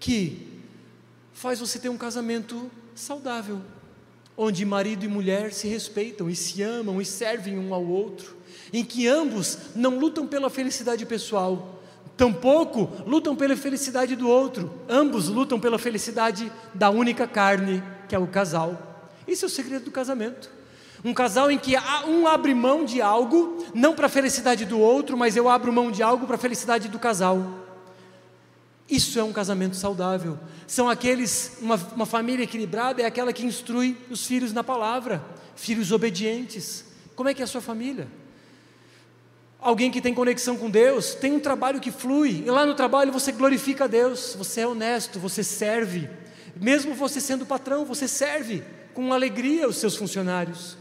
que 0.00 0.48
faz 1.32 1.60
você 1.60 1.78
ter 1.78 1.88
um 1.88 1.96
casamento 1.96 2.70
saudável, 2.94 3.60
onde 4.36 4.64
marido 4.64 5.04
e 5.04 5.08
mulher 5.08 5.52
se 5.52 5.68
respeitam 5.68 6.28
e 6.28 6.34
se 6.34 6.62
amam 6.62 7.00
e 7.00 7.04
servem 7.04 7.58
um 7.58 7.72
ao 7.72 7.84
outro 7.84 8.38
em 8.72 8.84
que 8.84 9.06
ambos 9.06 9.58
não 9.74 9.98
lutam 9.98 10.26
pela 10.26 10.50
felicidade 10.50 11.04
pessoal, 11.06 11.82
tampouco 12.16 12.90
lutam 13.06 13.34
pela 13.36 13.56
felicidade 13.56 14.16
do 14.16 14.28
outro, 14.28 14.72
ambos 14.88 15.28
lutam 15.28 15.58
pela 15.58 15.78
felicidade 15.78 16.50
da 16.74 16.90
única 16.90 17.26
carne, 17.26 17.82
que 18.08 18.14
é 18.14 18.18
o 18.18 18.26
casal. 18.26 19.10
Esse 19.26 19.44
é 19.44 19.46
o 19.46 19.50
segredo 19.50 19.86
do 19.86 19.90
casamento. 19.90 20.50
Um 21.04 21.14
casal 21.14 21.50
em 21.50 21.58
que 21.58 21.74
um 22.06 22.26
abre 22.26 22.54
mão 22.54 22.84
de 22.84 23.00
algo, 23.00 23.64
não 23.74 23.94
para 23.94 24.06
a 24.06 24.10
felicidade 24.10 24.64
do 24.64 24.80
outro, 24.80 25.16
mas 25.16 25.36
eu 25.36 25.48
abro 25.48 25.72
mão 25.72 25.90
de 25.90 26.02
algo 26.02 26.26
para 26.26 26.36
a 26.36 26.38
felicidade 26.38 26.88
do 26.88 26.98
casal. 26.98 27.66
Isso 28.90 29.18
é 29.18 29.22
um 29.22 29.32
casamento 29.32 29.76
saudável. 29.76 30.38
São 30.66 30.88
aqueles, 30.88 31.58
uma, 31.60 31.76
uma 31.94 32.06
família 32.06 32.44
equilibrada 32.44 33.02
é 33.02 33.04
aquela 33.04 33.32
que 33.32 33.44
instrui 33.44 33.96
os 34.10 34.26
filhos 34.26 34.52
na 34.52 34.64
palavra, 34.64 35.22
filhos 35.54 35.92
obedientes. 35.92 36.84
Como 37.14 37.28
é 37.28 37.34
que 37.34 37.42
é 37.42 37.44
a 37.44 37.48
sua 37.48 37.60
família? 37.60 38.08
Alguém 39.60 39.90
que 39.90 40.00
tem 40.00 40.14
conexão 40.14 40.56
com 40.56 40.70
Deus, 40.70 41.14
tem 41.14 41.32
um 41.32 41.40
trabalho 41.40 41.80
que 41.80 41.90
flui, 41.90 42.44
e 42.46 42.50
lá 42.50 42.64
no 42.64 42.74
trabalho 42.74 43.12
você 43.12 43.32
glorifica 43.32 43.84
a 43.84 43.88
Deus, 43.88 44.34
você 44.38 44.60
é 44.60 44.66
honesto, 44.66 45.18
você 45.18 45.42
serve, 45.42 46.08
mesmo 46.56 46.94
você 46.94 47.20
sendo 47.20 47.44
patrão, 47.44 47.84
você 47.84 48.06
serve 48.06 48.62
com 48.94 49.12
alegria 49.12 49.68
os 49.68 49.76
seus 49.76 49.96
funcionários. 49.96 50.76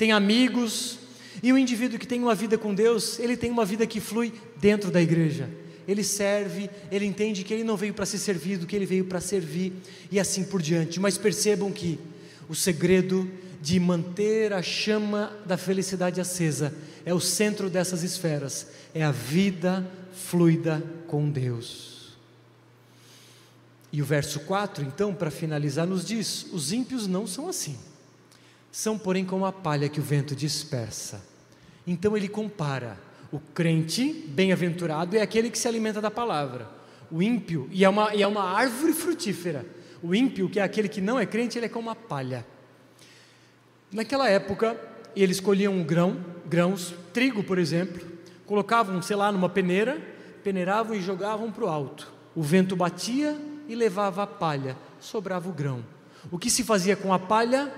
Tem 0.00 0.12
amigos, 0.12 0.98
e 1.42 1.52
o 1.52 1.58
indivíduo 1.58 1.98
que 1.98 2.06
tem 2.06 2.22
uma 2.22 2.34
vida 2.34 2.56
com 2.56 2.74
Deus, 2.74 3.18
ele 3.18 3.36
tem 3.36 3.50
uma 3.50 3.66
vida 3.66 3.86
que 3.86 4.00
flui 4.00 4.32
dentro 4.56 4.90
da 4.90 4.98
igreja. 4.98 5.46
Ele 5.86 6.02
serve, 6.02 6.70
ele 6.90 7.04
entende 7.04 7.44
que 7.44 7.52
ele 7.52 7.64
não 7.64 7.76
veio 7.76 7.92
para 7.92 8.06
ser 8.06 8.16
servido, 8.16 8.66
que 8.66 8.74
ele 8.74 8.86
veio 8.86 9.04
para 9.04 9.20
servir, 9.20 9.74
e 10.10 10.18
assim 10.18 10.42
por 10.42 10.62
diante. 10.62 10.98
Mas 10.98 11.18
percebam 11.18 11.70
que 11.70 11.98
o 12.48 12.54
segredo 12.54 13.30
de 13.60 13.78
manter 13.78 14.54
a 14.54 14.62
chama 14.62 15.36
da 15.44 15.58
felicidade 15.58 16.18
acesa 16.18 16.74
é 17.04 17.12
o 17.12 17.20
centro 17.20 17.68
dessas 17.68 18.02
esferas, 18.02 18.68
é 18.94 19.04
a 19.04 19.12
vida 19.12 19.86
fluida 20.14 20.82
com 21.08 21.28
Deus. 21.28 22.16
E 23.92 24.00
o 24.00 24.06
verso 24.06 24.40
4, 24.40 24.82
então, 24.82 25.12
para 25.14 25.30
finalizar, 25.30 25.86
nos 25.86 26.06
diz: 26.06 26.46
os 26.54 26.72
ímpios 26.72 27.06
não 27.06 27.26
são 27.26 27.46
assim, 27.50 27.76
são, 28.70 28.98
porém, 28.98 29.24
como 29.24 29.44
a 29.44 29.52
palha 29.52 29.88
que 29.88 30.00
o 30.00 30.02
vento 30.02 30.34
dispersa. 30.34 31.22
Então 31.86 32.16
ele 32.16 32.28
compara 32.28 32.98
o 33.32 33.38
crente 33.38 34.12
bem-aventurado 34.28 35.16
é 35.16 35.22
aquele 35.22 35.50
que 35.50 35.58
se 35.58 35.68
alimenta 35.68 36.00
da 36.00 36.10
palavra. 36.10 36.68
O 37.10 37.22
ímpio, 37.22 37.68
e 37.70 37.84
é 37.84 37.88
uma, 37.88 38.14
e 38.14 38.22
é 38.22 38.26
uma 38.26 38.42
árvore 38.42 38.92
frutífera. 38.92 39.64
O 40.02 40.14
ímpio, 40.14 40.48
que 40.48 40.58
é 40.58 40.62
aquele 40.62 40.88
que 40.88 41.00
não 41.00 41.18
é 41.18 41.26
crente, 41.26 41.58
ele 41.58 41.66
é 41.66 41.68
como 41.68 41.90
a 41.90 41.94
palha. 41.94 42.44
Naquela 43.92 44.28
época, 44.28 44.76
eles 45.14 45.40
colhiam 45.40 45.82
grão, 45.82 46.24
grãos, 46.46 46.94
trigo, 47.12 47.42
por 47.42 47.58
exemplo, 47.58 48.04
colocavam, 48.46 49.00
sei 49.02 49.16
lá, 49.16 49.30
numa 49.30 49.48
peneira, 49.48 50.00
peneiravam 50.42 50.96
e 50.96 51.00
jogavam 51.00 51.52
para 51.52 51.64
o 51.64 51.68
alto. 51.68 52.12
O 52.34 52.42
vento 52.42 52.74
batia 52.74 53.36
e 53.68 53.74
levava 53.74 54.22
a 54.22 54.26
palha, 54.26 54.76
sobrava 55.00 55.48
o 55.48 55.52
grão. 55.52 55.84
O 56.30 56.38
que 56.38 56.50
se 56.50 56.64
fazia 56.64 56.96
com 56.96 57.12
a 57.12 57.18
palha? 57.18 57.72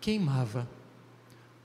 Queimava. 0.00 0.68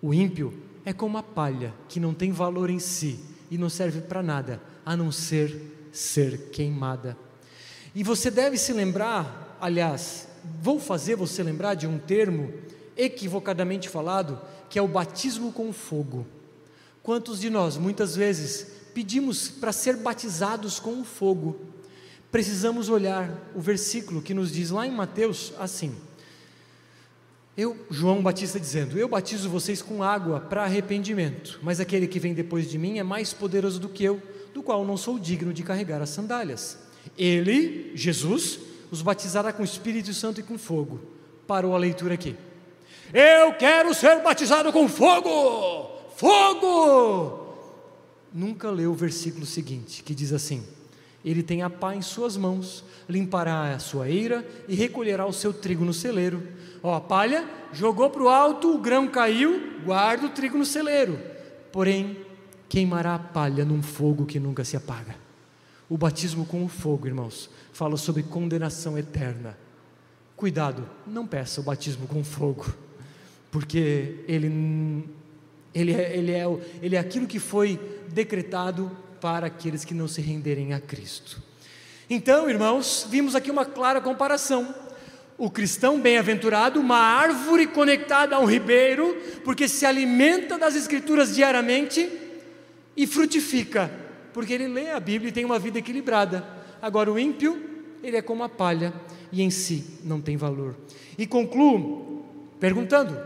O 0.02 0.14
ímpio 0.14 0.54
é 0.86 0.92
como 0.92 1.18
a 1.18 1.24
palha, 1.24 1.74
que 1.88 2.00
não 2.00 2.14
tem 2.14 2.32
valor 2.32 2.70
em 2.70 2.80
si 2.80 3.20
e 3.50 3.58
não 3.58 3.70
serve 3.70 4.02
para 4.02 4.24
nada, 4.24 4.62
a 4.86 4.96
não 4.96 5.12
ser 5.12 5.90
ser 5.92 6.50
queimada. 6.52 7.18
E 7.94 8.04
você 8.04 8.32
deve 8.32 8.58
se 8.58 8.72
lembrar, 8.72 9.58
aliás, 9.60 10.28
vou 10.62 10.80
fazer 10.80 11.16
você 11.16 11.44
lembrar 11.44 11.76
de 11.76 11.86
um 11.86 12.00
termo 12.00 12.54
equivocadamente 12.96 13.90
falado, 13.90 14.40
que 14.70 14.80
é 14.80 14.82
o 14.82 14.88
batismo 14.88 15.52
com 15.52 15.74
fogo. 15.74 16.26
Quantos 17.04 17.40
de 17.40 17.50
nós, 17.50 17.78
muitas 17.78 18.16
vezes, 18.16 18.68
pedimos 18.94 19.50
para 19.50 19.74
ser 19.74 19.98
batizados 19.98 20.80
com 20.80 21.02
o 21.02 21.04
fogo? 21.04 21.60
Precisamos 22.32 22.88
olhar 22.88 23.52
o 23.54 23.60
versículo 23.60 24.22
que 24.22 24.34
nos 24.34 24.52
diz 24.52 24.70
lá 24.70 24.88
em 24.88 24.92
Mateus 24.92 25.52
assim: 25.60 25.94
Eu, 27.62 27.78
João 27.92 28.24
Batista 28.24 28.60
dizendo: 28.60 28.98
Eu 28.98 29.08
batizo 29.08 29.48
vocês 29.48 29.84
com 29.84 30.02
água 30.02 30.40
para 30.40 30.64
arrependimento, 30.64 31.60
mas 31.62 31.80
aquele 31.80 32.08
que 32.08 32.20
vem 32.20 32.34
depois 32.34 32.68
de 32.68 32.76
mim 32.76 32.98
é 32.98 33.04
mais 33.04 33.34
poderoso 33.34 33.80
do 33.80 33.88
que 33.88 34.04
eu, 34.04 34.20
do 34.52 34.64
qual 34.64 34.84
não 34.84 34.98
sou 34.98 35.20
digno 35.20 35.54
de 35.54 35.62
carregar 35.62 36.02
as 36.02 36.10
sandálias. 36.10 36.80
Ele, 37.16 37.92
Jesus, 37.94 38.60
os 38.90 39.04
batizará 39.04 39.54
com 39.54 39.64
Espírito 39.64 40.12
Santo 40.12 40.40
e 40.40 40.44
com 40.44 40.58
fogo. 40.58 41.02
Parou 41.46 41.76
a 41.76 41.78
leitura 41.78 42.16
aqui. 42.16 42.36
Eu 43.14 43.54
quero 43.54 43.94
ser 43.94 44.22
batizado 44.24 44.72
com 44.74 44.90
fogo! 44.90 45.88
Fogo! 46.16 47.56
Nunca 48.34 48.72
leu 48.72 48.92
o 48.92 48.96
versículo 48.96 49.46
seguinte, 49.46 50.02
que 50.02 50.16
diz 50.16 50.34
assim: 50.34 50.64
Ele 51.24 51.44
tem 51.44 51.62
a 51.62 51.70
pá 51.70 51.96
em 51.96 52.02
suas 52.02 52.36
mãos, 52.36 52.84
limpará 53.08 53.74
a 53.74 53.80
sua 53.80 54.10
eira 54.10 54.48
e 54.68 54.76
recolherá 54.76 55.26
o 55.26 55.34
seu 55.34 55.54
trigo 55.54 55.86
no 55.86 55.94
celeiro. 55.94 56.42
Ó, 56.82 56.96
a 56.96 57.02
palha 57.02 57.48
jogou 57.72 58.10
para 58.10 58.24
o 58.24 58.30
alto, 58.30 58.74
o 58.74 58.80
grão 58.80 59.08
caiu, 59.08 59.82
guarda 59.86 60.26
o 60.26 60.30
trigo 60.30 60.58
no 60.58 60.66
celeiro. 60.66 61.20
Porém, 61.72 62.18
queimará 62.68 63.16
a 63.16 63.20
palha 63.20 63.64
num 63.64 63.84
fogo 63.84 64.26
que 64.26 64.40
nunca 64.40 64.64
se 64.64 64.76
apaga. 64.76 65.16
O 65.88 65.98
batismo 65.98 66.46
com 66.46 66.64
o 66.64 66.68
fogo, 66.68 67.08
irmãos, 67.08 67.50
fala 67.72 67.98
sobre 67.98 68.24
condenação 68.24 68.98
eterna. 68.98 69.58
Cuidado, 70.36 70.90
não 71.06 71.28
peça 71.28 71.62
o 71.62 71.64
batismo 71.64 72.08
com 72.08 72.24
fogo 72.24 72.66
porque 73.52 74.24
ele, 74.28 75.06
ele, 75.76 75.92
é, 75.92 76.18
ele, 76.18 76.32
é, 76.32 76.46
ele 76.82 76.96
é 76.96 77.00
aquilo 77.00 77.28
que 77.28 77.38
foi 77.38 77.80
decretado 78.08 78.90
para 79.22 79.48
aqueles 79.48 79.86
que 79.86 79.94
não 79.94 80.08
se 80.08 80.20
renderem 80.20 80.74
a 80.74 80.82
Cristo. 80.82 81.42
Então, 82.10 82.50
irmãos, 82.50 83.08
vimos 83.10 83.36
aqui 83.36 83.50
uma 83.50 83.64
clara 83.64 84.02
comparação. 84.02 84.76
O 85.38 85.50
cristão 85.50 86.00
bem-aventurado, 86.00 86.80
uma 86.80 86.98
árvore 86.98 87.68
conectada 87.68 88.36
a 88.36 88.40
um 88.40 88.46
ribeiro, 88.46 89.16
porque 89.46 89.68
se 89.68 89.86
alimenta 89.86 90.58
das 90.58 90.76
Escrituras 90.76 91.34
diariamente 91.34 92.12
e 92.98 93.08
frutifica, 93.08 93.90
porque 94.34 94.54
ele 94.54 94.68
lê 94.68 94.92
a 94.92 95.00
Bíblia 95.00 95.30
e 95.30 95.32
tem 95.32 95.46
uma 95.46 95.58
vida 95.58 95.80
equilibrada. 95.80 96.46
Agora, 96.82 97.12
o 97.12 97.18
ímpio, 97.18 97.64
ele 98.04 98.18
é 98.18 98.22
como 98.22 98.44
a 98.44 98.50
palha 98.50 98.94
e 99.32 99.42
em 99.42 99.50
si 99.50 100.00
não 100.04 100.20
tem 100.20 100.36
valor. 100.36 100.76
E 101.18 101.26
concluo 101.26 102.26
perguntando: 102.60 103.18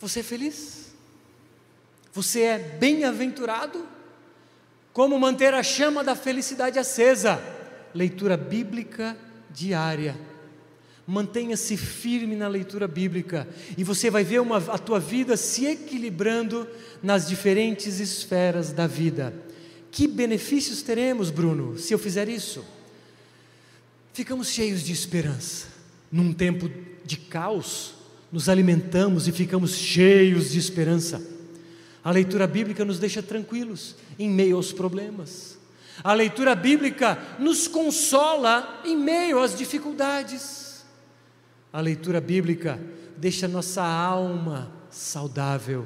você 0.00 0.20
é 0.20 0.22
feliz? 0.22 0.94
Você 2.12 2.40
é 2.42 2.58
bem-aventurado? 2.58 3.95
Como 4.96 5.18
manter 5.18 5.52
a 5.52 5.62
chama 5.62 6.02
da 6.02 6.16
felicidade 6.16 6.78
acesa? 6.78 7.38
Leitura 7.94 8.34
bíblica 8.34 9.14
diária. 9.50 10.16
Mantenha-se 11.06 11.76
firme 11.76 12.34
na 12.34 12.48
leitura 12.48 12.88
bíblica 12.88 13.46
e 13.76 13.84
você 13.84 14.08
vai 14.08 14.24
ver 14.24 14.40
uma, 14.40 14.56
a 14.56 14.78
tua 14.78 14.98
vida 14.98 15.36
se 15.36 15.66
equilibrando 15.66 16.66
nas 17.02 17.28
diferentes 17.28 18.00
esferas 18.00 18.72
da 18.72 18.86
vida. 18.86 19.34
Que 19.90 20.08
benefícios 20.08 20.80
teremos, 20.80 21.28
Bruno, 21.28 21.76
se 21.76 21.92
eu 21.92 21.98
fizer 21.98 22.26
isso? 22.26 22.64
Ficamos 24.14 24.48
cheios 24.48 24.82
de 24.82 24.92
esperança. 24.94 25.66
Num 26.10 26.32
tempo 26.32 26.70
de 27.04 27.18
caos, 27.18 27.92
nos 28.32 28.48
alimentamos 28.48 29.28
e 29.28 29.32
ficamos 29.32 29.74
cheios 29.74 30.52
de 30.52 30.58
esperança. 30.58 31.35
A 32.06 32.12
leitura 32.12 32.46
bíblica 32.46 32.84
nos 32.84 33.00
deixa 33.00 33.20
tranquilos 33.20 33.96
em 34.16 34.30
meio 34.30 34.54
aos 34.54 34.72
problemas. 34.72 35.58
A 36.04 36.12
leitura 36.12 36.54
bíblica 36.54 37.18
nos 37.36 37.66
consola 37.66 38.80
em 38.84 38.96
meio 38.96 39.42
às 39.42 39.58
dificuldades. 39.58 40.84
A 41.72 41.80
leitura 41.80 42.20
bíblica 42.20 42.78
deixa 43.16 43.48
nossa 43.48 43.82
alma 43.82 44.70
saudável. 44.88 45.84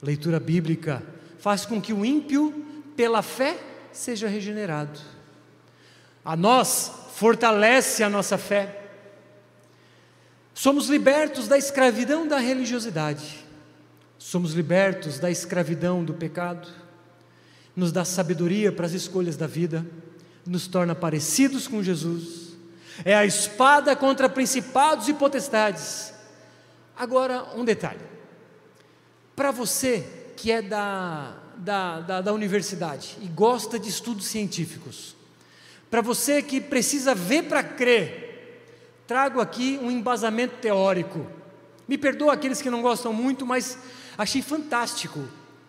A 0.00 0.06
leitura 0.06 0.38
bíblica 0.38 1.02
faz 1.40 1.66
com 1.66 1.82
que 1.82 1.92
o 1.92 2.04
ímpio, 2.04 2.64
pela 2.94 3.22
fé, 3.22 3.58
seja 3.90 4.28
regenerado. 4.28 5.00
A 6.24 6.36
nós 6.36 6.92
fortalece 7.12 8.04
a 8.04 8.08
nossa 8.08 8.38
fé 8.38 8.86
Somos 10.56 10.88
libertos 10.88 11.46
da 11.46 11.58
escravidão 11.58 12.26
da 12.26 12.38
religiosidade, 12.38 13.44
somos 14.18 14.52
libertos 14.52 15.18
da 15.18 15.30
escravidão 15.30 16.04
do 16.04 16.14
pecado, 16.14 16.68
nos 17.74 17.92
dá 17.92 18.04
sabedoria 18.04 18.72
para 18.72 18.86
as 18.86 18.92
escolhas 18.92 19.36
da 19.36 19.46
vida, 19.46 19.86
nos 20.46 20.66
torna 20.66 20.94
parecidos 20.94 21.68
com 21.68 21.82
Jesus, 21.82 22.56
é 23.04 23.14
a 23.14 23.26
espada 23.26 23.94
contra 23.94 24.28
principados 24.28 25.08
e 25.08 25.14
potestades. 25.14 26.14
Agora, 26.96 27.44
um 27.54 27.64
detalhe: 27.64 28.00
para 29.34 29.50
você 29.50 30.06
que 30.36 30.50
é 30.50 30.62
da, 30.62 31.36
da, 31.56 32.00
da, 32.00 32.20
da 32.22 32.32
universidade 32.32 33.16
e 33.20 33.26
gosta 33.26 33.78
de 33.78 33.88
estudos 33.88 34.26
científicos, 34.26 35.14
para 35.90 36.00
você 36.00 36.42
que 36.42 36.60
precisa 36.60 37.14
ver 37.14 37.44
para 37.44 37.62
crer, 37.62 38.62
trago 39.06 39.40
aqui 39.40 39.78
um 39.82 39.90
embasamento 39.90 40.56
teórico. 40.56 41.26
Me 41.86 41.96
perdoa 41.96 42.32
aqueles 42.32 42.60
que 42.60 42.70
não 42.70 42.82
gostam 42.82 43.12
muito, 43.12 43.46
mas 43.46 43.78
achei 44.16 44.42
fantástico. 44.42 45.20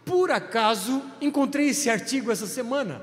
Por 0.05 0.31
acaso 0.31 1.01
encontrei 1.19 1.69
esse 1.69 1.89
artigo 1.89 2.31
essa 2.31 2.47
semana 2.47 3.01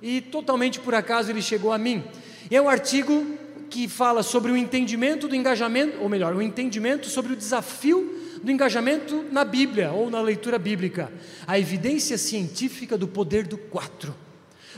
e 0.00 0.20
totalmente 0.20 0.78
por 0.78 0.94
acaso 0.94 1.30
ele 1.30 1.42
chegou 1.42 1.72
a 1.72 1.78
mim. 1.78 2.04
É 2.50 2.60
um 2.60 2.68
artigo 2.68 3.38
que 3.70 3.88
fala 3.88 4.22
sobre 4.22 4.52
o 4.52 4.56
entendimento 4.56 5.26
do 5.26 5.34
engajamento, 5.34 6.00
ou 6.00 6.08
melhor, 6.08 6.34
o 6.34 6.42
entendimento 6.42 7.08
sobre 7.08 7.32
o 7.32 7.36
desafio 7.36 8.20
do 8.42 8.52
engajamento 8.52 9.24
na 9.32 9.44
Bíblia 9.44 9.90
ou 9.90 10.10
na 10.10 10.20
leitura 10.20 10.58
bíblica, 10.58 11.10
a 11.46 11.58
evidência 11.58 12.18
científica 12.18 12.96
do 12.96 13.08
poder 13.08 13.46
do 13.46 13.56
quatro. 13.56 14.14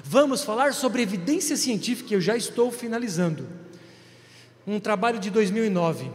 Vamos 0.02 0.44
falar 0.44 0.72
sobre 0.72 1.02
evidência 1.02 1.56
científica, 1.56 2.14
eu 2.14 2.20
já 2.20 2.36
estou 2.36 2.70
finalizando. 2.70 3.46
Um 4.66 4.78
trabalho 4.78 5.18
de 5.18 5.30
2009 5.30 6.10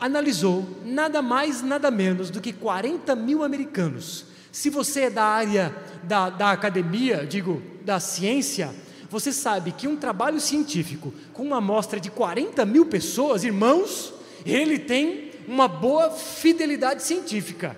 analisou 0.00 0.66
nada 0.84 1.20
mais, 1.20 1.62
nada 1.62 1.90
menos 1.90 2.30
do 2.30 2.40
que 2.40 2.52
40 2.52 3.14
mil 3.14 3.44
americanos. 3.44 4.24
Se 4.50 4.70
você 4.70 5.02
é 5.02 5.10
da 5.10 5.24
área 5.24 5.76
da, 6.02 6.30
da 6.30 6.50
academia, 6.50 7.26
digo, 7.26 7.62
da 7.84 8.00
ciência, 8.00 8.74
você 9.10 9.32
sabe 9.32 9.72
que 9.72 9.86
um 9.86 9.96
trabalho 9.96 10.40
científico 10.40 11.12
com 11.32 11.42
uma 11.42 11.58
amostra 11.58 12.00
de 12.00 12.10
40 12.10 12.64
mil 12.64 12.86
pessoas, 12.86 13.44
irmãos, 13.44 14.14
ele 14.46 14.78
tem 14.78 15.32
uma 15.46 15.68
boa 15.68 16.10
fidelidade 16.10 17.02
científica. 17.02 17.76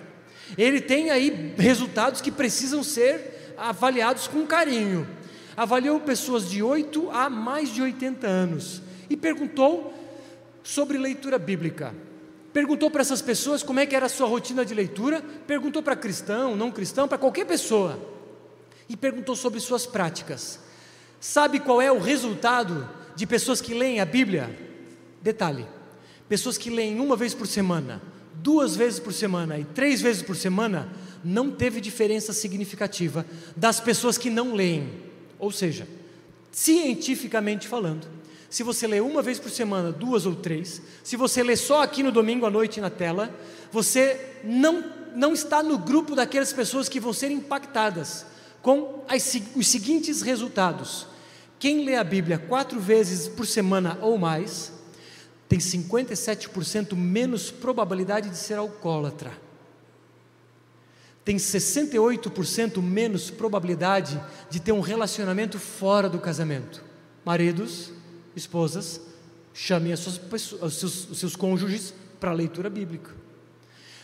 Ele 0.57 0.79
tem 0.79 1.09
aí 1.09 1.53
resultados 1.57 2.21
que 2.21 2.31
precisam 2.31 2.83
ser 2.83 3.53
avaliados 3.57 4.27
com 4.27 4.45
carinho. 4.45 5.07
Avaliou 5.57 5.99
pessoas 5.99 6.49
de 6.49 6.63
8 6.63 7.09
a 7.11 7.29
mais 7.29 7.69
de 7.69 7.81
80 7.81 8.25
anos 8.25 8.81
e 9.09 9.17
perguntou 9.17 9.93
sobre 10.63 10.97
leitura 10.97 11.37
bíblica. 11.37 11.93
Perguntou 12.53 12.91
para 12.91 13.01
essas 13.01 13.21
pessoas 13.21 13.63
como 13.63 13.79
é 13.79 13.85
que 13.85 13.95
era 13.95 14.05
a 14.05 14.09
sua 14.09 14.27
rotina 14.27 14.63
de 14.63 14.75
leitura, 14.75 15.23
perguntou 15.47 15.81
para 15.81 15.95
cristão, 15.95 16.55
não 16.55 16.71
cristão, 16.71 17.07
para 17.07 17.17
qualquer 17.17 17.45
pessoa. 17.45 17.99
E 18.87 18.95
perguntou 18.95 19.35
sobre 19.35 19.59
suas 19.59 19.87
práticas. 19.87 20.59
Sabe 21.19 21.59
qual 21.59 21.81
é 21.81 21.91
o 21.91 21.99
resultado 21.99 22.87
de 23.15 23.25
pessoas 23.25 23.59
que 23.59 23.73
leem 23.73 23.99
a 23.99 24.05
Bíblia? 24.05 24.55
Detalhe: 25.19 25.65
pessoas 26.29 26.57
que 26.57 26.69
leem 26.69 26.99
uma 26.99 27.15
vez 27.15 27.33
por 27.33 27.47
semana, 27.47 27.99
duas 28.35 28.75
vezes 28.75 28.99
por 28.99 29.13
semana 29.13 29.57
e 29.57 29.63
três 29.63 29.99
vezes 29.99 30.21
por 30.21 30.35
semana, 30.35 30.93
não 31.23 31.49
teve 31.49 31.81
diferença 31.81 32.33
significativa 32.33 33.25
das 33.55 33.79
pessoas 33.79 34.15
que 34.15 34.29
não 34.29 34.53
leem. 34.53 34.89
Ou 35.39 35.51
seja, 35.51 35.87
cientificamente 36.51 37.67
falando, 37.67 38.07
se 38.53 38.61
você 38.61 38.85
lê 38.85 39.01
uma 39.01 39.23
vez 39.23 39.39
por 39.39 39.49
semana, 39.49 39.91
duas 39.91 40.27
ou 40.27 40.35
três, 40.35 40.79
se 41.03 41.15
você 41.15 41.41
lê 41.41 41.55
só 41.55 41.81
aqui 41.81 42.03
no 42.03 42.11
domingo 42.11 42.45
à 42.45 42.51
noite 42.51 42.79
na 42.79 42.91
tela, 42.91 43.35
você 43.71 44.37
não, 44.43 44.93
não 45.15 45.33
está 45.33 45.63
no 45.63 45.75
grupo 45.75 46.15
daquelas 46.15 46.53
pessoas 46.53 46.87
que 46.87 46.99
vão 46.99 47.11
ser 47.13 47.31
impactadas 47.31 48.27
com 48.61 49.03
as, 49.07 49.41
os 49.55 49.67
seguintes 49.67 50.21
resultados. 50.21 51.07
Quem 51.57 51.83
lê 51.83 51.95
a 51.95 52.03
Bíblia 52.03 52.37
quatro 52.37 52.79
vezes 52.79 53.27
por 53.27 53.47
semana 53.47 53.97
ou 53.99 54.19
mais, 54.19 54.71
tem 55.49 55.57
57% 55.57 56.95
menos 56.95 57.49
probabilidade 57.49 58.29
de 58.29 58.37
ser 58.37 58.59
alcoólatra. 58.59 59.31
Tem 61.25 61.37
68% 61.37 62.79
menos 62.83 63.31
probabilidade 63.31 64.23
de 64.47 64.59
ter 64.59 64.73
um 64.73 64.79
relacionamento 64.79 65.57
fora 65.57 66.07
do 66.07 66.19
casamento. 66.19 66.83
Maridos, 67.25 67.91
esposas, 68.35 69.01
chamem 69.53 69.95
suas, 69.95 70.19
os, 70.61 70.73
seus, 70.75 71.09
os 71.09 71.19
seus 71.19 71.35
cônjuges 71.35 71.93
para 72.19 72.31
a 72.31 72.33
leitura 72.33 72.69
bíblica. 72.69 73.11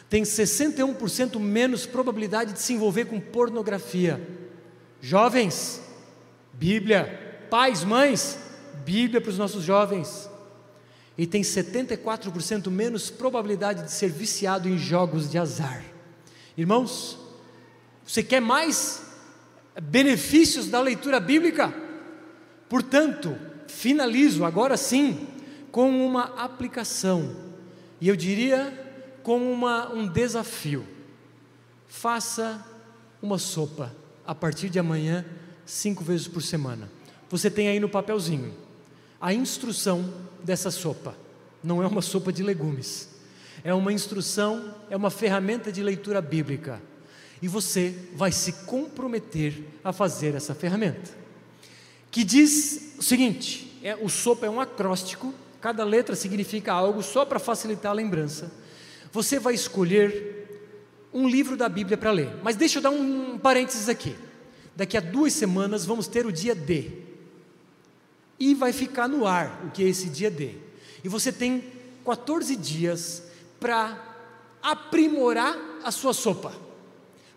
Tem 0.09 0.23
61% 0.23 1.39
menos 1.39 1.85
probabilidade 1.85 2.53
de 2.53 2.59
se 2.59 2.73
envolver 2.73 3.05
com 3.05 3.19
pornografia. 3.19 4.19
Jovens, 5.01 5.81
Bíblia. 6.53 7.47
Pais, 7.49 7.83
mães, 7.83 8.37
Bíblia 8.83 9.21
para 9.21 9.29
os 9.29 9.37
nossos 9.37 9.63
jovens. 9.63 10.29
E 11.17 11.27
tem 11.27 11.41
74% 11.41 12.69
menos 12.69 13.09
probabilidade 13.09 13.83
de 13.83 13.91
ser 13.91 14.09
viciado 14.09 14.67
em 14.67 14.77
jogos 14.77 15.29
de 15.29 15.37
azar. 15.37 15.83
Irmãos, 16.57 17.17
você 18.05 18.23
quer 18.23 18.39
mais 18.39 19.03
benefícios 19.81 20.67
da 20.67 20.81
leitura 20.81 21.19
bíblica? 21.19 21.73
Portanto, 22.67 23.37
finalizo 23.69 24.43
agora 24.43 24.75
sim 24.75 25.27
com 25.71 26.05
uma 26.05 26.23
aplicação, 26.43 27.35
e 28.01 28.07
eu 28.07 28.15
diria 28.15 28.73
com 29.21 29.53
uma, 29.53 29.93
um 29.93 30.07
desafio. 30.07 30.85
Faça 31.87 32.65
uma 33.21 33.37
sopa 33.37 33.95
a 34.25 34.33
partir 34.33 34.69
de 34.69 34.79
amanhã, 34.79 35.23
cinco 35.65 36.03
vezes 36.03 36.27
por 36.27 36.41
semana. 36.41 36.89
Você 37.29 37.49
tem 37.51 37.67
aí 37.67 37.79
no 37.79 37.87
papelzinho 37.87 38.53
a 39.21 39.33
instrução 39.33 40.11
dessa 40.43 40.71
sopa. 40.71 41.15
Não 41.63 41.83
é 41.83 41.87
uma 41.87 42.01
sopa 42.01 42.33
de 42.33 42.41
legumes, 42.41 43.09
é 43.63 43.73
uma 43.73 43.93
instrução, 43.93 44.73
é 44.89 44.97
uma 44.97 45.11
ferramenta 45.11 45.71
de 45.71 45.83
leitura 45.83 46.21
bíblica. 46.21 46.81
E 47.41 47.47
você 47.47 47.95
vai 48.15 48.31
se 48.31 48.53
comprometer 48.65 49.63
a 49.83 49.93
fazer 49.93 50.35
essa 50.35 50.55
ferramenta 50.55 51.18
que 52.11 52.23
diz 52.23 52.93
o 52.97 53.03
seguinte: 53.03 53.79
é, 53.83 53.95
o 53.95 54.09
sopa 54.09 54.45
é 54.45 54.49
um 54.49 54.59
acróstico, 54.59 55.33
cada 55.61 55.83
letra 55.83 56.15
significa 56.15 56.73
algo 56.73 57.01
só 57.01 57.25
para 57.25 57.39
facilitar 57.39 57.91
a 57.91 57.95
lembrança. 57.95 58.51
Você 59.11 59.39
vai 59.39 59.53
escolher 59.53 60.39
um 61.13 61.27
livro 61.27 61.57
da 61.57 61.67
Bíblia 61.67 61.97
para 61.97 62.11
ler. 62.11 62.31
Mas 62.43 62.55
deixa 62.55 62.77
eu 62.77 62.83
dar 62.83 62.91
um, 62.91 63.33
um 63.33 63.37
parênteses 63.37 63.89
aqui. 63.89 64.15
Daqui 64.75 64.95
a 64.95 65.01
duas 65.01 65.33
semanas 65.33 65.85
vamos 65.85 66.07
ter 66.07 66.25
o 66.25 66.31
dia 66.31 66.53
D. 66.53 66.91
E 68.39 68.53
vai 68.53 68.71
ficar 68.71 69.07
no 69.07 69.25
ar 69.25 69.65
o 69.65 69.71
que 69.71 69.83
é 69.83 69.87
esse 69.87 70.09
dia 70.09 70.29
D. 70.29 70.55
E 71.03 71.09
você 71.09 71.31
tem 71.31 71.63
14 72.05 72.55
dias 72.55 73.23
para 73.59 73.97
aprimorar 74.61 75.57
a 75.83 75.91
sua 75.91 76.13
sopa. 76.13 76.53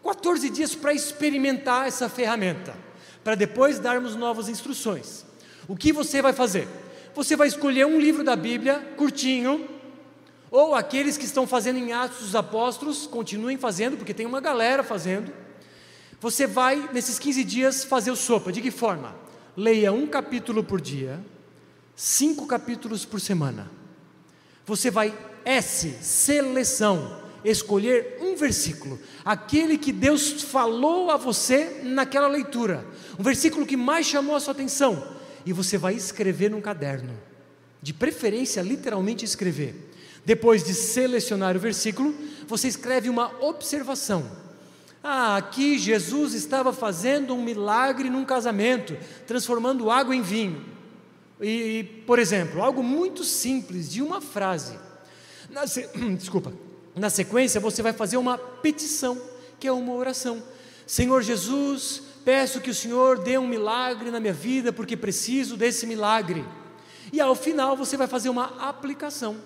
14 0.02 0.50
dias 0.50 0.74
para 0.74 0.92
experimentar 0.92 1.86
essa 1.86 2.08
ferramenta 2.08 2.76
para 3.22 3.34
depois 3.34 3.78
darmos 3.78 4.16
novas 4.16 4.48
instruções. 4.48 5.24
O 5.68 5.76
que 5.76 5.92
você 5.92 6.20
vai 6.20 6.32
fazer? 6.32 6.68
Você 7.14 7.36
vai 7.36 7.48
escolher 7.48 7.86
um 7.86 8.00
livro 8.00 8.24
da 8.24 8.34
Bíblia, 8.34 8.94
curtinho, 8.96 9.68
ou 10.50 10.74
aqueles 10.74 11.16
que 11.16 11.24
estão 11.24 11.46
fazendo 11.46 11.78
em 11.78 11.92
Atos 11.92 12.18
dos 12.18 12.34
Apóstolos, 12.34 13.06
continuem 13.06 13.56
fazendo, 13.56 13.96
porque 13.96 14.12
tem 14.12 14.26
uma 14.26 14.40
galera 14.40 14.82
fazendo. 14.82 15.32
Você 16.20 16.46
vai, 16.46 16.90
nesses 16.92 17.18
15 17.18 17.44
dias, 17.44 17.84
fazer 17.84 18.10
o 18.10 18.16
sopa. 18.16 18.52
De 18.52 18.60
que 18.60 18.70
forma? 18.70 19.14
Leia 19.56 19.92
um 19.92 20.06
capítulo 20.06 20.62
por 20.62 20.80
dia, 20.80 21.20
cinco 21.96 22.46
capítulos 22.46 23.04
por 23.04 23.20
semana. 23.20 23.70
Você 24.66 24.90
vai, 24.90 25.16
S, 25.44 25.96
seleção 26.00 27.21
escolher 27.45 28.18
um 28.20 28.36
versículo, 28.36 28.99
aquele 29.24 29.76
que 29.76 29.93
Deus 29.93 30.43
falou 30.43 31.11
a 31.11 31.16
você 31.16 31.80
naquela 31.82 32.28
leitura, 32.28 32.86
um 33.18 33.22
versículo 33.22 33.66
que 33.66 33.76
mais 33.76 34.07
chamou 34.07 34.36
a 34.36 34.40
sua 34.40 34.53
atenção, 34.53 35.16
e 35.45 35.53
você 35.53 35.76
vai 35.76 35.95
escrever 35.95 36.51
num 36.51 36.61
caderno, 36.61 37.18
de 37.80 37.93
preferência, 37.93 38.62
literalmente 38.62 39.24
escrever. 39.24 39.90
Depois 40.24 40.62
de 40.62 40.72
selecionar 40.72 41.57
o 41.57 41.61
versículo, 41.61 42.14
você 42.47 42.68
escreve 42.68 43.09
uma 43.09 43.32
observação. 43.43 44.30
Ah, 45.03 45.36
aqui 45.36 45.78
Jesus 45.78 46.32
estava 46.32 46.72
fazendo 46.72 47.34
um 47.34 47.43
milagre 47.43 48.09
num 48.09 48.24
casamento, 48.24 48.97
transformando 49.26 49.90
água 49.90 50.14
em 50.14 50.22
vinho. 50.22 50.64
E, 51.40 51.82
por 52.07 52.20
exemplo, 52.20 52.62
algo 52.62 52.84
muito 52.84 53.24
simples, 53.24 53.90
de 53.90 54.01
uma 54.01 54.20
frase. 54.20 54.78
Na, 55.51 55.64
desculpa. 56.16 56.53
Na 56.95 57.09
sequência, 57.09 57.61
você 57.61 57.82
vai 57.82 57.93
fazer 57.93 58.16
uma 58.16 58.36
petição, 58.36 59.20
que 59.59 59.66
é 59.66 59.72
uma 59.72 59.95
oração. 59.95 60.43
Senhor 60.86 61.22
Jesus, 61.22 62.03
peço 62.24 62.61
que 62.61 62.70
o 62.70 62.74
Senhor 62.74 63.18
dê 63.18 63.38
um 63.38 63.47
milagre 63.47 64.11
na 64.11 64.20
minha 64.20 64.32
vida, 64.32 64.72
porque 64.72 64.97
preciso 64.97 65.57
desse 65.57 65.86
milagre. 65.86 66.45
E 67.12 67.20
ao 67.20 67.34
final, 67.34 67.76
você 67.76 67.97
vai 67.97 68.07
fazer 68.07 68.28
uma 68.28 68.68
aplicação. 68.68 69.36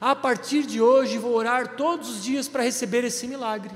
A 0.00 0.14
partir 0.14 0.64
de 0.64 0.80
hoje, 0.80 1.18
vou 1.18 1.34
orar 1.34 1.76
todos 1.76 2.08
os 2.08 2.24
dias 2.24 2.48
para 2.48 2.62
receber 2.62 3.04
esse 3.04 3.26
milagre. 3.26 3.72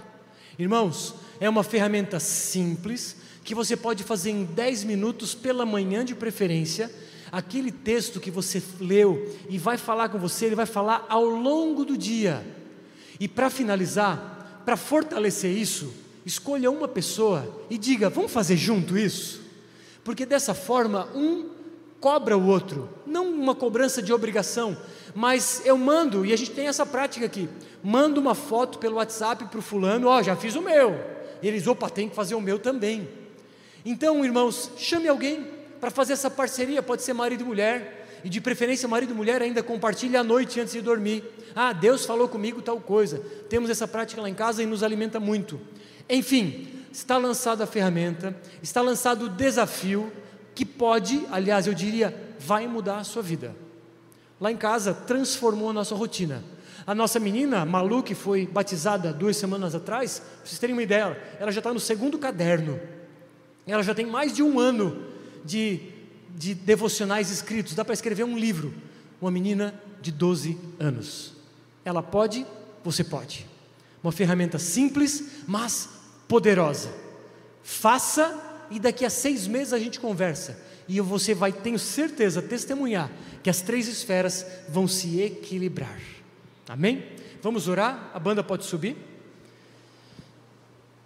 Irmãos, 0.58 1.14
é 1.40 1.48
uma 1.48 1.62
ferramenta 1.62 2.18
simples 2.18 3.16
que 3.44 3.54
você 3.54 3.76
pode 3.76 4.02
fazer 4.02 4.30
em 4.30 4.44
10 4.44 4.84
minutos 4.84 5.34
pela 5.34 5.66
manhã 5.66 6.04
de 6.04 6.14
preferência. 6.14 6.90
Aquele 7.30 7.70
texto 7.70 8.18
que 8.18 8.30
você 8.30 8.62
leu 8.80 9.36
e 9.48 9.58
vai 9.58 9.76
falar 9.76 10.08
com 10.08 10.18
você, 10.18 10.46
ele 10.46 10.54
vai 10.54 10.66
falar 10.66 11.06
ao 11.08 11.24
longo 11.24 11.84
do 11.84 11.96
dia. 11.96 12.44
E 13.18 13.26
para 13.26 13.50
finalizar, 13.50 14.62
para 14.64 14.76
fortalecer 14.76 15.50
isso, 15.50 15.92
escolha 16.24 16.70
uma 16.70 16.88
pessoa 16.88 17.64
e 17.70 17.78
diga: 17.78 18.10
vamos 18.10 18.32
fazer 18.32 18.56
junto 18.56 18.96
isso? 18.96 19.40
Porque 20.04 20.26
dessa 20.26 20.54
forma, 20.54 21.08
um 21.14 21.50
cobra 22.00 22.36
o 22.36 22.46
outro, 22.46 22.88
não 23.06 23.28
uma 23.28 23.54
cobrança 23.54 24.02
de 24.02 24.12
obrigação, 24.12 24.76
mas 25.14 25.62
eu 25.64 25.76
mando, 25.78 26.24
e 26.26 26.32
a 26.32 26.36
gente 26.36 26.50
tem 26.50 26.68
essa 26.68 26.84
prática 26.84 27.26
aqui: 27.26 27.48
mando 27.82 28.20
uma 28.20 28.34
foto 28.34 28.78
pelo 28.78 28.96
WhatsApp 28.96 29.46
para 29.46 29.58
o 29.58 29.62
fulano, 29.62 30.08
ó, 30.08 30.18
oh, 30.18 30.22
já 30.22 30.36
fiz 30.36 30.54
o 30.54 30.62
meu. 30.62 30.94
E 31.42 31.48
eles, 31.48 31.66
opa, 31.66 31.90
tem 31.90 32.08
que 32.08 32.14
fazer 32.14 32.34
o 32.34 32.40
meu 32.40 32.58
também. 32.58 33.08
Então, 33.84 34.24
irmãos, 34.24 34.70
chame 34.76 35.06
alguém 35.06 35.46
para 35.80 35.90
fazer 35.90 36.14
essa 36.14 36.30
parceria, 36.30 36.82
pode 36.82 37.02
ser 37.02 37.12
marido 37.12 37.42
e 37.42 37.44
mulher, 37.44 38.05
e 38.26 38.28
de 38.28 38.40
preferência 38.40 38.88
marido 38.88 39.12
e 39.12 39.14
mulher 39.14 39.40
ainda 39.40 39.62
compartilhe 39.62 40.16
à 40.16 40.24
noite 40.24 40.58
antes 40.58 40.72
de 40.72 40.80
dormir. 40.80 41.22
Ah, 41.54 41.72
Deus 41.72 42.04
falou 42.04 42.26
comigo 42.26 42.60
tal 42.60 42.80
coisa. 42.80 43.22
Temos 43.48 43.70
essa 43.70 43.86
prática 43.86 44.20
lá 44.20 44.28
em 44.28 44.34
casa 44.34 44.60
e 44.60 44.66
nos 44.66 44.82
alimenta 44.82 45.20
muito. 45.20 45.60
Enfim, 46.10 46.66
está 46.90 47.18
lançada 47.18 47.62
a 47.62 47.68
ferramenta, 47.68 48.36
está 48.60 48.82
lançado 48.82 49.26
o 49.26 49.28
desafio 49.28 50.12
que 50.56 50.64
pode, 50.64 51.24
aliás, 51.30 51.68
eu 51.68 51.72
diria, 51.72 52.12
vai 52.40 52.66
mudar 52.66 52.96
a 52.96 53.04
sua 53.04 53.22
vida. 53.22 53.54
Lá 54.40 54.50
em 54.50 54.56
casa 54.56 54.92
transformou 54.92 55.70
a 55.70 55.72
nossa 55.72 55.94
rotina. 55.94 56.42
A 56.84 56.96
nossa 56.96 57.20
menina, 57.20 57.64
Malu, 57.64 58.02
que 58.02 58.16
foi 58.16 58.44
batizada 58.44 59.12
duas 59.12 59.36
semanas 59.36 59.72
atrás, 59.72 60.18
para 60.18 60.46
vocês 60.46 60.58
terem 60.58 60.74
uma 60.74 60.82
ideia, 60.82 61.16
ela 61.38 61.52
já 61.52 61.60
está 61.60 61.72
no 61.72 61.78
segundo 61.78 62.18
caderno. 62.18 62.80
Ela 63.64 63.84
já 63.84 63.94
tem 63.94 64.04
mais 64.04 64.34
de 64.34 64.42
um 64.42 64.58
ano 64.58 65.00
de, 65.44 65.80
de 66.36 66.54
devocionais 66.54 67.30
escritos. 67.30 67.74
Dá 67.74 67.84
para 67.84 67.94
escrever 67.94 68.24
um 68.24 68.38
livro. 68.38 68.72
Uma 69.20 69.30
menina 69.30 69.74
de 70.00 70.12
12 70.12 70.58
anos. 70.78 71.32
Ela 71.84 72.02
pode, 72.02 72.46
você 72.84 73.02
pode. 73.02 73.46
Uma 74.02 74.12
ferramenta 74.12 74.58
simples, 74.58 75.42
mas 75.46 75.88
poderosa. 76.28 76.92
Faça 77.62 78.66
e 78.70 78.78
daqui 78.78 79.04
a 79.04 79.10
seis 79.10 79.46
meses 79.46 79.72
a 79.72 79.78
gente 79.78 79.98
conversa. 79.98 80.60
E 80.88 81.00
você 81.00 81.34
vai, 81.34 81.52
tenho 81.52 81.78
certeza, 81.78 82.42
testemunhar 82.42 83.10
que 83.42 83.50
as 83.50 83.60
três 83.60 83.88
esferas 83.88 84.46
vão 84.68 84.86
se 84.86 85.20
equilibrar. 85.20 86.00
Amém? 86.68 87.04
Vamos 87.42 87.68
orar? 87.68 88.10
A 88.12 88.18
banda 88.18 88.42
pode 88.42 88.64
subir? 88.64 88.96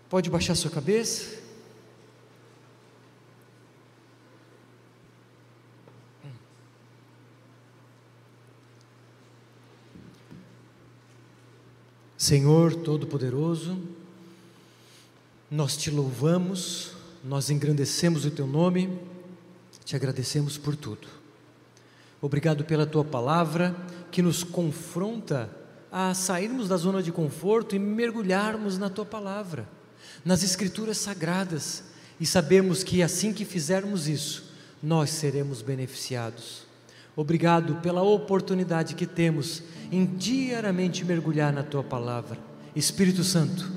Pode 0.09 0.29
baixar 0.29 0.55
sua 0.55 0.71
cabeça? 0.71 1.40
Senhor 12.31 12.77
Todo-Poderoso, 12.77 13.77
nós 15.51 15.77
te 15.77 15.91
louvamos, 15.91 16.93
nós 17.25 17.51
engrandecemos 17.51 18.25
o 18.25 18.31
teu 18.31 18.47
nome, 18.47 18.89
te 19.85 19.97
agradecemos 19.97 20.57
por 20.57 20.77
tudo. 20.77 21.09
Obrigado 22.23 22.65
pela 22.65 22.87
tua 22.87 23.05
palavra 23.05 23.75
que 24.13 24.23
nos 24.23 24.45
confronta 24.45 25.51
a 25.91 26.15
sairmos 26.15 26.69
da 26.69 26.77
zona 26.77 27.03
de 27.03 27.11
conforto 27.11 27.75
e 27.75 27.81
mergulharmos 27.81 28.79
na 28.79 28.89
tua 28.89 29.05
palavra, 29.05 29.69
nas 30.25 30.45
escrituras 30.45 30.99
sagradas, 30.99 31.83
e 32.21 32.25
sabemos 32.25 32.85
que 32.85 33.03
assim 33.03 33.33
que 33.33 33.45
fizermos 33.45 34.07
isso, 34.07 34.53
nós 34.81 35.11
seremos 35.11 35.63
beneficiados. 35.63 36.70
Obrigado 37.17 37.77
pela 37.77 38.03
oportunidade 38.03 38.95
que 38.95 39.07
temos 39.07 39.63
em 39.91 40.05
diariamente 40.05 41.05
mergulhar 41.05 41.53
na 41.53 41.63
tua 41.63 41.83
palavra. 41.83 42.39
Espírito 42.75 43.25
Santo, 43.25 43.71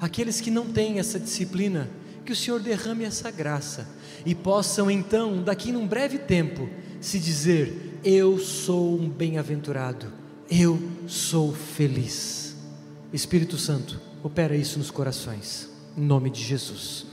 aqueles 0.00 0.40
que 0.40 0.50
não 0.50 0.68
têm 0.68 0.98
essa 0.98 1.18
disciplina, 1.18 1.88
que 2.24 2.32
o 2.32 2.36
Senhor 2.36 2.60
derrame 2.60 3.04
essa 3.04 3.30
graça 3.30 3.88
e 4.24 4.34
possam 4.34 4.90
então, 4.90 5.42
daqui 5.42 5.72
num 5.72 5.86
breve 5.86 6.18
tempo, 6.18 6.68
se 7.00 7.18
dizer: 7.18 7.98
Eu 8.04 8.38
sou 8.38 8.98
um 8.98 9.08
bem-aventurado, 9.08 10.12
eu 10.50 10.80
sou 11.06 11.52
feliz. 11.52 12.56
Espírito 13.12 13.56
Santo, 13.56 14.00
opera 14.22 14.54
isso 14.54 14.78
nos 14.78 14.90
corações, 14.90 15.68
em 15.96 16.02
nome 16.02 16.30
de 16.30 16.42
Jesus. 16.42 17.07